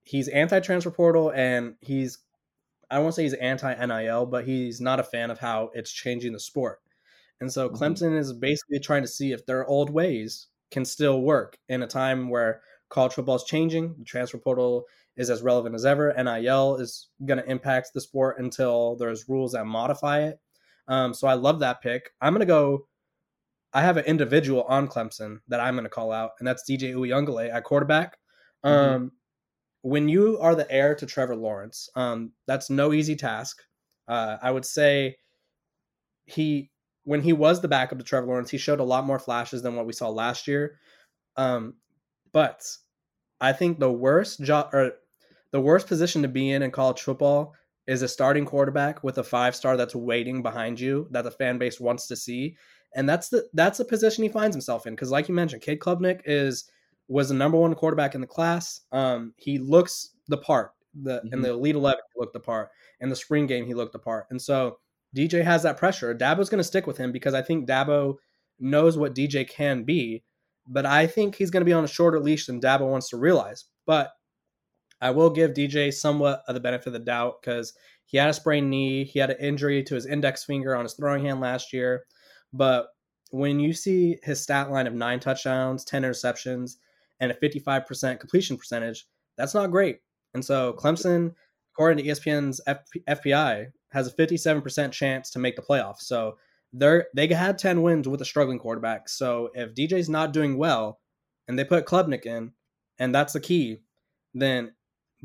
he's 0.04 0.28
anti-transfer 0.28 0.90
portal 0.90 1.32
and 1.32 1.76
he's 1.80 2.18
I 2.90 2.98
won't 3.00 3.14
say 3.14 3.22
he's 3.22 3.34
anti-NIL, 3.34 4.26
but 4.26 4.44
he's 4.46 4.80
not 4.80 4.98
a 5.00 5.04
fan 5.04 5.30
of 5.30 5.38
how 5.38 5.70
it's 5.74 5.92
changing 5.92 6.32
the 6.32 6.40
sport. 6.40 6.80
And 7.40 7.52
so 7.52 7.68
Mhm. 7.68 7.76
Clemson 7.76 8.18
is 8.18 8.32
basically 8.32 8.80
trying 8.80 9.02
to 9.02 9.08
see 9.08 9.32
if 9.32 9.46
their 9.46 9.66
old 9.66 9.90
ways 9.90 10.48
can 10.70 10.84
still 10.84 11.22
work 11.22 11.58
in 11.68 11.82
a 11.82 11.86
time 11.86 12.28
where 12.28 12.62
college 12.90 13.12
football 13.14 13.36
is 13.36 13.44
changing, 13.44 13.96
the 13.98 14.04
transfer 14.04 14.38
portal 14.38 14.86
is 15.16 15.30
as 15.30 15.42
relevant 15.42 15.74
as 15.74 15.84
ever, 15.86 16.10
NIL 16.12 16.76
is 16.76 17.08
going 17.24 17.38
to 17.38 17.50
impact 17.50 17.90
the 17.94 18.00
sport 18.00 18.38
until 18.38 18.96
there's 18.96 19.28
rules 19.28 19.52
that 19.52 19.64
modify 19.66 20.20
it. 20.22 20.40
Um, 20.88 21.14
so 21.14 21.28
I 21.28 21.34
love 21.34 21.60
that 21.60 21.80
pick. 21.82 22.10
I'm 22.20 22.32
going 22.32 22.40
to 22.40 22.46
go. 22.46 22.86
I 23.72 23.82
have 23.82 23.96
an 23.96 24.04
individual 24.06 24.64
on 24.64 24.88
Clemson 24.88 25.40
that 25.48 25.60
I'm 25.60 25.74
going 25.74 25.84
to 25.84 25.90
call 25.90 26.12
out, 26.12 26.32
and 26.38 26.46
that's 26.48 26.64
DJ 26.68 26.92
Uiagalelei 26.94 27.52
at 27.52 27.64
quarterback. 27.64 28.18
Um, 28.64 29.12
When 29.82 30.08
you 30.08 30.38
are 30.40 30.54
the 30.54 30.70
heir 30.70 30.94
to 30.96 31.06
Trevor 31.06 31.36
Lawrence, 31.36 31.88
um, 31.96 32.32
that's 32.46 32.70
no 32.70 32.92
easy 32.92 33.16
task. 33.16 33.62
Uh, 34.08 34.36
I 34.42 34.50
would 34.50 34.64
say 34.66 35.16
he 36.26 36.69
when 37.04 37.22
he 37.22 37.32
was 37.32 37.60
the 37.60 37.68
backup 37.68 37.98
to 37.98 38.04
Trevor 38.04 38.26
Lawrence, 38.26 38.50
he 38.50 38.58
showed 38.58 38.80
a 38.80 38.84
lot 38.84 39.04
more 39.06 39.18
flashes 39.18 39.62
than 39.62 39.76
what 39.76 39.86
we 39.86 39.92
saw 39.92 40.08
last 40.08 40.46
year. 40.46 40.78
Um, 41.36 41.74
but 42.32 42.62
I 43.40 43.52
think 43.52 43.78
the 43.78 43.90
worst 43.92 44.40
job 44.42 44.70
or 44.74 44.92
the 45.52 45.60
worst 45.60 45.86
position 45.86 46.22
to 46.22 46.28
be 46.28 46.50
in 46.50 46.62
in 46.62 46.70
college 46.70 47.00
football 47.00 47.54
is 47.86 48.02
a 48.02 48.08
starting 48.08 48.44
quarterback 48.44 49.02
with 49.02 49.18
a 49.18 49.24
five 49.24 49.56
star 49.56 49.76
that's 49.76 49.94
waiting 49.96 50.42
behind 50.42 50.78
you 50.78 51.08
that 51.10 51.22
the 51.22 51.30
fan 51.30 51.58
base 51.58 51.80
wants 51.80 52.06
to 52.08 52.16
see, 52.16 52.56
and 52.94 53.08
that's 53.08 53.28
the 53.30 53.48
that's 53.54 53.78
the 53.78 53.84
position 53.84 54.22
he 54.22 54.28
finds 54.28 54.54
himself 54.54 54.86
in. 54.86 54.94
Because 54.94 55.10
like 55.10 55.28
you 55.28 55.34
mentioned, 55.34 55.62
Cade 55.62 55.80
Klubnik 55.80 56.20
is 56.24 56.70
was 57.08 57.28
the 57.30 57.34
number 57.34 57.58
one 57.58 57.74
quarterback 57.74 58.14
in 58.14 58.20
the 58.20 58.26
class. 58.26 58.82
Um, 58.92 59.34
he 59.36 59.58
looks 59.58 60.10
the 60.28 60.36
part. 60.38 60.72
The 61.02 61.20
in 61.32 61.40
Mhm. 61.40 61.42
the 61.42 61.50
Elite 61.50 61.74
Eleven, 61.76 62.00
he 62.14 62.20
looked 62.20 62.34
the 62.34 62.40
part. 62.40 62.70
In 63.00 63.08
the 63.08 63.16
spring 63.16 63.46
game, 63.46 63.64
he 63.66 63.74
looked 63.74 63.92
the 63.92 63.98
part, 63.98 64.26
and 64.30 64.40
so 64.40 64.78
DJ 65.16 65.42
has 65.44 65.62
that 65.62 65.76
pressure. 65.76 66.14
Dabo's 66.14 66.48
going 66.48 66.58
to 66.58 66.64
stick 66.64 66.86
with 66.86 66.96
him 66.96 67.12
because 67.12 67.34
I 67.34 67.42
think 67.42 67.68
Dabo 67.68 68.16
knows 68.58 68.96
what 68.96 69.14
DJ 69.14 69.48
can 69.48 69.84
be, 69.84 70.22
but 70.66 70.86
I 70.86 71.06
think 71.06 71.34
he's 71.34 71.50
going 71.50 71.62
to 71.62 71.66
be 71.66 71.72
on 71.72 71.84
a 71.84 71.88
shorter 71.88 72.20
leash 72.20 72.46
than 72.46 72.60
Dabo 72.60 72.88
wants 72.88 73.08
to 73.10 73.16
realize. 73.16 73.64
But 73.86 74.10
I 75.00 75.10
will 75.10 75.30
give 75.30 75.52
DJ 75.52 75.92
somewhat 75.92 76.42
of 76.46 76.54
the 76.54 76.60
benefit 76.60 76.88
of 76.88 76.92
the 76.92 76.98
doubt 76.98 77.40
because 77.40 77.72
he 78.04 78.18
had 78.18 78.28
a 78.28 78.34
sprained 78.34 78.70
knee, 78.70 79.04
he 79.04 79.18
had 79.18 79.30
an 79.30 79.38
injury 79.40 79.82
to 79.84 79.94
his 79.94 80.06
index 80.06 80.44
finger 80.44 80.76
on 80.76 80.84
his 80.84 80.94
throwing 80.94 81.24
hand 81.24 81.40
last 81.40 81.72
year. 81.72 82.04
But 82.52 82.88
when 83.30 83.60
you 83.60 83.72
see 83.72 84.18
his 84.22 84.42
stat 84.42 84.70
line 84.70 84.86
of 84.86 84.94
nine 84.94 85.20
touchdowns, 85.20 85.84
10 85.84 86.02
interceptions, 86.02 86.76
and 87.20 87.30
a 87.30 87.34
55% 87.34 88.18
completion 88.18 88.56
percentage, 88.56 89.06
that's 89.36 89.54
not 89.54 89.70
great. 89.70 90.00
And 90.34 90.44
so 90.44 90.72
Clemson, 90.72 91.34
according 91.80 92.04
to 92.04 92.10
ESPN's 92.10 92.60
F- 92.66 92.84
FPI, 93.08 93.68
has 93.88 94.06
a 94.06 94.12
57% 94.12 94.92
chance 94.92 95.30
to 95.30 95.38
make 95.38 95.56
the 95.56 95.62
playoffs. 95.62 96.02
So 96.02 96.36
they're 96.74 97.06
they 97.14 97.26
had 97.28 97.56
10 97.56 97.80
wins 97.80 98.06
with 98.06 98.20
a 98.20 98.24
struggling 98.26 98.58
quarterback. 98.58 99.08
So 99.08 99.48
if 99.54 99.74
DJ's 99.74 100.10
not 100.10 100.34
doing 100.34 100.58
well 100.58 101.00
and 101.48 101.58
they 101.58 101.64
put 101.64 101.86
Klubnik 101.86 102.26
in, 102.26 102.52
and 102.98 103.14
that's 103.14 103.32
the 103.32 103.40
key, 103.40 103.78
then 104.34 104.72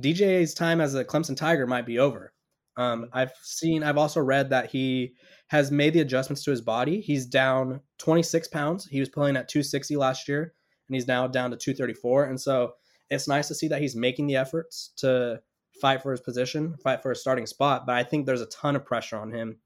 DJ's 0.01 0.53
time 0.53 0.79
as 0.79 0.95
a 0.95 1.03
Clemson 1.03 1.35
Tiger 1.35 1.67
might 1.67 1.85
be 1.85 1.99
over. 1.99 2.31
Um, 2.77 3.09
I've 3.11 3.33
seen, 3.43 3.83
I've 3.83 3.97
also 3.97 4.21
read 4.21 4.49
that 4.51 4.71
he 4.71 5.11
has 5.47 5.71
made 5.71 5.93
the 5.93 5.99
adjustments 5.99 6.45
to 6.45 6.51
his 6.51 6.61
body. 6.61 7.01
He's 7.01 7.25
down 7.25 7.81
26 7.97 8.47
pounds. 8.47 8.85
He 8.85 9.01
was 9.01 9.09
playing 9.09 9.35
at 9.35 9.49
260 9.49 9.97
last 9.97 10.29
year, 10.29 10.53
and 10.87 10.95
he's 10.95 11.07
now 11.07 11.27
down 11.27 11.51
to 11.51 11.57
234. 11.57 12.25
And 12.25 12.39
so 12.39 12.75
it's 13.09 13.27
nice 13.27 13.49
to 13.49 13.55
see 13.55 13.67
that 13.67 13.81
he's 13.81 13.95
making 13.95 14.27
the 14.27 14.37
efforts 14.37 14.93
to 14.97 15.41
fight 15.81 16.01
for 16.01 16.11
his 16.11 16.21
position, 16.21 16.75
fight 16.77 17.01
for 17.01 17.11
a 17.11 17.15
starting 17.15 17.45
spot. 17.45 17.85
But 17.85 17.95
I 17.95 18.03
think 18.03 18.25
there's 18.25 18.41
a 18.41 18.45
ton 18.47 18.75
of 18.75 18.85
pressure 18.85 19.17
on 19.17 19.31
him. 19.31 19.57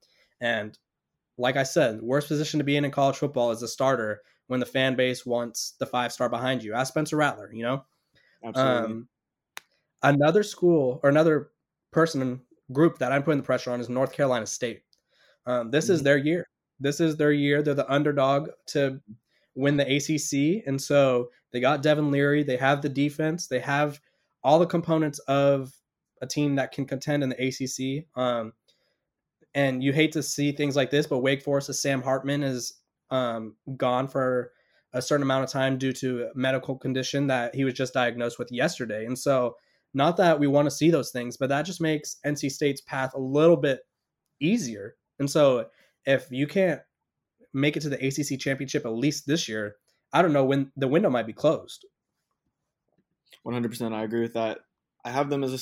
And 0.42 0.78
like 1.38 1.56
I 1.58 1.64
said, 1.64 2.02
worst 2.02 2.28
position 2.28 2.58
to 2.60 2.64
be 2.64 2.78
in 2.78 2.86
in 2.86 2.92
college 2.92 3.18
football 3.18 3.52
is 3.52 3.62
a 3.62 3.68
starter 3.68 4.22
when 4.48 4.60
the 4.60 4.66
fan 4.66 4.96
base 4.96 5.26
wants 5.26 5.76
the 5.80 5.86
five 5.86 6.12
star 6.12 6.30
behind 6.30 6.64
you. 6.64 6.74
Ask 6.74 6.94
Spencer 6.94 7.18
Rattler, 7.18 7.52
you 7.54 7.64
know? 7.64 7.86
Absolutely. 8.44 8.96
Um, 8.96 9.10
another 10.04 10.44
school 10.44 11.00
or 11.04 11.10
another 11.10 11.52
person 11.92 12.42
group 12.72 12.98
that 13.00 13.12
I'm 13.12 13.24
putting 13.24 13.40
the 13.40 13.46
pressure 13.46 13.72
on 13.72 13.80
is 13.80 13.90
North 13.90 14.12
Carolina 14.14 14.46
State. 14.46 14.84
Um, 15.46 15.72
this 15.72 15.90
is 15.90 16.02
Mhm. 16.02 16.04
their 16.04 16.18
year. 16.18 16.48
This 16.80 17.00
is 17.00 17.18
their 17.18 17.32
year. 17.32 17.62
They're 17.62 17.74
the 17.74 17.92
underdog 17.92 18.50
to 18.68 19.02
win 19.56 19.78
the 19.78 19.86
ACC, 19.92 20.64
and 20.66 20.82
so 20.82 21.32
they 21.52 21.60
got 21.60 21.82
Devin 21.82 22.12
Leary. 22.12 22.44
They 22.44 22.58
have 22.58 22.82
the 22.82 22.90
defense. 22.90 23.48
They 23.48 23.60
have 23.60 24.00
all 24.44 24.60
the 24.60 24.66
components 24.66 25.20
of 25.20 25.74
a 26.22 26.28
team 26.28 26.56
that 26.56 26.72
can 26.72 26.86
contend 26.86 27.24
in 27.24 27.30
the 27.30 27.36
ACC. 27.36 28.06
Um, 28.20 28.54
and 29.54 29.84
you 29.84 29.94
hate 29.94 30.12
to 30.14 30.24
see 30.24 30.52
things 30.52 30.76
like 30.76 30.92
this, 30.92 31.08
but 31.08 31.20
Wake 31.20 31.42
Forest's 31.42 31.82
Sam 31.82 32.02
Hartman 32.02 32.44
is 32.44 32.74
um, 33.10 33.56
gone 33.78 34.08
for 34.08 34.52
a 34.94 35.02
certain 35.02 35.24
amount 35.24 35.44
of 35.44 35.50
time 35.50 35.78
due 35.78 35.94
to 35.94 36.24
a 36.24 36.38
medical 36.38 36.76
condition 36.76 37.28
that 37.28 37.56
he 37.56 37.64
was 37.64 37.74
just 37.74 37.94
diagnosed 37.94 38.40
with 38.40 38.52
yesterday. 38.52 39.06
And 39.06 39.18
so, 39.18 39.56
not 39.94 40.18
that 40.18 40.40
we 40.40 40.46
want 40.46 40.68
to 40.68 40.72
see 40.72 40.92
those 40.92 41.12
things, 41.12 41.36
but 41.36 41.50
that 41.50 41.64
just 41.64 41.82
makes 41.82 42.18
NC 42.24 42.52
State's 42.52 42.82
path 42.82 43.14
a 43.16 43.20
little 43.20 43.58
bit 43.58 43.80
easier. 44.40 44.96
And 45.18 45.30
so, 45.30 45.66
if 46.06 46.28
you 46.32 46.48
can't 46.48 46.82
make 47.54 47.76
it 47.76 47.82
to 47.82 47.90
the 47.90 47.98
ACC 48.06 48.40
championship 48.40 48.86
at 48.86 48.94
least 48.94 49.26
this 49.26 49.48
year, 49.50 49.76
I 50.14 50.22
don't 50.22 50.34
know 50.34 50.46
when 50.46 50.72
the 50.76 50.88
window 50.88 51.10
might 51.10 51.28
be 51.28 51.34
closed. 51.34 51.86
100%. 53.46 53.94
I 53.94 54.04
agree 54.04 54.22
with 54.22 54.34
that. 54.34 54.60
I 55.06 55.12
have 55.12 55.30
them 55.30 55.44
as 55.44 55.54
a 55.54 55.58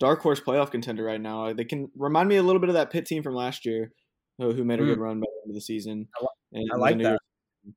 dark 0.00 0.20
horse 0.20 0.40
playoff 0.40 0.70
contender 0.72 1.04
right 1.04 1.20
now. 1.20 1.52
They 1.52 1.64
can 1.64 1.90
remind 1.96 2.28
me 2.28 2.36
a 2.36 2.42
little 2.42 2.58
bit 2.60 2.68
of 2.70 2.74
that 2.74 2.90
Pitt 2.90 3.06
team 3.06 3.22
from 3.22 3.34
last 3.34 3.64
year 3.64 3.92
who, 4.38 4.52
who 4.52 4.64
made 4.64 4.80
a 4.80 4.84
good 4.84 4.98
run 4.98 5.20
by 5.20 5.26
the 5.26 5.40
end 5.44 5.50
of 5.50 5.54
the 5.54 5.60
season. 5.60 6.08
I 6.18 6.22
li- 6.22 6.28
And 6.62 6.70
I 6.72 6.76
like 6.76 6.96
that. 6.98 7.02
Year's- 7.04 7.74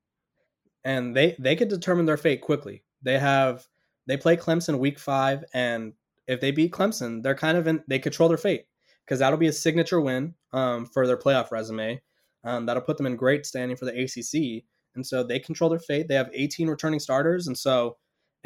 and 0.84 1.16
they 1.16 1.36
they 1.38 1.56
could 1.56 1.68
determine 1.68 2.06
their 2.06 2.16
fate 2.16 2.40
quickly. 2.40 2.82
They 3.02 3.18
have 3.18 3.66
they 4.06 4.16
play 4.16 4.36
Clemson 4.36 4.78
week 4.78 4.98
five, 4.98 5.44
and 5.54 5.92
if 6.26 6.40
they 6.40 6.50
beat 6.50 6.72
Clemson, 6.72 7.22
they're 7.22 7.34
kind 7.34 7.56
of 7.56 7.66
in 7.66 7.82
they 7.88 7.98
control 7.98 8.28
their 8.28 8.38
fate. 8.38 8.66
because 9.04 9.18
that'll 9.18 9.38
be 9.38 9.46
a 9.48 9.52
signature 9.52 10.00
win 10.00 10.34
um, 10.52 10.86
for 10.86 11.06
their 11.06 11.16
playoff 11.18 11.50
resume. 11.50 12.00
Um, 12.44 12.66
that'll 12.66 12.82
put 12.82 12.96
them 12.98 13.06
in 13.06 13.16
great 13.16 13.46
standing 13.46 13.76
for 13.76 13.84
the 13.86 13.92
ACC, 14.02 14.64
and 14.94 15.06
so 15.06 15.22
they 15.22 15.38
control 15.38 15.70
their 15.70 15.78
fate. 15.78 16.08
They 16.08 16.14
have 16.14 16.30
18 16.34 16.68
returning 16.68 17.00
starters, 17.00 17.46
and 17.46 17.56
so 17.56 17.96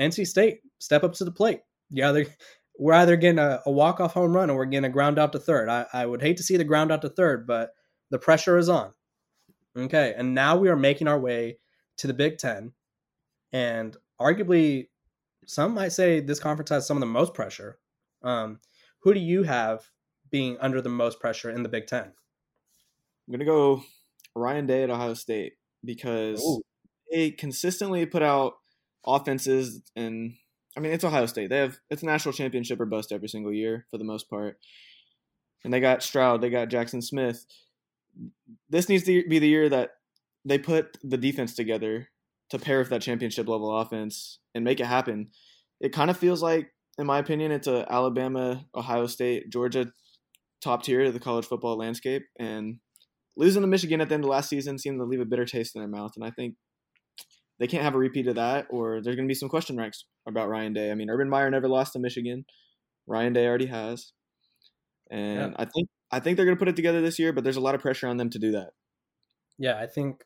NC 0.01 0.27
State 0.27 0.61
step 0.79 1.03
up 1.05 1.13
to 1.15 1.25
the 1.25 1.33
plate. 1.33 1.61
Yeah, 1.91 2.13
they 2.13 2.27
we're 2.79 2.95
either 2.95 3.17
getting 3.17 3.41
a, 3.41 3.61
a 3.67 3.71
walk 3.71 4.01
off 4.01 4.15
home 4.15 4.35
run 4.35 4.49
or 4.49 4.57
we're 4.57 4.65
getting 4.65 4.89
a 4.89 4.93
ground 4.93 5.19
out 5.19 5.33
to 5.33 5.39
third. 5.39 5.69
I, 5.69 5.87
I 5.93 6.07
would 6.07 6.23
hate 6.23 6.37
to 6.37 6.43
see 6.43 6.57
the 6.57 6.65
ground 6.65 6.93
out 6.93 7.03
to 7.03 7.09
third, 7.09 7.47
but 7.47 7.71
the 8.11 8.19
pressure 8.19 8.57
is 8.57 8.69
on. 8.69 8.93
Okay, 9.77 10.15
and 10.17 10.35
now 10.35 10.57
we 10.57 10.69
are 10.69 10.77
making 10.77 11.09
our 11.09 11.19
way 11.19 11.59
to 11.99 12.07
the 12.07 12.15
Big 12.15 12.39
Ten, 12.39 12.73
and 13.53 13.97
arguably, 14.21 14.89
some 15.47 15.75
might 15.75 15.93
say 15.93 16.21
this 16.21 16.41
conference 16.41 16.71
has 16.71 16.87
some 16.87 16.97
of 16.97 17.01
the 17.01 17.07
most 17.07 17.35
pressure. 17.35 17.79
Um, 18.23 18.61
who 19.01 19.15
do 19.15 19.21
you 19.21 19.45
have 19.45 19.89
being 20.31 20.57
under 20.61 20.81
the 20.81 20.89
most 20.89 21.21
pressure 21.21 21.51
in 21.51 21.63
the 21.63 21.69
Big 21.69 21.87
Ten? 21.87 22.05
I'm 22.05 23.33
gonna 23.33 23.45
go 23.45 23.83
Ryan 24.35 24.67
Day 24.67 24.83
at 24.83 24.91
Ohio 24.91 25.15
State 25.15 25.55
because 25.85 26.43
Ooh. 26.43 26.63
they 27.13 27.31
consistently 27.31 28.07
put 28.07 28.23
out 28.23 28.55
offenses 29.07 29.83
and 29.95 30.35
I 30.79 30.81
mean 30.81 30.93
it's 30.93 31.03
Ohio 31.03 31.27
State. 31.27 31.51
They 31.51 31.59
have 31.59 31.77
it's 31.91 32.05
a 32.05 32.07
national 32.07 32.35
championship 32.35 32.81
or 32.81 32.87
bust 32.87 33.11
every 33.11 33.29
single 33.29 33.53
year 33.53 33.87
for 33.91 33.99
the 33.99 34.05
most 34.05 34.31
part. 34.31 34.59
And 35.65 35.75
they 35.75 35.81
got 35.81 36.05
Stroud, 36.05 36.41
they 36.41 36.51
got 36.51 36.69
Jaxon 36.69 37.03
Smith. 37.03 37.45
This 38.71 38.89
needs 38.89 39.03
to 39.05 39.27
be 39.29 39.41
the 39.41 39.49
year 39.49 39.69
that 39.69 39.91
they 40.45 40.57
put 40.57 40.97
the 41.03 41.17
defense 41.17 41.57
together 41.57 42.09
to 42.51 42.61
pair 42.61 42.79
with 42.79 42.91
that 42.91 43.03
championship 43.03 43.49
level 43.49 43.77
offense 43.77 44.39
and 44.55 44.65
make 44.65 44.79
it 44.79 44.87
happen. 44.87 45.31
It 45.81 45.93
kind 45.93 46.11
of 46.11 46.17
feels 46.17 46.43
like, 46.45 46.69
in 46.97 47.07
my 47.07 47.19
opinion, 47.19 47.51
it's 47.51 47.67
a 47.67 47.85
Alabama, 47.93 48.65
Ohio 48.73 49.07
State, 49.07 49.51
Georgia 49.51 49.91
top 50.61 50.85
tier 50.85 51.05
of 51.07 51.13
the 51.13 51.21
college 51.21 51.47
football 51.47 51.77
landscape. 51.77 52.23
And 52.39 52.79
losing 53.37 53.63
to 53.63 53.69
Michigan 53.69 54.01
at 54.01 54.09
the 54.09 54.15
end 54.15 54.25
of 54.25 54.31
last 54.31 54.49
season 54.49 54.79
seemed 54.79 55.01
to 55.01 55.05
leave 55.05 55.21
a 55.21 55.25
bitter 55.25 55.45
taste 55.45 55.75
in 55.75 55.81
their 55.81 55.89
mouth. 55.89 56.13
And 56.15 56.25
I 56.25 56.31
think 56.31 56.55
they 57.59 57.67
can't 57.67 57.83
have 57.83 57.95
a 57.95 57.99
repeat 57.99 58.27
of 58.29 58.37
that, 58.37 58.67
or 58.71 59.01
there's 59.01 59.17
going 59.17 59.27
to 59.27 59.31
be 59.31 59.35
some 59.35 59.49
question 59.49 59.77
marks 59.77 60.05
about 60.27 60.49
Ryan 60.49 60.73
Day. 60.73 60.91
I 60.91 60.95
mean, 60.95 61.11
Urban 61.11 61.29
Meyer 61.29 61.51
never 61.51 61.69
lost 61.69 61.93
to 61.95 61.99
Michigan. 61.99 62.45
Ryan 63.07 63.33
Day 63.33 63.47
already 63.47 63.67
has, 63.67 64.13
and 65.11 65.53
yeah. 65.53 65.57
I 65.57 65.65
think 65.65 65.89
I 66.11 66.21
think 66.21 66.37
they're 66.37 66.47
going 66.47 66.57
to 66.57 66.59
put 66.59 66.69
it 66.69 66.77
together 66.77 67.01
this 67.01 67.19
year. 67.19 67.33
But 67.33 67.45
there's 67.45 67.57
a 67.57 67.61
lot 67.61 67.75
of 67.75 67.81
pressure 67.81 68.07
on 68.07 68.17
them 68.17 68.31
to 68.31 68.39
do 68.39 68.53
that. 68.53 68.71
Yeah, 69.59 69.79
I 69.79 69.87
think 69.87 70.25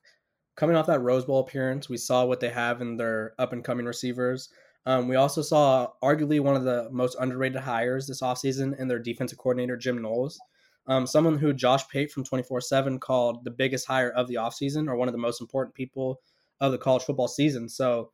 coming 0.57 0.77
off 0.77 0.87
that 0.87 1.01
Rose 1.01 1.25
Bowl 1.25 1.41
appearance, 1.41 1.89
we 1.89 1.97
saw 1.97 2.25
what 2.25 2.41
they 2.41 2.51
have 2.51 2.81
in 2.83 2.97
their 2.97 3.35
up 3.39 3.53
and 3.53 3.65
coming 3.65 3.87
receivers. 3.87 4.49
Um, 4.85 5.09
we 5.09 5.17
also 5.17 5.43
saw 5.43 5.89
arguably 6.03 6.41
one 6.41 6.57
of 6.57 6.65
the 6.65 6.89
most 6.91 7.17
underrated 7.21 7.61
hires 7.61 8.07
this 8.07 8.21
offseason 8.21 8.79
in 8.79 8.89
their 8.89 8.99
defensive 8.99 9.39
coordinator, 9.39 9.77
Jim 9.77 10.03
Knowles. 10.03 10.41
Um, 10.89 11.07
someone 11.07 11.39
who 11.39 11.53
Josh 11.53 11.89
Pate 11.89 12.11
from 12.11 12.25
24 12.25 12.61
7 12.61 12.99
called 12.99 13.45
the 13.45 13.53
biggest 13.53 13.87
hire 13.87 14.11
of 14.11 14.27
the 14.27 14.35
offseason 14.35 14.89
or 14.89 14.97
one 14.97 15.09
of 15.09 15.13
the 15.13 15.19
most 15.19 15.41
important 15.41 15.77
people 15.77 16.21
of 16.63 16.73
the 16.73 16.79
college 16.79 17.03
football 17.03 17.29
season. 17.29 17.69
So 17.69 18.13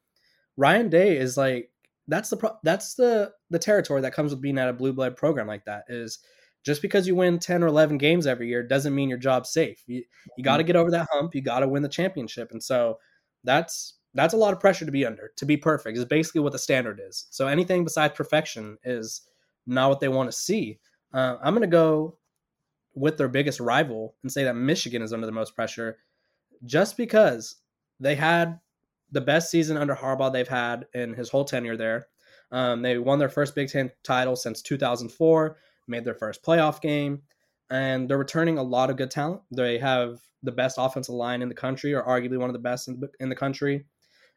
Ryan 0.56 0.88
Day 0.88 1.16
is 1.16 1.36
like, 1.36 1.70
that's 2.08 2.30
the 2.30 2.38
pro- 2.38 2.56
that's 2.64 2.94
the 2.94 3.32
the 3.50 3.58
territory 3.58 4.00
that 4.00 4.14
comes 4.14 4.32
with 4.32 4.40
being 4.40 4.58
at 4.58 4.68
a 4.68 4.72
blue 4.72 4.94
blood 4.94 5.14
program 5.14 5.46
like 5.46 5.66
that 5.66 5.84
is 5.88 6.18
just 6.64 6.80
because 6.82 7.06
you 7.06 7.14
win 7.14 7.38
10 7.38 7.62
or 7.62 7.66
11 7.66 7.98
games 7.98 8.26
every 8.26 8.48
year 8.48 8.62
doesn't 8.62 8.94
mean 8.94 9.08
your 9.08 9.18
job's 9.18 9.50
safe. 9.50 9.84
You, 9.86 10.02
you 10.36 10.42
got 10.42 10.56
to 10.56 10.64
get 10.64 10.74
over 10.74 10.90
that 10.90 11.06
hump. 11.12 11.34
You 11.34 11.42
got 11.42 11.60
to 11.60 11.68
win 11.68 11.82
the 11.82 11.88
championship. 11.88 12.50
And 12.50 12.62
so 12.62 12.98
that's 13.44 13.98
that's 14.14 14.34
a 14.34 14.38
lot 14.38 14.54
of 14.54 14.60
pressure 14.60 14.86
to 14.86 14.90
be 14.90 15.04
under. 15.04 15.30
To 15.36 15.46
be 15.46 15.58
perfect 15.58 15.98
is 15.98 16.04
basically 16.06 16.40
what 16.40 16.52
the 16.52 16.58
standard 16.58 17.00
is. 17.06 17.26
So 17.30 17.46
anything 17.46 17.84
besides 17.84 18.16
perfection 18.16 18.78
is 18.82 19.22
not 19.66 19.90
what 19.90 20.00
they 20.00 20.08
want 20.08 20.30
to 20.30 20.36
see. 20.36 20.78
Uh, 21.12 21.36
I'm 21.42 21.54
going 21.54 21.60
to 21.60 21.68
go 21.68 22.16
with 22.94 23.18
their 23.18 23.28
biggest 23.28 23.60
rival 23.60 24.14
and 24.22 24.32
say 24.32 24.44
that 24.44 24.56
Michigan 24.56 25.02
is 25.02 25.12
under 25.12 25.26
the 25.26 25.32
most 25.32 25.54
pressure 25.54 25.98
just 26.64 26.96
because 26.96 27.56
they 28.00 28.14
had 28.14 28.60
the 29.10 29.20
best 29.20 29.50
season 29.50 29.76
under 29.76 29.94
Harbaugh 29.94 30.32
they've 30.32 30.46
had 30.46 30.86
in 30.94 31.14
his 31.14 31.30
whole 31.30 31.44
tenure 31.44 31.76
there. 31.76 32.06
Um, 32.50 32.82
they 32.82 32.98
won 32.98 33.18
their 33.18 33.28
first 33.28 33.54
Big 33.54 33.68
Ten 33.68 33.90
title 34.04 34.36
since 34.36 34.62
2004 34.62 35.56
made 35.86 36.04
their 36.04 36.14
first 36.14 36.44
playoff 36.44 36.80
game, 36.80 37.22
and 37.70 38.08
they're 38.08 38.18
returning 38.18 38.58
a 38.58 38.62
lot 38.62 38.90
of 38.90 38.96
good 38.96 39.10
talent. 39.10 39.40
They 39.50 39.78
have 39.78 40.18
the 40.42 40.52
best 40.52 40.76
offensive 40.78 41.14
line 41.14 41.42
in 41.42 41.48
the 41.48 41.54
country, 41.54 41.94
or 41.94 42.02
arguably 42.02 42.38
one 42.38 42.50
of 42.50 42.54
the 42.54 42.60
best 42.60 42.88
in, 42.88 43.00
in 43.20 43.28
the 43.28 43.34
country. 43.34 43.86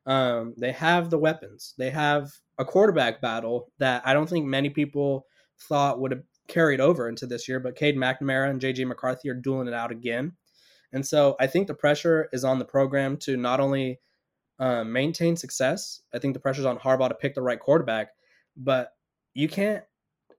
Um, 0.05 0.55
they 0.57 0.71
have 0.71 1.09
the 1.09 1.17
weapons. 1.17 1.73
They 1.77 1.91
have 1.91 2.31
a 2.57 2.65
quarterback 2.65 3.21
battle 3.21 3.71
that 3.77 4.01
I 4.05 4.13
don't 4.13 4.29
think 4.29 4.45
many 4.45 4.69
people 4.69 5.27
thought 5.67 5.99
would 5.99 6.11
have 6.11 6.23
carried 6.47 6.81
over 6.81 7.07
into 7.07 7.27
this 7.27 7.47
year, 7.47 7.59
but 7.59 7.75
Cade 7.75 7.97
McNamara 7.97 8.49
and 8.49 8.59
JJ 8.59 8.87
McCarthy 8.87 9.29
are 9.29 9.35
dueling 9.35 9.67
it 9.67 9.73
out 9.73 9.91
again. 9.91 10.33
And 10.93 11.05
so 11.05 11.35
I 11.39 11.47
think 11.47 11.67
the 11.67 11.73
pressure 11.73 12.29
is 12.33 12.43
on 12.43 12.59
the 12.59 12.65
program 12.65 13.17
to 13.17 13.37
not 13.37 13.59
only 13.59 13.99
uh, 14.59 14.83
maintain 14.83 15.35
success, 15.35 16.01
I 16.13 16.19
think 16.19 16.33
the 16.33 16.39
pressure 16.39 16.61
is 16.61 16.65
on 16.65 16.77
Harbaugh 16.77 17.09
to 17.09 17.15
pick 17.15 17.33
the 17.33 17.41
right 17.41 17.59
quarterback, 17.59 18.09
but 18.57 18.93
you 19.33 19.47
can't 19.47 19.83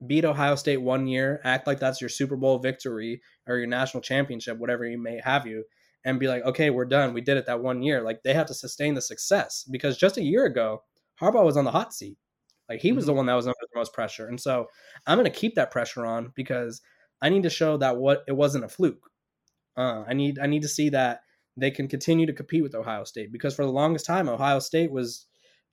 beat 0.05 0.25
Ohio 0.25 0.55
State 0.55 0.77
one 0.77 1.07
year, 1.07 1.41
act 1.43 1.67
like 1.67 1.79
that's 1.79 2.01
your 2.01 2.09
Super 2.09 2.35
Bowl 2.35 2.59
victory 2.59 3.21
or 3.47 3.57
your 3.57 3.67
national 3.67 4.01
championship, 4.01 4.57
whatever 4.57 4.85
you 4.85 4.97
may 4.97 5.19
have 5.23 5.47
you, 5.47 5.63
and 6.05 6.19
be 6.19 6.27
like, 6.27 6.43
okay, 6.43 6.69
we're 6.69 6.85
done. 6.85 7.13
We 7.13 7.21
did 7.21 7.37
it 7.37 7.45
that 7.47 7.61
one 7.61 7.81
year. 7.81 8.01
Like 8.01 8.23
they 8.23 8.33
have 8.33 8.47
to 8.47 8.53
sustain 8.53 8.93
the 8.93 9.01
success 9.01 9.65
because 9.69 9.97
just 9.97 10.17
a 10.17 10.23
year 10.23 10.45
ago, 10.45 10.83
Harbaugh 11.19 11.45
was 11.45 11.57
on 11.57 11.65
the 11.65 11.71
hot 11.71 11.93
seat. 11.93 12.17
Like 12.69 12.79
he 12.79 12.91
was 12.91 13.03
mm-hmm. 13.03 13.11
the 13.11 13.13
one 13.13 13.25
that 13.27 13.35
was 13.35 13.47
under 13.47 13.55
the 13.61 13.79
most 13.79 13.93
pressure. 13.93 14.27
And 14.27 14.39
so 14.39 14.67
I'm 15.07 15.17
going 15.17 15.31
to 15.31 15.37
keep 15.37 15.55
that 15.55 15.71
pressure 15.71 16.05
on 16.05 16.31
because 16.35 16.81
I 17.21 17.29
need 17.29 17.43
to 17.43 17.49
show 17.49 17.77
that 17.77 17.97
what 17.97 18.23
it 18.27 18.33
wasn't 18.33 18.65
a 18.65 18.69
fluke. 18.69 19.09
Uh, 19.75 20.03
I 20.07 20.13
need 20.13 20.39
I 20.39 20.47
need 20.47 20.61
to 20.61 20.67
see 20.67 20.89
that 20.89 21.21
they 21.57 21.71
can 21.71 21.87
continue 21.87 22.25
to 22.25 22.33
compete 22.33 22.63
with 22.63 22.75
Ohio 22.75 23.03
State 23.03 23.31
because 23.31 23.55
for 23.55 23.65
the 23.65 23.71
longest 23.71 24.05
time 24.05 24.29
Ohio 24.29 24.59
State 24.59 24.91
was 24.91 25.27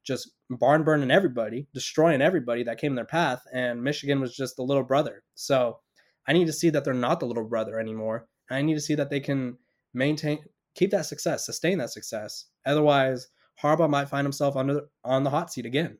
just 0.04 0.30
barn 0.48 0.82
burning 0.82 1.10
everybody, 1.10 1.66
destroying 1.74 2.22
everybody 2.22 2.62
that 2.64 2.78
came 2.78 2.92
in 2.92 2.96
their 2.96 3.04
path. 3.04 3.42
And 3.52 3.82
Michigan 3.82 4.20
was 4.20 4.34
just 4.34 4.56
the 4.56 4.62
little 4.62 4.82
brother. 4.82 5.22
So 5.34 5.78
I 6.26 6.32
need 6.32 6.46
to 6.46 6.52
see 6.52 6.70
that 6.70 6.84
they're 6.84 6.94
not 6.94 7.20
the 7.20 7.26
little 7.26 7.44
brother 7.44 7.78
anymore. 7.78 8.26
I 8.50 8.62
need 8.62 8.74
to 8.74 8.80
see 8.80 8.94
that 8.94 9.10
they 9.10 9.20
can 9.20 9.58
maintain, 9.94 10.38
keep 10.74 10.90
that 10.90 11.06
success, 11.06 11.46
sustain 11.46 11.78
that 11.78 11.90
success. 11.90 12.46
Otherwise, 12.66 13.28
Harbaugh 13.62 13.90
might 13.90 14.08
find 14.08 14.24
himself 14.24 14.56
under 14.56 14.82
on 15.04 15.22
the 15.22 15.30
hot 15.30 15.52
seat 15.52 15.66
again. 15.66 15.98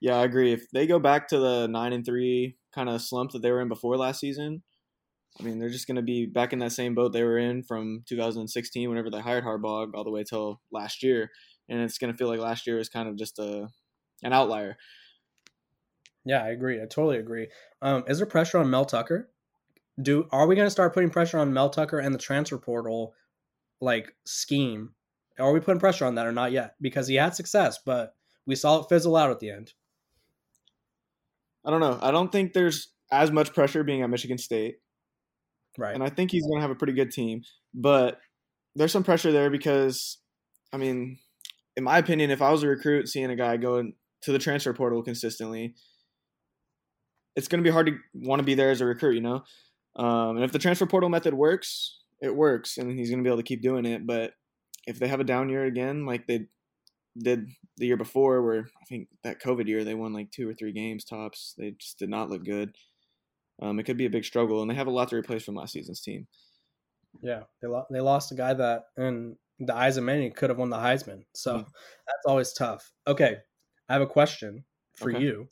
Yeah, 0.00 0.18
I 0.18 0.24
agree. 0.24 0.52
If 0.52 0.70
they 0.70 0.86
go 0.86 0.98
back 0.98 1.28
to 1.28 1.38
the 1.38 1.66
nine 1.66 1.92
and 1.92 2.04
three 2.04 2.56
kind 2.74 2.88
of 2.88 3.00
slump 3.00 3.32
that 3.32 3.42
they 3.42 3.50
were 3.50 3.60
in 3.60 3.68
before 3.68 3.96
last 3.96 4.20
season, 4.20 4.62
I 5.40 5.44
mean, 5.44 5.58
they're 5.58 5.70
just 5.70 5.86
going 5.86 5.96
to 5.96 6.02
be 6.02 6.26
back 6.26 6.52
in 6.52 6.58
that 6.58 6.72
same 6.72 6.94
boat 6.94 7.12
they 7.12 7.22
were 7.22 7.38
in 7.38 7.62
from 7.62 8.04
2016, 8.06 8.88
whenever 8.88 9.10
they 9.10 9.20
hired 9.20 9.44
Harbaugh, 9.44 9.90
all 9.94 10.04
the 10.04 10.10
way 10.10 10.24
till 10.24 10.60
last 10.70 11.02
year 11.02 11.30
and 11.68 11.80
it's 11.80 11.98
going 11.98 12.12
to 12.12 12.16
feel 12.16 12.28
like 12.28 12.40
last 12.40 12.66
year 12.66 12.76
was 12.76 12.88
kind 12.88 13.08
of 13.08 13.16
just 13.16 13.38
a 13.38 13.68
an 14.22 14.32
outlier. 14.32 14.76
Yeah, 16.24 16.44
I 16.44 16.48
agree. 16.48 16.76
I 16.76 16.86
totally 16.86 17.18
agree. 17.18 17.48
Um, 17.80 18.04
is 18.06 18.18
there 18.18 18.26
pressure 18.26 18.58
on 18.58 18.70
Mel 18.70 18.84
Tucker? 18.84 19.30
Do 20.00 20.28
are 20.30 20.46
we 20.46 20.54
going 20.54 20.66
to 20.66 20.70
start 20.70 20.94
putting 20.94 21.10
pressure 21.10 21.38
on 21.38 21.52
Mel 21.52 21.70
Tucker 21.70 21.98
and 21.98 22.14
the 22.14 22.18
transfer 22.18 22.58
portal 22.58 23.14
like 23.80 24.14
scheme? 24.24 24.90
Are 25.38 25.52
we 25.52 25.60
putting 25.60 25.80
pressure 25.80 26.04
on 26.04 26.14
that 26.16 26.26
or 26.26 26.32
not 26.32 26.52
yet? 26.52 26.74
Because 26.80 27.08
he 27.08 27.16
had 27.16 27.34
success, 27.34 27.78
but 27.84 28.14
we 28.46 28.54
saw 28.54 28.80
it 28.80 28.88
fizzle 28.88 29.16
out 29.16 29.30
at 29.30 29.40
the 29.40 29.50
end. 29.50 29.72
I 31.64 31.70
don't 31.70 31.80
know. 31.80 31.98
I 32.02 32.10
don't 32.10 32.30
think 32.30 32.52
there's 32.52 32.88
as 33.10 33.30
much 33.30 33.54
pressure 33.54 33.82
being 33.82 34.02
at 34.02 34.10
Michigan 34.10 34.38
State. 34.38 34.76
Right. 35.78 35.94
And 35.94 36.02
I 36.02 36.08
think 36.08 36.30
he's 36.30 36.46
going 36.46 36.58
to 36.58 36.62
have 36.62 36.70
a 36.70 36.76
pretty 36.76 36.92
good 36.92 37.10
team, 37.10 37.42
but 37.74 38.18
there's 38.74 38.92
some 38.92 39.04
pressure 39.04 39.32
there 39.32 39.50
because 39.50 40.18
I 40.72 40.76
mean, 40.78 41.18
in 41.76 41.84
my 41.84 41.98
opinion, 41.98 42.30
if 42.30 42.42
I 42.42 42.50
was 42.50 42.62
a 42.62 42.68
recruit 42.68 43.08
seeing 43.08 43.30
a 43.30 43.36
guy 43.36 43.56
go 43.56 43.82
to 44.22 44.32
the 44.32 44.38
transfer 44.38 44.72
portal 44.72 45.02
consistently, 45.02 45.74
it's 47.36 47.48
going 47.48 47.62
to 47.62 47.68
be 47.68 47.72
hard 47.72 47.86
to 47.86 47.96
want 48.14 48.40
to 48.40 48.44
be 48.44 48.54
there 48.54 48.70
as 48.70 48.80
a 48.80 48.86
recruit, 48.86 49.14
you 49.14 49.20
know? 49.20 49.42
Um, 49.96 50.36
and 50.36 50.44
if 50.44 50.52
the 50.52 50.58
transfer 50.58 50.86
portal 50.86 51.08
method 51.08 51.34
works, 51.34 52.00
it 52.20 52.34
works, 52.34 52.78
and 52.78 52.98
he's 52.98 53.10
going 53.10 53.22
to 53.22 53.26
be 53.26 53.30
able 53.30 53.42
to 53.42 53.46
keep 53.46 53.62
doing 53.62 53.84
it. 53.84 54.06
But 54.06 54.32
if 54.86 54.98
they 54.98 55.08
have 55.08 55.20
a 55.20 55.24
down 55.24 55.48
year 55.48 55.64
again, 55.64 56.06
like 56.06 56.26
they 56.26 56.46
did 57.18 57.48
the 57.76 57.86
year 57.86 57.96
before, 57.96 58.42
where 58.42 58.60
I 58.60 58.84
think 58.88 59.08
that 59.24 59.42
COVID 59.42 59.66
year 59.66 59.84
they 59.84 59.94
won 59.94 60.12
like 60.12 60.30
two 60.30 60.48
or 60.48 60.54
three 60.54 60.72
games 60.72 61.04
tops, 61.04 61.54
they 61.58 61.72
just 61.78 61.98
did 61.98 62.08
not 62.08 62.30
look 62.30 62.44
good. 62.44 62.74
Um, 63.62 63.78
it 63.78 63.84
could 63.84 63.96
be 63.96 64.06
a 64.06 64.10
big 64.10 64.24
struggle, 64.24 64.60
and 64.60 64.68
they 64.68 64.74
have 64.74 64.88
a 64.88 64.90
lot 64.90 65.08
to 65.10 65.16
replace 65.16 65.44
from 65.44 65.54
last 65.54 65.72
season's 65.72 66.00
team. 66.00 66.26
Yeah, 67.22 67.42
they 67.60 67.68
lo- 67.68 67.86
they 67.90 68.00
lost 68.00 68.32
a 68.32 68.34
guy 68.34 68.52
that, 68.54 68.86
in 68.96 69.36
the 69.60 69.74
eyes 69.74 69.96
of 69.96 70.02
many 70.02 70.30
could 70.30 70.50
have 70.50 70.58
won 70.58 70.68
the 70.70 70.76
Heisman. 70.76 71.22
So 71.32 71.52
mm-hmm. 71.52 71.60
that's 72.06 72.26
always 72.26 72.52
tough. 72.52 72.92
Okay, 73.06 73.36
I 73.88 73.92
have 73.92 74.02
a 74.02 74.06
question 74.06 74.64
for 74.96 75.12
okay. 75.12 75.22
you. 75.22 75.46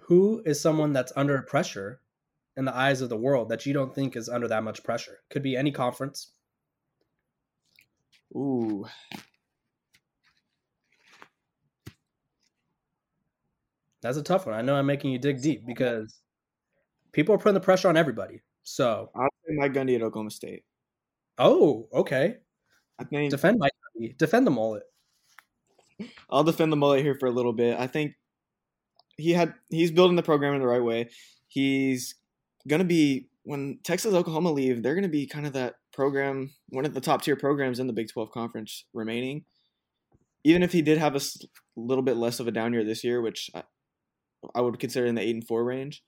Who 0.00 0.42
is 0.44 0.60
someone 0.60 0.92
that's 0.92 1.12
under 1.14 1.40
pressure 1.42 2.00
in 2.56 2.64
the 2.64 2.76
eyes 2.76 3.00
of 3.00 3.10
the 3.10 3.16
world 3.16 3.48
that 3.50 3.64
you 3.64 3.72
don't 3.72 3.94
think 3.94 4.16
is 4.16 4.28
under 4.28 4.48
that 4.48 4.64
much 4.64 4.82
pressure? 4.82 5.20
Could 5.30 5.44
be 5.44 5.56
any 5.56 5.70
conference. 5.70 6.32
Ooh. 8.34 8.86
That's 14.02 14.18
a 14.18 14.22
tough 14.22 14.46
one. 14.46 14.56
I 14.56 14.62
know 14.62 14.74
I'm 14.74 14.84
making 14.84 15.12
you 15.12 15.18
dig 15.18 15.40
deep 15.40 15.64
because 15.64 16.20
people 17.14 17.34
are 17.34 17.38
putting 17.38 17.54
the 17.54 17.60
pressure 17.60 17.88
on 17.88 17.96
everybody. 17.96 18.42
So 18.64 19.10
I'll 19.14 19.28
say 19.46 19.54
Mike 19.56 19.72
Gundy 19.72 19.94
at 19.94 20.02
Oklahoma 20.02 20.30
State. 20.30 20.64
Oh, 21.38 21.88
okay. 21.92 22.36
I 22.98 23.04
think 23.04 23.30
defend 23.30 23.58
Mike 23.58 23.72
Gundy. 23.96 24.18
Defend 24.18 24.46
the 24.46 24.50
mullet. 24.50 24.82
I'll 26.28 26.44
defend 26.44 26.72
the 26.72 26.76
mullet 26.76 27.02
here 27.02 27.16
for 27.18 27.26
a 27.26 27.32
little 27.32 27.52
bit. 27.52 27.78
I 27.78 27.86
think 27.86 28.12
he 29.16 29.32
had 29.32 29.54
he's 29.70 29.90
building 29.90 30.16
the 30.16 30.22
program 30.22 30.54
in 30.54 30.60
the 30.60 30.66
right 30.66 30.82
way. 30.82 31.08
He's 31.48 32.16
gonna 32.68 32.84
be 32.84 33.28
when 33.44 33.78
Texas 33.84 34.14
Oklahoma 34.14 34.50
leave, 34.50 34.82
they're 34.82 34.94
gonna 34.94 35.08
be 35.08 35.26
kind 35.26 35.46
of 35.46 35.52
that 35.52 35.74
program, 35.92 36.50
one 36.70 36.84
of 36.84 36.94
the 36.94 37.00
top 37.00 37.22
tier 37.22 37.36
programs 37.36 37.78
in 37.78 37.86
the 37.86 37.92
Big 37.92 38.08
Twelve 38.08 38.30
conference 38.30 38.84
remaining. 38.92 39.44
Even 40.42 40.62
if 40.62 40.72
he 40.72 40.82
did 40.82 40.98
have 40.98 41.16
a 41.16 41.20
little 41.76 42.02
bit 42.02 42.16
less 42.16 42.40
of 42.40 42.48
a 42.48 42.50
down 42.50 42.72
year 42.72 42.84
this 42.84 43.04
year, 43.04 43.22
which 43.22 43.50
I, 43.54 43.62
I 44.54 44.60
would 44.60 44.78
consider 44.78 45.06
in 45.06 45.14
the 45.14 45.22
eight 45.22 45.34
and 45.34 45.46
four 45.46 45.64
range, 45.64 46.02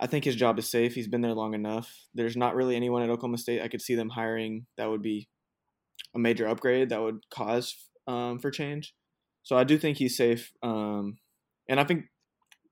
I 0.00 0.06
think 0.06 0.24
his 0.24 0.36
job 0.36 0.58
is 0.58 0.68
safe. 0.68 0.94
He's 0.94 1.08
been 1.08 1.22
there 1.22 1.34
long 1.34 1.54
enough. 1.54 2.06
There's 2.14 2.36
not 2.36 2.54
really 2.54 2.76
anyone 2.76 3.02
at 3.02 3.10
Oklahoma 3.10 3.38
State 3.38 3.62
I 3.62 3.68
could 3.68 3.82
see 3.82 3.94
them 3.94 4.10
hiring 4.10 4.66
that 4.76 4.90
would 4.90 5.02
be 5.02 5.28
a 6.14 6.18
major 6.18 6.46
upgrade 6.46 6.90
that 6.90 7.00
would 7.00 7.20
cause 7.30 7.74
um, 8.06 8.38
for 8.38 8.50
change. 8.50 8.94
So 9.42 9.56
I 9.56 9.64
do 9.64 9.78
think 9.78 9.96
he's 9.96 10.16
safe. 10.16 10.52
Um, 10.62 11.18
and 11.68 11.80
I 11.80 11.84
think 11.84 12.06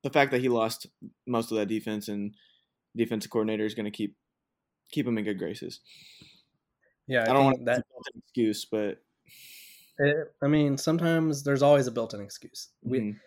the 0.03 0.09
fact 0.09 0.31
that 0.31 0.41
he 0.41 0.49
lost 0.49 0.87
most 1.25 1.51
of 1.51 1.57
that 1.57 1.67
defense 1.67 2.07
and 2.07 2.35
defensive 2.95 3.31
coordinator 3.31 3.65
is 3.65 3.73
going 3.73 3.85
to 3.85 3.91
keep 3.91 4.15
keep 4.91 5.07
him 5.07 5.17
in 5.17 5.23
good 5.23 5.39
graces. 5.39 5.79
Yeah, 7.07 7.21
I, 7.21 7.31
I 7.31 7.33
don't 7.33 7.45
want 7.45 7.65
that 7.65 7.83
excuse, 8.15 8.65
but 8.65 8.99
it, 9.97 10.15
I 10.43 10.47
mean, 10.47 10.77
sometimes 10.77 11.43
there's 11.43 11.61
always 11.61 11.87
a 11.87 11.91
built-in 11.91 12.21
excuse. 12.21 12.69
We 12.83 12.99
mm-hmm. 12.99 13.17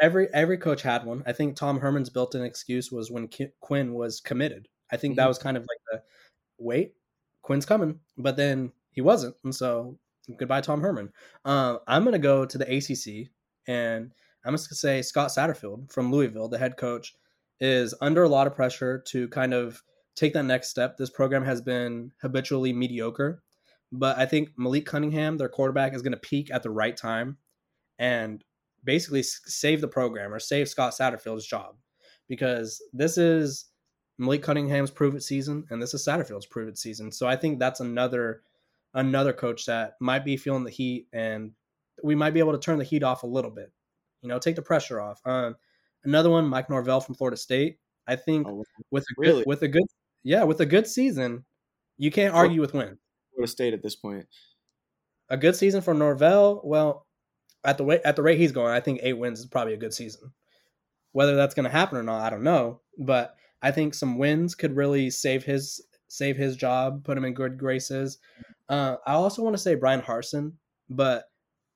Every 0.00 0.28
every 0.32 0.58
coach 0.58 0.82
had 0.82 1.04
one. 1.04 1.22
I 1.26 1.32
think 1.32 1.56
Tom 1.56 1.78
Herman's 1.78 2.10
built-in 2.10 2.42
excuse 2.42 2.90
was 2.90 3.10
when 3.10 3.28
Ki- 3.28 3.52
Quinn 3.60 3.94
was 3.94 4.20
committed. 4.20 4.68
I 4.90 4.96
think 4.96 5.12
mm-hmm. 5.12 5.20
that 5.20 5.28
was 5.28 5.38
kind 5.38 5.56
of 5.56 5.62
like 5.62 5.78
the 5.92 6.02
wait, 6.58 6.94
Quinn's 7.42 7.66
coming, 7.66 8.00
but 8.18 8.36
then 8.36 8.72
he 8.90 9.00
wasn't, 9.00 9.36
and 9.44 9.54
so 9.54 9.98
goodbye 10.36 10.60
Tom 10.60 10.80
Herman. 10.80 11.10
Uh, 11.44 11.76
I'm 11.86 12.04
gonna 12.04 12.18
go 12.18 12.44
to 12.44 12.58
the 12.58 12.76
ACC, 12.76 13.30
and 13.68 14.12
I'm 14.44 14.54
just 14.54 14.68
gonna 14.68 14.76
say 14.76 15.02
Scott 15.02 15.30
Satterfield 15.30 15.92
from 15.92 16.10
Louisville, 16.10 16.48
the 16.48 16.58
head 16.58 16.76
coach, 16.76 17.14
is 17.60 17.94
under 18.00 18.24
a 18.24 18.28
lot 18.28 18.46
of 18.46 18.56
pressure 18.56 19.02
to 19.08 19.28
kind 19.28 19.54
of 19.54 19.82
take 20.16 20.32
that 20.32 20.44
next 20.44 20.68
step. 20.68 20.96
This 20.96 21.10
program 21.10 21.44
has 21.44 21.60
been 21.60 22.12
habitually 22.20 22.72
mediocre, 22.72 23.42
but 23.92 24.18
I 24.18 24.26
think 24.26 24.50
Malik 24.56 24.86
Cunningham, 24.86 25.36
their 25.36 25.48
quarterback, 25.48 25.94
is 25.94 26.02
going 26.02 26.12
to 26.12 26.18
peak 26.18 26.50
at 26.52 26.62
the 26.62 26.70
right 26.70 26.96
time 26.96 27.38
and 27.98 28.42
basically 28.84 29.22
save 29.22 29.80
the 29.80 29.88
program 29.88 30.32
or 30.32 30.38
save 30.38 30.68
Scott 30.68 30.94
Satterfield's 30.98 31.46
job 31.46 31.76
because 32.28 32.82
this 32.92 33.18
is 33.18 33.66
Malik 34.18 34.42
Cunningham's 34.42 34.90
prove 34.90 35.14
it 35.14 35.22
season 35.22 35.64
and 35.70 35.80
this 35.82 35.94
is 35.94 36.04
Satterfield's 36.04 36.46
prove 36.46 36.68
it 36.68 36.78
season. 36.78 37.12
So 37.12 37.26
I 37.26 37.36
think 37.36 37.58
that's 37.58 37.80
another 37.80 38.42
another 38.94 39.32
coach 39.32 39.66
that 39.66 39.94
might 40.00 40.24
be 40.24 40.36
feeling 40.36 40.64
the 40.64 40.70
heat 40.70 41.06
and 41.12 41.52
we 42.02 42.14
might 42.14 42.34
be 42.34 42.40
able 42.40 42.52
to 42.52 42.58
turn 42.58 42.78
the 42.78 42.84
heat 42.84 43.02
off 43.02 43.22
a 43.22 43.26
little 43.26 43.50
bit. 43.50 43.72
You 44.22 44.28
know, 44.28 44.38
take 44.38 44.56
the 44.56 44.62
pressure 44.62 45.00
off. 45.00 45.20
Um, 45.24 45.56
another 46.04 46.30
one, 46.30 46.46
Mike 46.46 46.68
Norvell 46.68 47.00
from 47.00 47.14
Florida 47.14 47.36
State. 47.36 47.78
I 48.06 48.16
think 48.16 48.46
oh, 48.48 48.64
with 48.90 49.04
a 49.04 49.14
really? 49.16 49.38
good, 49.40 49.46
with 49.46 49.62
a 49.62 49.68
good 49.68 49.84
yeah, 50.22 50.44
with 50.44 50.60
a 50.60 50.66
good 50.66 50.86
season, 50.86 51.44
you 51.96 52.10
can't 52.10 52.34
argue 52.34 52.60
with 52.60 52.74
win. 52.74 52.98
Florida 53.32 53.50
State 53.50 53.74
at 53.74 53.82
this 53.82 53.96
point. 53.96 54.26
A 55.28 55.36
good 55.36 55.56
season 55.56 55.80
for 55.80 55.94
Norvell. 55.94 56.60
Well, 56.64 57.06
at 57.64 57.78
the 57.78 57.84
way 57.84 58.00
at 58.04 58.16
the 58.16 58.22
rate 58.22 58.38
he's 58.38 58.52
going, 58.52 58.72
I 58.72 58.80
think 58.80 59.00
eight 59.02 59.18
wins 59.18 59.40
is 59.40 59.46
probably 59.46 59.74
a 59.74 59.78
good 59.78 59.94
season. 59.94 60.32
Whether 61.12 61.34
that's 61.36 61.54
going 61.54 61.64
to 61.64 61.70
happen 61.70 61.98
or 61.98 62.02
not, 62.02 62.22
I 62.22 62.30
don't 62.30 62.44
know. 62.44 62.80
But 62.98 63.34
I 63.62 63.70
think 63.70 63.94
some 63.94 64.18
wins 64.18 64.54
could 64.54 64.76
really 64.76 65.10
save 65.10 65.44
his 65.44 65.80
save 66.08 66.36
his 66.36 66.56
job, 66.56 67.04
put 67.04 67.16
him 67.16 67.24
in 67.24 67.34
good 67.34 67.58
graces. 67.58 68.18
Uh, 68.68 68.96
I 69.06 69.14
also 69.14 69.42
want 69.42 69.54
to 69.54 69.62
say 69.62 69.74
Bryan 69.74 70.02
Harsin, 70.02 70.52
but 70.88 71.24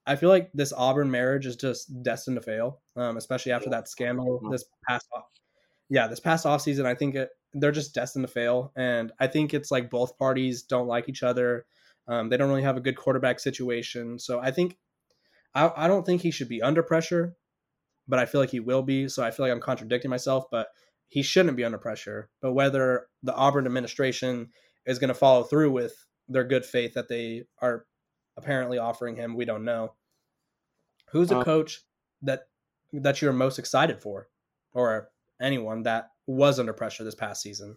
I 0.06 0.16
feel 0.16 0.28
like 0.28 0.50
this 0.52 0.72
Auburn 0.72 1.10
marriage 1.10 1.46
is 1.46 1.56
just 1.56 2.02
destined 2.02 2.36
to 2.36 2.42
fail, 2.42 2.80
um, 2.96 3.16
especially 3.16 3.52
after 3.52 3.70
that 3.70 3.88
scandal 3.88 4.40
this 4.50 4.64
past 4.88 5.06
off. 5.14 5.24
Yeah, 5.88 6.06
this 6.06 6.20
past 6.20 6.46
off 6.46 6.62
season, 6.62 6.86
I 6.86 6.94
think 6.94 7.14
it, 7.14 7.30
they're 7.52 7.72
just 7.72 7.94
destined 7.94 8.26
to 8.26 8.32
fail, 8.32 8.72
and 8.76 9.12
I 9.18 9.26
think 9.26 9.54
it's 9.54 9.70
like 9.70 9.90
both 9.90 10.18
parties 10.18 10.62
don't 10.62 10.88
like 10.88 11.08
each 11.08 11.22
other. 11.22 11.66
Um, 12.06 12.28
they 12.28 12.36
don't 12.36 12.48
really 12.48 12.62
have 12.62 12.76
a 12.76 12.82
good 12.82 12.96
quarterback 12.96 13.40
situation, 13.40 14.18
so 14.18 14.40
I 14.40 14.50
think 14.50 14.76
I, 15.54 15.70
I 15.76 15.88
don't 15.88 16.04
think 16.04 16.22
he 16.22 16.30
should 16.30 16.48
be 16.48 16.62
under 16.62 16.82
pressure, 16.82 17.36
but 18.08 18.18
I 18.18 18.26
feel 18.26 18.40
like 18.40 18.50
he 18.50 18.60
will 18.60 18.82
be. 18.82 19.08
So 19.08 19.22
I 19.22 19.30
feel 19.30 19.46
like 19.46 19.52
I'm 19.52 19.60
contradicting 19.60 20.10
myself, 20.10 20.44
but 20.50 20.68
he 21.08 21.22
shouldn't 21.22 21.56
be 21.56 21.64
under 21.64 21.78
pressure. 21.78 22.28
But 22.40 22.52
whether 22.52 23.06
the 23.22 23.34
Auburn 23.34 23.66
administration 23.66 24.50
is 24.86 24.98
going 24.98 25.08
to 25.08 25.14
follow 25.14 25.44
through 25.44 25.70
with 25.70 25.94
their 26.28 26.44
good 26.44 26.64
faith 26.64 26.94
that 26.94 27.08
they 27.08 27.44
are 27.60 27.86
apparently 28.36 28.78
offering 28.78 29.16
him, 29.16 29.34
we 29.34 29.44
don't 29.44 29.64
know. 29.64 29.94
Who's 31.10 31.30
a 31.30 31.38
uh, 31.38 31.44
coach 31.44 31.82
that 32.22 32.48
that 32.92 33.22
you're 33.22 33.32
most 33.32 33.58
excited 33.58 34.00
for, 34.00 34.28
or 34.72 35.10
anyone 35.40 35.82
that 35.84 36.10
was 36.26 36.58
under 36.58 36.72
pressure 36.72 37.04
this 37.04 37.14
past 37.14 37.42
season? 37.42 37.76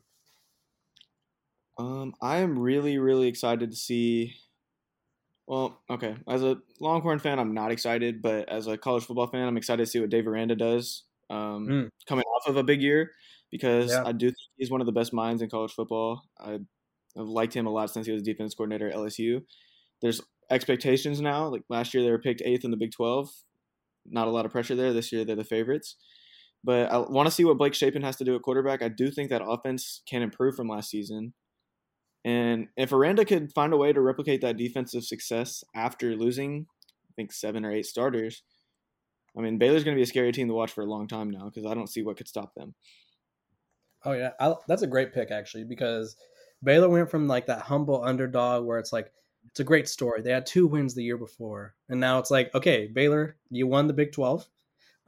Um, 1.78 2.16
I 2.22 2.38
am 2.38 2.58
really, 2.58 2.98
really 2.98 3.28
excited 3.28 3.70
to 3.70 3.78
see. 3.78 4.34
Well, 5.48 5.82
okay, 5.90 6.16
as 6.28 6.44
a 6.44 6.58
Longhorn 6.82 7.20
fan, 7.20 7.40
I'm 7.40 7.54
not 7.54 7.72
excited, 7.72 8.22
but 8.22 8.50
as 8.50 8.68
a 8.68 8.78
college 8.78 9.06
football 9.06 9.28
fan, 9.28 9.48
I'm 9.48 9.58
excited 9.58 9.86
to 9.86 9.90
see 9.90 10.00
what 10.00 10.10
Dave 10.10 10.28
Aranda 10.28 10.56
does 10.56 11.04
um, 11.30 11.68
mm. 11.68 11.90
coming 12.08 12.26
off 12.26 12.48
of 12.48 12.58
a 12.58 12.64
big 12.64 12.82
year 12.82 13.12
because 13.50 13.92
yeah. 13.92 14.04
I 14.06 14.12
do 14.12 14.28
think 14.28 14.38
he's 14.58 14.70
one 14.70 14.82
of 14.82 14.88
the 14.88 14.94
best 14.94 15.14
minds 15.14 15.42
in 15.42 15.50
college 15.50 15.72
football. 15.72 16.22
I, 16.40 16.60
have 17.16 17.28
liked 17.28 17.54
him 17.54 17.66
a 17.66 17.72
lot 17.72 17.90
since 17.90 18.06
he 18.06 18.12
was 18.12 18.22
defense 18.22 18.54
coordinator 18.54 18.90
at 18.90 18.96
LSU. 18.96 19.42
There's 20.02 20.22
expectations 20.52 21.20
now. 21.20 21.48
Like 21.48 21.64
last 21.70 21.94
year, 21.94 22.04
they 22.04 22.12
were 22.12 22.20
picked 22.20 22.44
eighth 22.46 22.64
in 22.64 22.70
the 22.70 22.78
Big 22.78 22.92
12. 22.92 23.30
Not 24.06 24.28
a 24.28 24.32
lot 24.32 24.46
of 24.46 24.52
pressure 24.52 24.76
there. 24.76 24.94
This 24.94 25.12
year, 25.12 25.26
they're 25.26 25.36
the 25.36 25.44
favorites. 25.44 25.96
But 26.64 26.92
I 26.92 26.98
want 26.98 27.28
to 27.28 27.32
see 27.32 27.46
what 27.46 27.58
Blake 27.58 27.74
Shapen 27.74 28.04
has 28.04 28.18
to 28.18 28.24
do 28.24 28.36
at 28.36 28.42
quarterback. 28.42 28.84
I 28.84 28.90
do 28.90 29.10
think 29.10 29.30
that 29.30 29.44
offense 29.44 30.02
can 30.08 30.22
improve 30.22 30.56
from 30.56 30.68
last 30.68 30.90
season. 30.90 31.34
And 32.28 32.68
if 32.76 32.92
Aranda 32.92 33.24
could 33.24 33.54
find 33.54 33.72
a 33.72 33.78
way 33.78 33.94
to 33.94 34.02
replicate 34.02 34.42
that 34.42 34.58
defensive 34.58 35.06
success 35.06 35.64
after 35.74 36.14
losing, 36.14 36.68
I 37.10 37.14
think, 37.16 37.32
seven 37.32 37.64
or 37.64 37.72
eight 37.72 37.86
starters, 37.86 38.44
I 39.38 39.40
mean, 39.40 39.58
Baylor's 39.58 39.86
going 39.86 39.96
to 39.96 40.00
be 40.00 40.04
a 40.04 40.08
scary 40.08 40.34
team 40.34 40.50
to 40.50 40.54
watch 40.54 40.74
for 40.74 40.82
a 40.82 40.88
long 40.88 41.08
time 41.08 41.30
now 41.30 41.46
because 41.46 41.66
I 41.66 41.74
don't 41.74 41.88
see 41.88 42.02
what 42.02 42.18
could 42.18 42.28
stop 42.28 42.54
them. 42.54 42.76
Oh, 44.04 44.12
yeah. 44.12 44.32
I, 44.42 44.56
that's 44.68 44.82
a 44.82 44.88
great 44.88 45.14
pick, 45.14 45.32
actually, 45.32 45.64
because 45.64 46.18
Baylor 46.62 46.90
went 46.90 47.10
from 47.10 47.30
like 47.30 47.46
that 47.46 47.62
humble 47.62 48.04
underdog 48.04 48.66
where 48.66 48.78
it's 48.78 48.92
like, 48.92 49.10
it's 49.46 49.62
a 49.62 49.64
great 49.64 49.88
story. 49.88 50.22
They 50.22 50.32
had 50.32 50.46
two 50.46 50.68
wins 50.68 50.96
the 50.96 51.04
year 51.04 51.18
before. 51.18 51.76
And 51.88 52.02
now 52.02 52.20
it's 52.20 52.30
like, 52.30 52.54
okay, 52.54 52.88
Baylor, 52.88 53.38
you 53.52 53.68
won 53.68 53.88
the 53.88 53.94
Big 53.94 54.12
12 54.12 54.46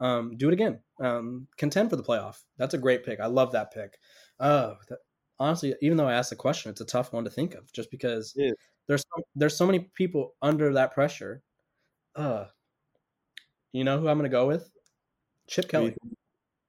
um, 0.00 0.36
do 0.36 0.48
it 0.48 0.54
again. 0.54 0.80
Um, 0.98 1.46
contend 1.56 1.90
for 1.90 1.96
the 1.96 2.02
playoff. 2.02 2.42
That's 2.56 2.74
a 2.74 2.78
great 2.78 3.04
pick. 3.04 3.20
I 3.20 3.26
love 3.26 3.52
that 3.52 3.72
pick. 3.72 3.98
Uh, 4.38 4.74
that, 4.88 4.98
honestly, 5.40 5.74
even 5.80 5.96
though 5.96 6.06
I 6.06 6.12
asked 6.12 6.30
the 6.30 6.36
question, 6.36 6.70
it's 6.70 6.82
a 6.82 6.86
tough 6.86 7.12
one 7.12 7.24
to 7.24 7.30
think 7.30 7.54
of, 7.54 7.72
just 7.72 7.90
because 7.90 8.34
yeah. 8.36 8.52
there's 8.86 9.02
so, 9.02 9.22
there's 9.34 9.56
so 9.56 9.66
many 9.66 9.90
people 9.96 10.34
under 10.42 10.72
that 10.74 10.92
pressure. 10.92 11.42
Uh, 12.14 12.44
you 13.72 13.82
know 13.82 13.98
who 13.98 14.08
I'm 14.08 14.18
going 14.18 14.30
to 14.30 14.36
go 14.36 14.46
with? 14.46 14.70
Chip 15.48 15.68
Kelly. 15.68 15.96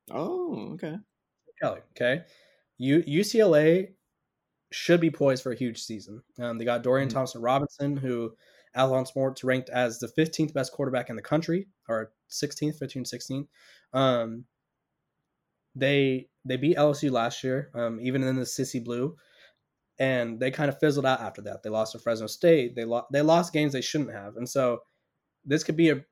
Oh, 0.10 0.72
okay. 0.74 0.92
Chip 0.92 1.56
Kelly. 1.62 1.82
Okay. 1.96 2.24
U- 2.78 3.04
UCLA 3.04 3.90
should 4.72 5.02
be 5.02 5.12
poised 5.12 5.44
for 5.44 5.52
a 5.52 5.58
huge 5.58 5.84
season. 5.84 6.24
Um, 6.40 6.58
they 6.58 6.66
got 6.66 6.82
Dorian 6.82 7.10
mm-hmm. 7.10 7.18
Thompson 7.18 7.42
Robinson, 7.42 7.98
who 7.98 8.32
Athlon 8.76 9.06
Sports 9.06 9.44
ranked 9.44 9.70
as 9.70 10.00
the 10.00 10.08
15th 10.18 10.54
best 10.54 10.72
quarterback 10.72 11.10
in 11.10 11.16
the 11.16 11.22
country, 11.22 11.68
or 11.90 12.14
16th, 12.32 12.82
15th, 12.82 13.14
16th. 13.14 13.48
Um, 14.00 14.46
they 15.76 16.30
they 16.46 16.58
beat 16.58 16.78
LSU 16.78 17.12
last 17.12 17.44
year, 17.44 17.70
um, 17.76 18.00
even 18.02 18.24
in 18.24 18.36
the 18.36 18.44
Sissy 18.44 18.84
Blue, 18.84 19.16
and 20.00 20.40
they 20.40 20.52
kind 20.52 20.70
of 20.70 20.80
fizzled 20.80 21.06
out 21.06 21.22
after 21.22 21.42
that. 21.44 21.64
They 21.64 21.70
lost 21.70 21.92
to 21.92 22.00
Fresno 22.00 22.28
State. 22.28 22.76
They 22.76 22.86
lost 22.86 23.08
they 23.12 23.22
lost 23.22 23.54
games 23.54 23.74
they 23.74 23.82
shouldn't 23.82 24.14
have, 24.14 24.38
and 24.38 24.50
so 24.50 24.80
this 25.46 25.64
could 25.64 25.78
be 25.78 25.90
a 25.90 26.04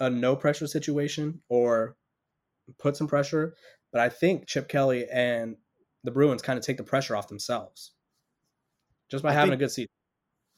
a 0.00 0.10
no 0.10 0.36
pressure 0.36 0.66
situation 0.66 1.40
or 1.48 1.96
put 2.78 2.96
some 2.96 3.08
pressure. 3.08 3.54
But 3.92 4.00
I 4.00 4.08
think 4.08 4.46
Chip 4.46 4.68
Kelly 4.68 5.06
and 5.10 5.56
the 6.04 6.10
Bruins 6.10 6.42
kind 6.42 6.58
of 6.58 6.64
take 6.64 6.76
the 6.76 6.84
pressure 6.84 7.16
off 7.16 7.28
themselves 7.28 7.92
just 9.10 9.22
by 9.22 9.30
I 9.30 9.34
having 9.34 9.54
a 9.54 9.56
good 9.56 9.70
season. 9.70 9.88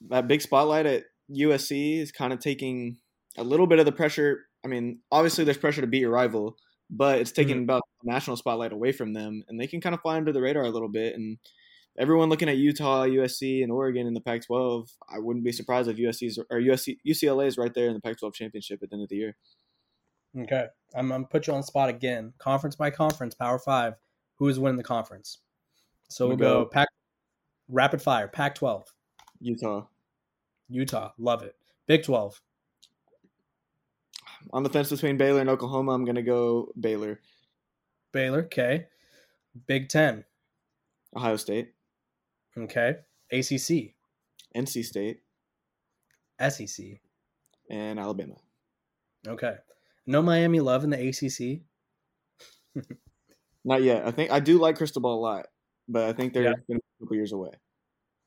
That 0.08 0.28
big 0.28 0.42
spotlight 0.42 0.86
at 0.86 1.04
USC 1.30 2.00
is 2.00 2.12
kind 2.12 2.32
of 2.32 2.40
taking 2.40 2.98
a 3.38 3.44
little 3.44 3.66
bit 3.66 3.78
of 3.78 3.86
the 3.86 3.92
pressure. 3.92 4.46
I 4.64 4.68
mean, 4.68 5.00
obviously 5.10 5.44
there's 5.44 5.58
pressure 5.58 5.80
to 5.80 5.86
beat 5.86 6.00
your 6.00 6.10
rival, 6.10 6.56
but 6.90 7.20
it's 7.20 7.32
taking 7.32 7.56
mm-hmm. 7.56 7.64
about 7.64 7.82
the 8.02 8.12
national 8.12 8.36
spotlight 8.36 8.72
away 8.72 8.92
from 8.92 9.12
them, 9.12 9.44
and 9.48 9.58
they 9.58 9.66
can 9.66 9.80
kind 9.80 9.94
of 9.94 10.00
fly 10.00 10.16
under 10.16 10.32
the 10.32 10.40
radar 10.40 10.64
a 10.64 10.70
little 10.70 10.88
bit. 10.88 11.14
And 11.14 11.38
everyone 11.98 12.28
looking 12.28 12.48
at 12.48 12.56
Utah, 12.56 13.04
USC, 13.04 13.62
and 13.62 13.70
Oregon 13.70 14.06
in 14.06 14.14
the 14.14 14.20
Pac-12, 14.20 14.90
I 15.08 15.18
wouldn't 15.18 15.44
be 15.44 15.52
surprised 15.52 15.88
if 15.88 15.96
USC's 15.96 16.38
or 16.38 16.60
USC 16.60 16.98
UCLA 17.06 17.46
is 17.46 17.56
right 17.58 17.72
there 17.72 17.88
in 17.88 17.94
the 17.94 18.00
Pac-12 18.00 18.34
championship 18.34 18.82
at 18.82 18.90
the 18.90 18.96
end 18.96 19.04
of 19.04 19.08
the 19.08 19.16
year. 19.16 19.36
Okay, 20.38 20.66
I'm, 20.94 21.06
I'm 21.12 21.22
gonna 21.22 21.26
put 21.26 21.46
you 21.46 21.52
on 21.52 21.60
the 21.60 21.66
spot 21.66 21.88
again. 21.88 22.32
Conference 22.38 22.76
by 22.76 22.90
conference, 22.90 23.34
Power 23.34 23.58
Five. 23.58 23.94
who 24.36 24.48
is 24.48 24.58
winning 24.58 24.76
the 24.76 24.84
conference. 24.84 25.38
So 26.08 26.28
we'll 26.28 26.36
go 26.36 26.64
go- 26.64 26.66
Pac 26.66 26.88
rapid 27.68 28.02
fire. 28.02 28.28
Pac 28.28 28.56
12, 28.56 28.84
Utah. 29.40 29.86
Utah, 30.68 31.12
love 31.18 31.42
it. 31.42 31.56
Big 31.86 32.04
12, 32.04 32.40
On 34.52 34.62
the 34.62 34.70
fence 34.70 34.90
between 34.90 35.16
Baylor 35.16 35.40
and 35.40 35.50
Oklahoma, 35.50 35.92
I'm 35.92 36.04
gonna 36.04 36.22
go 36.22 36.72
Baylor. 36.78 37.20
Baylor, 38.12 38.44
okay. 38.44 38.86
Big 39.66 39.88
10, 39.88 40.24
Ohio 41.16 41.36
State, 41.36 41.74
okay. 42.56 42.96
ACC, 43.32 43.94
NC 44.56 44.84
State, 44.84 45.20
SEC, 46.48 47.00
and 47.68 47.98
Alabama. 47.98 48.36
okay. 49.26 49.56
No 50.06 50.22
Miami 50.22 50.60
love 50.60 50.82
in 50.84 50.90
the 50.90 51.08
ACC. 51.08 51.62
Not 53.64 53.82
yet. 53.82 54.06
I 54.06 54.10
think 54.10 54.30
I 54.32 54.40
do 54.40 54.58
like 54.58 54.76
Cristobal 54.76 55.14
a 55.14 55.20
lot, 55.20 55.46
but 55.88 56.08
I 56.08 56.12
think 56.12 56.32
they're 56.32 56.44
Yeah. 56.44 56.54
a 56.76 56.78
couple 57.00 57.16
years 57.16 57.32
away. 57.32 57.50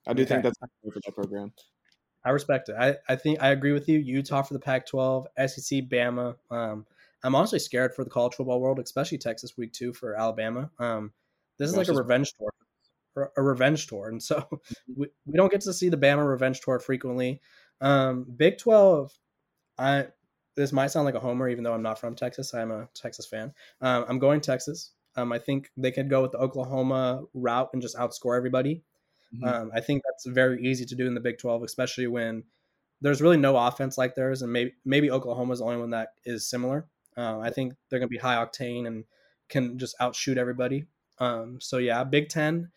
I 0.07 0.13
do 0.13 0.23
think 0.25 0.43
that's 0.43 0.57
for 0.59 0.67
that 0.93 1.15
program. 1.15 1.51
I 2.25 2.29
respect 2.31 2.69
it. 2.69 2.75
I, 2.79 2.95
I 3.07 3.15
think 3.15 3.41
I 3.41 3.49
agree 3.49 3.73
with 3.73 3.89
you. 3.89 3.99
Utah 3.99 4.41
for 4.41 4.53
the 4.53 4.59
Pac 4.59 4.85
12, 4.87 5.27
SEC, 5.47 5.79
Bama. 5.89 6.35
Um, 6.49 6.85
I'm 7.23 7.35
honestly 7.35 7.59
scared 7.59 7.93
for 7.93 8.03
the 8.03 8.09
college 8.09 8.35
football 8.35 8.59
world, 8.59 8.79
especially 8.79 9.17
Texas 9.17 9.57
week 9.57 9.73
two 9.73 9.93
for 9.93 10.15
Alabama. 10.15 10.69
Um, 10.79 11.11
this 11.57 11.69
is 11.69 11.75
Gosh, 11.75 11.87
like 11.87 11.95
a 11.95 11.99
revenge 11.99 12.33
tour, 12.37 13.31
a 13.37 13.41
revenge 13.41 13.87
tour. 13.87 14.09
And 14.09 14.21
so 14.21 14.47
we, 14.95 15.07
we 15.25 15.37
don't 15.37 15.51
get 15.51 15.61
to 15.61 15.73
see 15.73 15.89
the 15.89 15.97
Bama 15.97 16.27
revenge 16.27 16.61
tour 16.61 16.79
frequently. 16.79 17.41
Um, 17.81 18.25
Big 18.35 18.57
12, 18.57 19.11
I 19.77 20.07
this 20.55 20.71
might 20.71 20.87
sound 20.87 21.05
like 21.05 21.15
a 21.15 21.19
homer, 21.19 21.49
even 21.49 21.63
though 21.63 21.73
I'm 21.73 21.81
not 21.81 21.99
from 21.99 22.15
Texas. 22.15 22.53
I'm 22.53 22.71
a 22.71 22.87
Texas 22.93 23.25
fan. 23.25 23.53
Um, 23.81 24.05
I'm 24.07 24.19
going 24.19 24.39
Texas. 24.39 24.91
Um, 25.15 25.31
I 25.31 25.39
think 25.39 25.71
they 25.77 25.91
could 25.91 26.09
go 26.09 26.21
with 26.21 26.31
the 26.31 26.37
Oklahoma 26.37 27.23
route 27.33 27.69
and 27.73 27.81
just 27.81 27.97
outscore 27.97 28.37
everybody. 28.37 28.83
Mhm. 29.33 29.47
Um, 29.47 29.71
I 29.73 29.81
think 29.81 30.03
that's 30.05 30.25
very 30.25 30.63
easy 30.63 30.85
to 30.85 30.95
do 30.95 31.07
in 31.07 31.13
the 31.15 31.19
Big 31.21 31.37
12, 31.37 31.63
especially 31.63 32.07
when 32.07 32.43
there's 33.01 33.21
really 33.21 33.37
no 33.37 33.57
offense 33.57 33.97
like 33.97 34.15
theirs, 34.15 34.41
and 34.41 34.51
maybe 34.53 34.73
maybe 34.85 35.11
Oklahoma's 35.11 35.59
the 35.59 35.65
only 35.65 35.77
one 35.77 35.89
that 35.91 36.09
is 36.25 36.47
similar. 36.47 36.87
Uh, 37.17 37.39
I 37.39 37.49
think 37.51 37.73
they're 37.89 37.99
going 37.99 38.09
to 38.09 38.13
be 38.13 38.17
high 38.17 38.43
octane 38.43 38.87
and 38.87 39.05
can 39.49 39.77
just 39.77 39.95
outshoot 39.99 40.37
everybody. 40.37 40.85
Um, 41.19 41.59
so 41.61 41.77
yeah, 41.77 42.03
Big 42.03 42.29
Ten. 42.29 42.71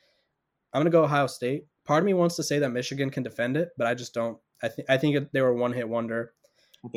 I'm 0.73 0.81
going 0.81 0.87
to 0.87 0.91
go 0.91 1.05
Ohio 1.05 1.27
State. 1.27 1.67
Part 1.85 2.03
of 2.03 2.07
me 2.07 2.15
wants 2.15 2.37
to 2.37 2.43
say 2.43 2.59
that 2.59 2.71
Michigan 2.71 3.11
can 3.11 3.23
defend 3.23 3.57
it, 3.57 3.71
but 3.79 3.87
I 3.87 3.95
just 3.95 4.13
don't. 4.15 4.39
I 4.63 4.69
think 4.69 4.91
I 4.91 4.99
think 4.99 5.31
they 5.33 5.41
were 5.43 5.55
one 5.55 5.73
hit 5.73 5.89
wonder. 5.89 6.35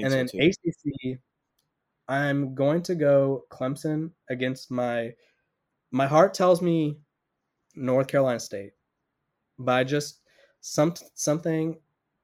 And 0.03 0.11
so 0.11 0.17
then 0.17 0.27
too. 0.27 0.39
ACC, 0.39 1.19
I'm 2.07 2.55
going 2.55 2.81
to 2.83 2.95
go 2.95 3.45
Clemson 3.51 4.11
against 4.29 4.71
my 4.71 5.13
my 5.91 6.07
heart 6.07 6.33
tells 6.33 6.61
me 6.61 6.99
North 7.75 8.07
Carolina 8.07 8.39
State, 8.39 8.73
but 9.59 9.73
I 9.73 9.83
just 9.83 10.21
some 10.61 10.93
something 11.13 11.77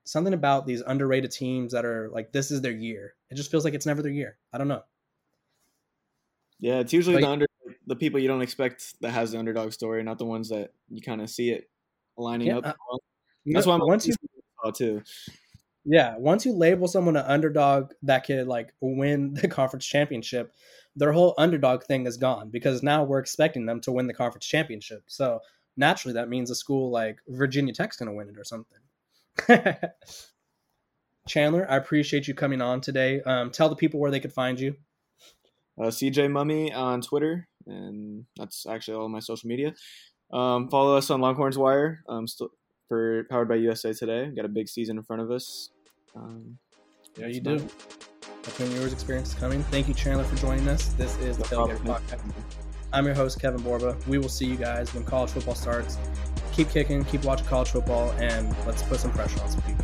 something 0.05 0.33
about 0.33 0.65
these 0.65 0.81
underrated 0.81 1.31
teams 1.31 1.73
that 1.73 1.85
are 1.85 2.09
like 2.11 2.31
this 2.31 2.49
is 2.51 2.61
their 2.61 2.71
year. 2.71 3.13
It 3.29 3.35
just 3.35 3.51
feels 3.51 3.63
like 3.65 3.73
it's 3.73 3.85
never 3.85 4.01
their 4.01 4.11
year. 4.11 4.37
I 4.53 4.57
don't 4.57 4.67
know. 4.67 4.83
Yeah, 6.59 6.79
it's 6.79 6.93
usually 6.93 7.15
Like- 7.15 7.23
the 7.25 7.29
under 7.29 7.45
the 7.87 7.95
people 7.95 8.19
you 8.19 8.27
don't 8.27 8.41
expect 8.41 8.99
that 9.01 9.11
has 9.11 9.31
the 9.31 9.39
underdog 9.39 9.71
story, 9.71 10.01
not 10.03 10.17
the 10.17 10.25
ones 10.25 10.49
that 10.49 10.71
you 10.89 11.01
kind 11.01 11.21
of 11.21 11.29
see 11.29 11.51
it 11.51 11.69
lining 12.17 12.47
Yeah, 12.47 12.57
up. 12.59 12.65
uh, 12.65 12.73
That's 13.45 13.65
know, 13.65 13.71
why 13.71 13.75
I'm 13.75 13.87
once 13.87 14.07
you 14.07 14.13
too. 14.73 15.03
Yeah, 15.83 16.17
once 16.17 16.45
you 16.45 16.53
label 16.53 16.87
someone 16.87 17.15
an 17.15 17.25
underdog 17.27 17.91
that 18.03 18.25
could 18.25 18.47
like 18.47 18.73
win 18.81 19.33
the 19.35 19.47
conference 19.47 19.85
championship, 19.85 20.53
their 20.95 21.11
whole 21.11 21.35
underdog 21.37 21.83
thing 21.83 22.07
is 22.07 22.17
gone 22.17 22.49
because 22.49 22.81
now 22.81 23.03
we're 23.03 23.19
expecting 23.19 23.65
them 23.67 23.81
to 23.81 23.91
win 23.91 24.07
the 24.07 24.13
conference 24.13 24.45
championship. 24.47 25.03
So 25.07 25.41
naturally, 25.77 26.13
that 26.13 26.29
means 26.29 26.49
a 26.51 26.55
school 26.55 26.89
like 26.91 27.19
Virginia 27.27 27.73
Tech's 27.73 27.97
going 27.97 28.09
to 28.09 28.15
win 28.15 28.29
it 28.29 28.37
or 28.37 28.43
something. 28.43 28.77
Chandler, 31.27 31.65
I 31.69 31.77
appreciate 31.77 32.27
you 32.27 32.33
coming 32.35 32.61
on 32.61 32.81
today. 32.81 33.21
Um, 33.21 33.49
tell 33.51 33.67
the 33.69 33.75
people 33.75 33.99
where 33.99 34.11
they 34.11 34.19
could 34.19 34.33
find 34.33 34.59
you. 34.59 34.75
Uh, 35.79 35.87
CJ 35.87 36.31
Mummy 36.31 36.71
on 36.71 37.01
Twitter, 37.01 37.47
and 37.65 38.25
that's 38.37 38.65
actually 38.65 38.95
all 38.97 39.09
my 39.09 39.19
social 39.19 39.49
media. 39.49 39.73
Um, 40.31 40.69
follow 40.69 40.95
us 40.95 41.09
on 41.09 41.19
Longhorns 41.21 41.57
Wire. 41.57 42.03
Um, 42.07 42.27
still 42.27 42.49
for 42.87 43.23
powered 43.29 43.49
by 43.49 43.55
USA 43.55 43.91
Today. 43.93 44.27
Got 44.35 44.45
a 44.45 44.49
big 44.49 44.69
season 44.69 44.97
in 44.97 45.03
front 45.03 45.21
of 45.23 45.31
us. 45.31 45.71
Um, 46.15 46.57
Yeah, 47.17 47.27
you 47.27 47.41
do. 47.41 47.55
it. 47.55 47.73
The 48.43 48.51
Twin 48.51 48.69
Viewers 48.69 48.93
Experience 48.93 49.29
is 49.29 49.35
coming. 49.39 49.63
Thank 49.63 49.87
you, 49.87 49.95
Chandler, 49.95 50.23
for 50.23 50.35
joining 50.35 50.67
us. 50.67 50.89
This 50.93 51.17
is 51.17 51.37
the 51.37 51.43
No 51.55 51.65
Tailgate 51.65 51.83
problem. 51.83 52.01
Podcast. 52.03 52.74
I'm 52.95 53.05
your 53.05 53.13
host, 53.13 53.41
Kevin 53.41 53.61
Borba. 53.61 53.97
We 54.07 54.19
will 54.19 54.29
see 54.29 54.45
you 54.45 54.55
guys 54.55 54.93
when 54.93 55.03
college 55.03 55.31
football 55.31 55.53
starts. 55.53 55.97
Keep 56.53 56.69
kicking, 56.69 57.03
keep 57.03 57.25
watching 57.25 57.45
college 57.45 57.67
football, 57.71 58.11
and 58.21 58.55
let's 58.65 58.83
put 58.83 59.01
some 59.01 59.11
pressure 59.11 59.37
on 59.41 59.49
some 59.49 59.61
people. 59.63 59.83